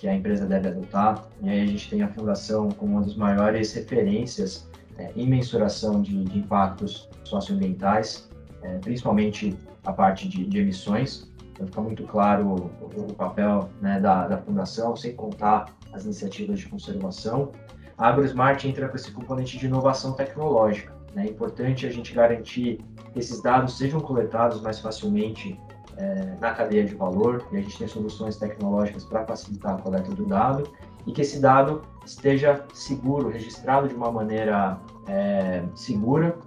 que 0.03 0.09
a 0.09 0.13
empresa 0.13 0.45
deve 0.45 0.67
adotar. 0.67 1.25
E 1.41 1.49
aí 1.49 1.61
a 1.61 1.65
gente 1.65 1.89
tem 1.89 2.03
a 2.03 2.09
fundação 2.09 2.67
como 2.71 2.91
uma 2.91 3.03
das 3.03 3.15
maiores 3.15 3.71
referências 3.71 4.69
é, 4.97 5.09
em 5.15 5.25
mensuração 5.25 6.01
de, 6.01 6.25
de 6.25 6.39
impactos 6.39 7.09
socioambientais, 7.23 8.29
é, 8.63 8.79
principalmente 8.79 9.57
a 9.85 9.93
parte 9.93 10.27
de, 10.27 10.43
de, 10.43 10.59
emissões. 10.59 11.31
Então 11.53 11.67
fica 11.67 11.79
muito 11.79 12.03
claro 12.03 12.45
o, 12.45 13.11
o 13.11 13.13
papel 13.13 13.69
né, 13.79 13.97
da, 14.01 14.27
da 14.27 14.37
fundação, 14.39 14.93
sem 14.93 15.15
contar 15.15 15.73
as 15.93 16.03
iniciativas 16.03 16.59
de 16.59 16.67
conservação. 16.67 17.53
A 17.97 18.09
AgroSmart 18.09 18.65
entra 18.65 18.89
com 18.89 18.97
esse 18.97 19.09
componente 19.09 19.57
de 19.57 19.67
inovação 19.67 20.11
tecnológica. 20.11 20.93
Né? 21.15 21.27
É 21.27 21.29
importante 21.29 21.87
a 21.87 21.89
gente 21.89 22.13
garantir 22.13 22.83
que 23.13 23.19
esses 23.19 23.41
dados 23.41 23.77
sejam 23.77 24.01
coletados 24.01 24.61
mais 24.61 24.81
facilmente 24.81 25.57
é, 25.97 26.35
na 26.39 26.53
cadeia 26.53 26.85
de 26.85 26.95
valor 26.95 27.45
e 27.51 27.57
a 27.57 27.61
gente 27.61 27.77
tem 27.77 27.87
soluções 27.87 28.37
tecnológicas 28.37 29.03
para 29.03 29.25
facilitar 29.25 29.75
a 29.75 29.77
coleta 29.77 30.11
do 30.11 30.25
dado 30.25 30.69
e 31.05 31.11
que 31.11 31.21
esse 31.21 31.39
dado 31.39 31.81
esteja 32.05 32.65
seguro, 32.73 33.29
registrado 33.29 33.87
de 33.87 33.93
uma 33.93 34.11
maneira 34.11 34.79
é, 35.07 35.63
segura 35.75 36.37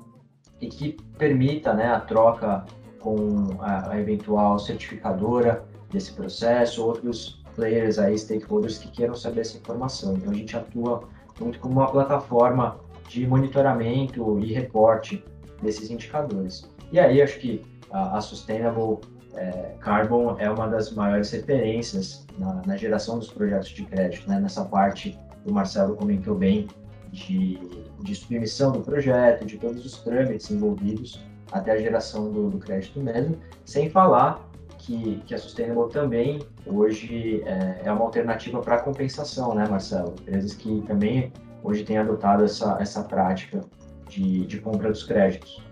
e 0.60 0.68
que 0.68 0.96
permita 1.18 1.74
né, 1.74 1.88
a 1.88 2.00
troca 2.00 2.64
com 3.00 3.56
a, 3.60 3.92
a, 3.92 4.00
eventual 4.00 4.58
certificadora 4.58 5.64
desse 5.90 6.12
processo, 6.12 6.84
outros 6.84 7.42
players 7.54 7.98
aí, 7.98 8.18
stakeholders 8.18 8.78
que 8.78 8.90
queiram 8.90 9.14
saber 9.14 9.42
essa 9.42 9.56
informação. 9.56 10.16
Então 10.16 10.32
a 10.32 10.34
gente 10.34 10.56
atua 10.56 11.08
muito 11.40 11.58
como 11.60 11.74
uma 11.74 11.90
plataforma 11.90 12.78
de 13.08 13.26
monitoramento 13.26 14.38
e 14.40 14.52
reporte 14.52 15.24
desses 15.62 15.90
indicadores. 15.90 16.68
E 16.90 16.98
aí 16.98 17.20
acho 17.22 17.38
que 17.38 17.62
a, 17.90 18.18
a 18.18 18.20
Sustainable 18.20 18.98
é, 19.36 19.74
Carbon 19.80 20.36
é 20.38 20.50
uma 20.50 20.66
das 20.68 20.92
maiores 20.92 21.30
referências 21.30 22.26
na, 22.38 22.62
na, 22.66 22.76
geração 22.76 23.18
dos 23.18 23.30
projetos 23.30 23.68
de 23.68 23.84
crédito, 23.84 24.28
né? 24.28 24.40
nessa 24.40 24.64
parte 24.64 25.18
o 25.44 25.52
Marcelo 25.52 25.94
comentou 25.94 26.34
bem 26.34 26.66
de, 27.12 27.58
de 28.02 28.14
submissão 28.14 28.72
do 28.72 28.80
projeto, 28.80 29.44
de 29.44 29.56
todos 29.58 29.84
os 29.84 30.02
trâmites 30.02 30.50
envolvidos 30.50 31.24
até 31.52 31.72
a 31.72 31.78
geração 31.78 32.30
do, 32.32 32.50
do 32.50 32.58
crédito 32.58 33.00
mesmo, 33.00 33.38
sem 33.64 33.88
falar 33.88 34.44
que, 34.78 35.22
que 35.26 35.34
a 35.34 35.38
Sustainable 35.38 35.90
também 35.90 36.40
hoje 36.66 37.42
é, 37.44 37.82
é 37.84 37.92
uma 37.92 38.04
alternativa 38.04 38.60
para 38.60 38.78
compensação, 38.78 39.54
né, 39.54 39.66
Marcelo? 39.68 40.14
Empresas 40.20 40.54
que 40.54 40.82
também 40.82 41.32
hoje 41.62 41.84
têm 41.84 41.98
adotado 41.98 42.44
essa, 42.44 42.76
essa 42.80 43.02
prática 43.02 43.60
de, 44.08 44.46
de 44.46 44.60
compra 44.60 44.90
dos 44.90 45.04
créditos. 45.04 45.62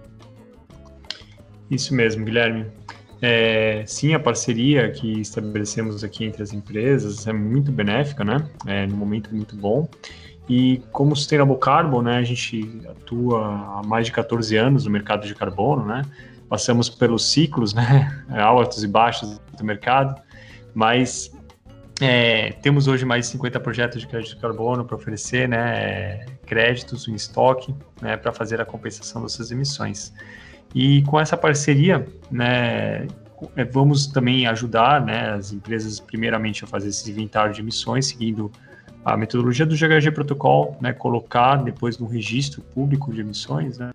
Isso 1.70 1.94
mesmo, 1.94 2.24
Guilherme. 2.24 2.70
É, 3.22 3.84
sim, 3.86 4.14
a 4.14 4.18
parceria 4.18 4.90
que 4.90 5.20
estabelecemos 5.20 6.04
aqui 6.04 6.24
entre 6.24 6.42
as 6.42 6.52
empresas 6.52 7.26
é 7.26 7.32
muito 7.32 7.72
benéfica, 7.72 8.24
né? 8.24 8.46
É 8.66 8.86
num 8.86 8.96
momento 8.96 9.34
muito 9.34 9.56
bom. 9.56 9.88
E 10.48 10.82
como 10.92 11.16
Sustainable 11.16 11.56
Carbon, 11.58 12.02
né, 12.02 12.18
a 12.18 12.22
gente 12.22 12.82
atua 12.86 13.78
há 13.78 13.82
mais 13.86 14.06
de 14.06 14.12
14 14.12 14.56
anos 14.56 14.84
no 14.84 14.90
mercado 14.90 15.26
de 15.26 15.34
carbono, 15.34 15.86
né? 15.86 16.02
Passamos 16.48 16.90
pelos 16.90 17.30
ciclos, 17.30 17.72
né, 17.72 18.24
altos 18.28 18.84
e 18.84 18.88
baixos 18.88 19.40
do 19.56 19.64
mercado, 19.64 20.20
mas 20.74 21.32
é, 22.00 22.52
temos 22.60 22.86
hoje 22.88 23.04
mais 23.06 23.26
de 23.26 23.32
50 23.32 23.60
projetos 23.60 24.00
de 24.00 24.06
crédito 24.06 24.34
de 24.34 24.40
carbono 24.40 24.84
para 24.84 24.96
oferecer, 24.96 25.48
né, 25.48 26.26
créditos 26.44 27.08
em 27.08 27.14
estoque, 27.14 27.74
né, 28.02 28.16
para 28.16 28.32
fazer 28.32 28.60
a 28.60 28.64
compensação 28.64 29.22
dessas 29.22 29.50
emissões. 29.50 30.12
E 30.74 31.02
com 31.02 31.20
essa 31.20 31.36
parceria, 31.36 32.06
né, 32.30 33.06
é, 33.56 33.64
vamos 33.64 34.06
também 34.06 34.46
ajudar 34.46 35.04
né, 35.04 35.30
as 35.30 35.52
empresas, 35.52 36.00
primeiramente, 36.00 36.64
a 36.64 36.66
fazer 36.66 36.88
esse 36.88 37.08
inventário 37.10 37.54
de 37.54 37.60
emissões, 37.60 38.06
seguindo 38.06 38.50
a 39.04 39.16
metodologia 39.16 39.64
do 39.64 39.76
GHG 39.76 40.10
Protocol, 40.12 40.76
né, 40.80 40.92
colocar 40.92 41.56
depois 41.56 41.98
no 41.98 42.06
registro 42.06 42.60
público 42.60 43.12
de 43.12 43.20
emissões 43.20 43.78
né, 43.78 43.92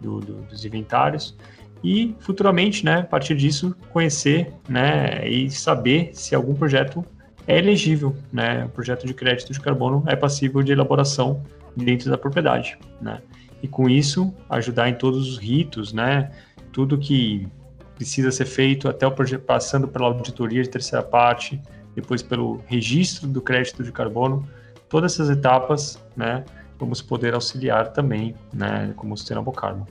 do, 0.00 0.20
do, 0.20 0.42
dos 0.42 0.64
inventários, 0.64 1.36
e 1.82 2.14
futuramente, 2.20 2.84
né, 2.84 3.00
a 3.00 3.04
partir 3.04 3.34
disso, 3.36 3.74
conhecer 3.90 4.52
né, 4.68 5.26
e 5.28 5.50
saber 5.50 6.10
se 6.12 6.34
algum 6.34 6.54
projeto 6.54 7.04
é 7.46 7.58
elegível, 7.58 8.14
né, 8.32 8.64
o 8.66 8.68
projeto 8.68 9.06
de 9.06 9.14
crédito 9.14 9.52
de 9.52 9.60
carbono 9.60 10.04
é 10.06 10.14
passível 10.14 10.62
de 10.62 10.72
elaboração 10.72 11.42
dentro 11.74 12.10
da 12.10 12.18
propriedade. 12.18 12.78
Né 13.00 13.20
e 13.62 13.68
com 13.68 13.88
isso 13.88 14.32
ajudar 14.48 14.88
em 14.88 14.94
todos 14.94 15.28
os 15.28 15.38
ritos, 15.38 15.92
né? 15.92 16.30
Tudo 16.72 16.98
que 16.98 17.48
precisa 17.94 18.30
ser 18.30 18.44
feito 18.44 18.88
até 18.88 19.06
o 19.06 19.10
projeto 19.10 19.42
passando 19.42 19.88
pela 19.88 20.06
auditoria 20.06 20.62
de 20.62 20.68
terceira 20.68 21.04
parte, 21.04 21.60
depois 21.94 22.22
pelo 22.22 22.62
registro 22.66 23.26
do 23.26 23.40
crédito 23.40 23.82
de 23.82 23.90
carbono, 23.90 24.48
todas 24.88 25.14
essas 25.14 25.30
etapas, 25.30 26.00
né? 26.16 26.44
Vamos 26.78 27.02
poder 27.02 27.34
auxiliar 27.34 27.92
também, 27.92 28.34
né? 28.52 28.92
Como 28.96 29.16
Sustainable 29.16 29.52
Carbon. 29.52 29.86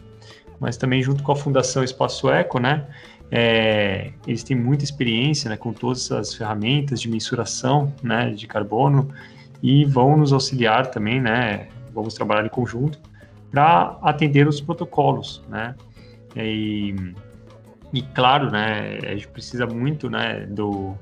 Mas 0.59 0.77
também 0.77 1.03
junto 1.03 1.21
com 1.21 1.31
a 1.31 1.35
Fundação 1.35 1.83
Espaço 1.83 2.29
Eco, 2.29 2.59
né? 2.59 2.87
é, 3.31 4.11
eles 4.25 4.43
têm 4.43 4.55
muita 4.55 4.83
experiência 4.83 5.49
né, 5.49 5.57
com 5.57 5.73
todas 5.73 6.11
as 6.11 6.33
ferramentas 6.33 7.01
de 7.01 7.09
mensuração 7.09 7.93
né, 8.01 8.31
de 8.31 8.47
carbono 8.47 9.09
e 9.61 9.85
vão 9.85 10.15
nos 10.17 10.31
auxiliar 10.31 10.87
também, 10.87 11.19
né, 11.19 11.67
vamos 11.93 12.13
trabalhar 12.13 12.45
em 12.45 12.49
conjunto 12.49 12.99
para 13.51 13.97
atender 14.01 14.47
os 14.47 14.61
protocolos, 14.61 15.43
né, 15.49 15.75
e, 16.35 16.93
e 17.93 18.01
claro, 18.01 18.51
né, 18.51 18.99
a 19.03 19.15
gente 19.15 19.27
precisa 19.29 19.65
muito, 19.65 20.09
né, 20.09 20.45
do 20.47 20.95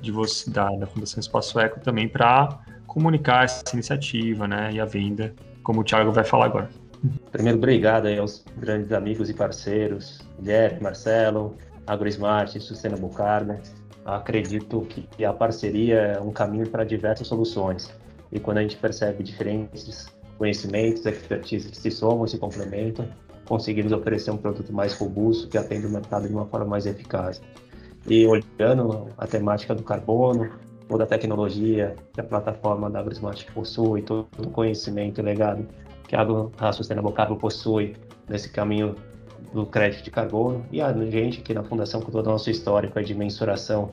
de 0.00 0.10
você 0.10 0.50
da, 0.50 0.68
da 0.70 0.86
Fundação 0.86 1.20
Espaço 1.20 1.60
Eco 1.60 1.78
também 1.78 2.08
para 2.08 2.58
comunicar 2.86 3.44
essa 3.44 3.62
iniciativa, 3.72 4.48
né, 4.48 4.70
e 4.72 4.80
a 4.80 4.84
venda, 4.84 5.32
como 5.62 5.80
o 5.80 5.84
Thiago 5.84 6.10
vai 6.10 6.24
falar 6.24 6.46
agora. 6.46 6.68
Primeiro, 7.30 7.58
obrigado 7.58 8.06
aí 8.06 8.18
aos 8.18 8.44
grandes 8.56 8.92
amigos 8.92 9.30
e 9.30 9.34
parceiros, 9.34 10.20
Guilherme, 10.38 10.80
Marcelo, 10.80 11.56
AgroSmart, 11.86 12.56
Sustainable 12.58 13.10
Carbon. 13.10 13.58
Acredito 14.04 14.86
que 14.88 15.24
a 15.24 15.32
parceria 15.32 15.96
é 15.96 16.20
um 16.20 16.32
caminho 16.32 16.68
para 16.68 16.84
diversas 16.84 17.26
soluções. 17.26 17.92
E 18.30 18.38
quando 18.38 18.58
a 18.58 18.62
gente 18.62 18.76
percebe 18.76 19.22
diferentes 19.22 20.06
conhecimentos, 20.42 21.06
expertise 21.06 21.68
que 21.68 21.76
se 21.76 21.88
somam 21.92 22.24
e 22.24 22.28
se 22.28 22.36
complementam, 22.36 23.06
conseguimos 23.44 23.92
oferecer 23.92 24.32
um 24.32 24.36
produto 24.36 24.72
mais 24.72 24.92
robusto 24.92 25.46
que 25.46 25.56
atende 25.56 25.86
o 25.86 25.90
mercado 25.90 26.26
de 26.26 26.34
uma 26.34 26.46
forma 26.46 26.66
mais 26.66 26.84
eficaz. 26.84 27.40
E 28.08 28.26
olhando 28.26 29.06
a 29.16 29.24
temática 29.24 29.72
do 29.72 29.84
carbono, 29.84 30.50
toda 30.88 31.04
a 31.04 31.06
tecnologia 31.06 31.94
que 32.12 32.20
a 32.20 32.24
plataforma 32.24 32.90
da 32.90 32.98
AgroSmart 32.98 33.46
possui, 33.52 34.02
todo 34.02 34.26
o 34.36 34.50
conhecimento 34.50 35.20
e 35.20 35.22
legado 35.22 35.64
que 36.08 36.16
a 36.16 36.72
Sustainable 36.72 37.12
Carbon 37.12 37.36
possui 37.36 37.94
nesse 38.28 38.50
caminho 38.50 38.96
do 39.54 39.64
crédito 39.64 40.02
de 40.02 40.10
carbono 40.10 40.66
e 40.72 40.80
a 40.80 40.92
gente 40.92 41.38
aqui 41.38 41.54
na 41.54 41.62
Fundação 41.62 42.00
com 42.00 42.10
todo 42.10 42.26
o 42.26 42.30
nosso 42.30 42.50
histórico 42.50 43.00
de 43.00 43.14
mensuração 43.14 43.92